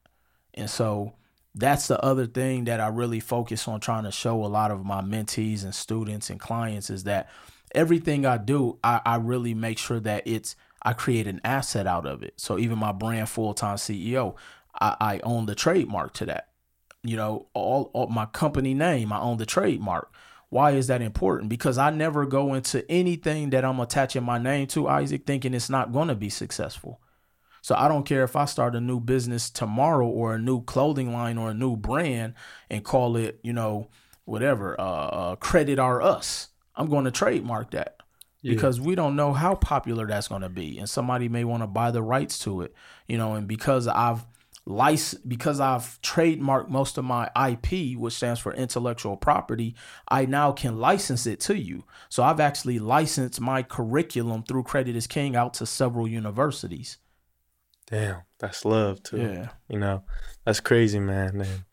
And 0.53 0.70
so 0.70 1.14
that's 1.53 1.88
the 1.88 2.01
other 2.03 2.26
thing 2.26 2.66
that 2.66 2.82
I 2.82 2.88
really 2.88 3.20
focus 3.20 3.68
on 3.68 3.80
trying 3.80 4.03
to 4.03 4.12
show 4.12 4.43
a 4.43 4.47
lot 4.47 4.72
of 4.72 4.86
my 4.86 5.01
mentees 5.01 5.64
and 5.64 5.74
students 5.74 6.30
and 6.30 6.39
clients 6.39 6.89
is 6.89 7.03
that 7.03 7.30
everything 7.74 8.26
I 8.26 8.38
do, 8.38 8.80
I, 8.84 9.01
I 9.06 9.16
really 9.18 9.53
make 9.53 9.78
sure 9.78 9.99
that 10.01 10.24
it's 10.26 10.56
I 10.82 10.93
create 10.93 11.28
an 11.28 11.41
asset 11.43 11.88
out 11.88 12.06
of 12.06 12.22
it. 12.22 12.34
So 12.38 12.60
even 12.60 12.78
my 12.78 12.91
brand 12.91 13.30
full 13.30 13.53
time 13.53 13.78
CEO, 13.78 14.36
I, 14.80 14.95
I 14.99 15.19
own 15.23 15.45
the 15.45 15.55
trademark 15.55 16.13
to 16.15 16.26
that. 16.28 16.49
You 17.03 17.17
know, 17.17 17.47
all, 17.53 17.91
all 17.93 18.07
my 18.07 18.26
company 18.26 18.73
name, 18.73 19.11
I 19.13 19.19
own 19.19 19.38
the 19.38 19.45
trademark. 19.45 20.13
Why 20.49 20.71
is 20.71 20.88
that 20.88 21.01
important? 21.01 21.49
Because 21.49 21.78
I 21.78 21.89
never 21.89 22.26
go 22.26 22.53
into 22.53 22.89
anything 22.89 23.49
that 23.51 23.65
I'm 23.65 23.80
attaching 23.80 24.23
my 24.23 24.38
name 24.38 24.67
to, 24.67 24.88
Isaac, 24.88 25.26
thinking 25.26 25.53
it's 25.53 25.69
not 25.69 25.91
going 25.91 26.07
to 26.07 26.15
be 26.15 26.30
successful. 26.30 27.01
So 27.61 27.76
I 27.76 27.88
don't 27.88 28.05
care 28.05 28.23
if 28.23 28.36
I 28.36 28.45
start 28.45 28.76
a 28.76 28.82
new 28.82 28.99
business 28.99 29.49
tomorrow 29.49 30.07
or 30.07 30.36
a 30.36 30.39
new 30.39 30.63
clothing 30.63 31.11
line 31.13 31.38
or 31.38 31.49
a 31.49 31.53
new 31.53 31.76
brand 31.76 32.36
and 32.69 32.84
call 32.84 33.17
it, 33.17 33.39
you 33.43 33.53
know, 33.53 33.89
whatever, 34.26 34.80
uh, 34.80 34.84
uh 34.84 35.36
credit 35.38 35.80
our 35.80 36.01
us. 36.01 36.49
I'm 36.76 36.89
going 36.89 37.05
to 37.05 37.11
trademark 37.11 37.71
that 37.71 37.97
yeah. 38.45 38.53
because 38.53 38.80
we 38.80 38.93
don't 38.93 39.15
know 39.15 39.34
how 39.34 39.55
popular 39.55 40.05
that's 40.05 40.28
going 40.28 40.43
to 40.43 40.49
be, 40.49 40.78
and 40.78 40.88
somebody 40.88 41.28
may 41.28 41.43
want 41.43 41.63
to 41.63 41.67
buy 41.67 41.89
the 41.89 42.03
rights 42.03 42.38
to 42.39 42.61
it, 42.61 42.76
you 43.07 43.17
know. 43.17 43.34
And 43.34 43.47
because 43.47 43.88
I've 43.88 44.23
license 44.66 45.22
because 45.22 45.59
I've 45.59 46.01
trademarked 46.01 46.70
most 46.70 46.97
of 46.97 47.05
my 47.05 47.30
IP, 47.49 47.97
which 47.97 48.16
stands 48.16 48.39
for 48.39 48.53
intellectual 48.53 49.16
property, 49.16 49.76
I 50.07 50.26
now 50.26 50.51
can 50.51 50.80
license 50.80 51.28
it 51.28 51.39
to 51.41 51.57
you. 51.57 51.84
So 52.09 52.24
I've 52.24 52.39
actually 52.39 52.80
licensed 52.80 53.39
my 53.39 53.63
curriculum 53.63 54.43
through 54.43 54.63
Credit 54.63 54.95
is 54.95 55.07
King 55.07 55.36
out 55.36 55.53
to 55.55 55.66
several 55.66 56.07
universities. 56.07 56.97
Damn, 57.88 58.22
that's 58.39 58.66
love 58.66 59.03
too. 59.03 59.18
Yeah. 59.18 59.49
You 59.70 59.80
know, 59.80 60.03
that's 60.43 60.59
crazy, 60.59 60.99
man. 60.99 61.41
And 61.41 61.63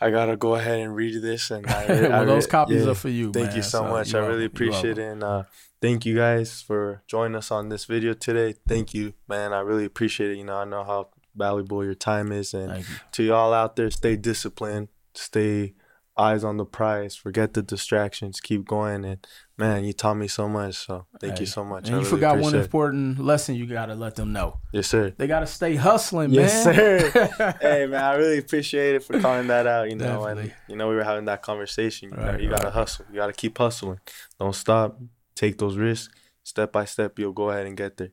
I 0.00 0.10
gotta 0.10 0.36
go 0.36 0.54
ahead 0.54 0.80
and 0.80 0.96
read 0.96 1.20
this, 1.20 1.50
and 1.50 1.66
I, 1.66 1.86
well, 1.88 2.22
I, 2.22 2.24
those 2.24 2.46
copies 2.46 2.84
yeah, 2.84 2.92
are 2.92 2.94
for 2.94 3.10
you. 3.10 3.30
Thank 3.32 3.48
man. 3.48 3.56
you 3.56 3.62
so, 3.62 3.82
so 3.82 3.84
much. 3.84 4.14
I 4.14 4.26
really 4.26 4.46
appreciate 4.46 4.96
it, 4.96 5.12
and 5.12 5.22
uh, 5.22 5.42
thank 5.82 6.06
you 6.06 6.16
guys 6.16 6.62
for 6.62 7.02
joining 7.06 7.36
us 7.36 7.50
on 7.50 7.68
this 7.68 7.84
video 7.84 8.14
today. 8.14 8.54
Thank 8.66 8.94
you, 8.94 9.12
man. 9.28 9.52
I 9.52 9.60
really 9.60 9.84
appreciate 9.84 10.30
it. 10.30 10.38
You 10.38 10.44
know, 10.44 10.56
I 10.56 10.64
know 10.64 10.84
how 10.84 11.10
valuable 11.40 11.84
your 11.84 11.94
time 11.94 12.30
is. 12.30 12.54
And 12.54 12.84
to 13.12 13.22
y'all 13.24 13.52
out 13.52 13.74
there, 13.76 13.90
stay 13.90 14.16
disciplined, 14.16 14.88
stay 15.14 15.74
eyes 16.16 16.44
on 16.44 16.58
the 16.58 16.64
prize, 16.64 17.16
forget 17.16 17.54
the 17.54 17.62
distractions, 17.62 18.40
keep 18.40 18.66
going. 18.66 19.04
And 19.04 19.26
man, 19.56 19.84
you 19.84 19.92
taught 19.92 20.14
me 20.14 20.28
so 20.28 20.48
much. 20.48 20.74
So 20.86 21.06
thank 21.18 21.34
hey. 21.34 21.40
you 21.40 21.46
so 21.46 21.64
much. 21.64 21.86
And 21.86 21.96
I 21.96 21.98
you 21.98 22.04
really 22.04 22.10
forgot 22.10 22.38
one 22.38 22.54
important 22.54 23.18
lesson 23.18 23.54
you 23.54 23.66
got 23.66 23.86
to 23.86 23.94
let 23.94 24.16
them 24.16 24.32
know. 24.32 24.60
Yes, 24.72 24.86
sir. 24.86 25.14
They 25.16 25.26
got 25.26 25.40
to 25.40 25.46
stay 25.46 25.76
hustling, 25.76 26.30
yes, 26.30 26.66
man. 26.66 26.74
Yes, 26.76 27.12
sir. 27.12 27.56
hey, 27.60 27.86
man, 27.86 28.04
I 28.04 28.14
really 28.14 28.38
appreciate 28.38 28.96
it 28.96 29.02
for 29.02 29.18
calling 29.20 29.46
that 29.48 29.66
out. 29.66 29.88
You 29.88 29.96
know, 29.96 30.26
Definitely. 30.26 30.42
and 30.42 30.52
you 30.68 30.76
know, 30.76 30.88
we 30.88 30.94
were 30.94 31.04
having 31.04 31.24
that 31.24 31.42
conversation. 31.42 32.10
You, 32.10 32.16
right, 32.16 32.34
know, 32.34 32.40
you 32.40 32.50
got 32.50 32.62
to 32.62 32.70
hustle. 32.70 33.06
You 33.10 33.16
got 33.16 33.28
to 33.28 33.32
keep 33.32 33.56
hustling. 33.56 34.00
Don't 34.38 34.54
stop. 34.54 35.00
Take 35.34 35.58
those 35.58 35.76
risks. 35.76 36.14
Step 36.42 36.72
by 36.72 36.84
step, 36.84 37.18
you'll 37.18 37.32
go 37.32 37.50
ahead 37.50 37.66
and 37.66 37.76
get 37.76 37.96
there 37.96 38.10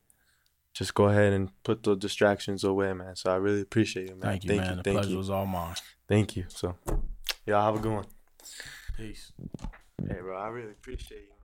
just 0.78 0.94
go 0.94 1.06
ahead 1.06 1.34
and 1.34 1.50
put 1.64 1.82
the 1.82 1.96
distractions 1.96 2.64
away, 2.64 2.94
man. 2.94 3.16
So 3.16 3.32
I 3.32 3.38
really 3.38 3.62
appreciate 3.62 4.10
it, 4.10 4.18
man. 4.20 4.22
Thank 4.22 4.44
you, 4.44 4.50
Thank 4.50 4.62
man. 4.62 4.70
You. 4.70 4.76
The 4.76 4.84
Thank 4.84 4.96
pleasure 4.98 5.10
you. 5.10 5.18
was 5.18 5.30
all 5.32 5.46
mine. 5.48 5.76
Thank 6.08 6.36
you. 6.36 6.46
So, 6.50 6.76
y'all 7.48 7.66
have 7.66 7.76
a 7.76 7.80
good 7.80 7.94
one. 7.94 8.06
Peace. 8.96 9.32
Hey, 10.08 10.20
bro, 10.22 10.38
I 10.38 10.50
really 10.50 10.72
appreciate 10.72 11.22
you. 11.22 11.37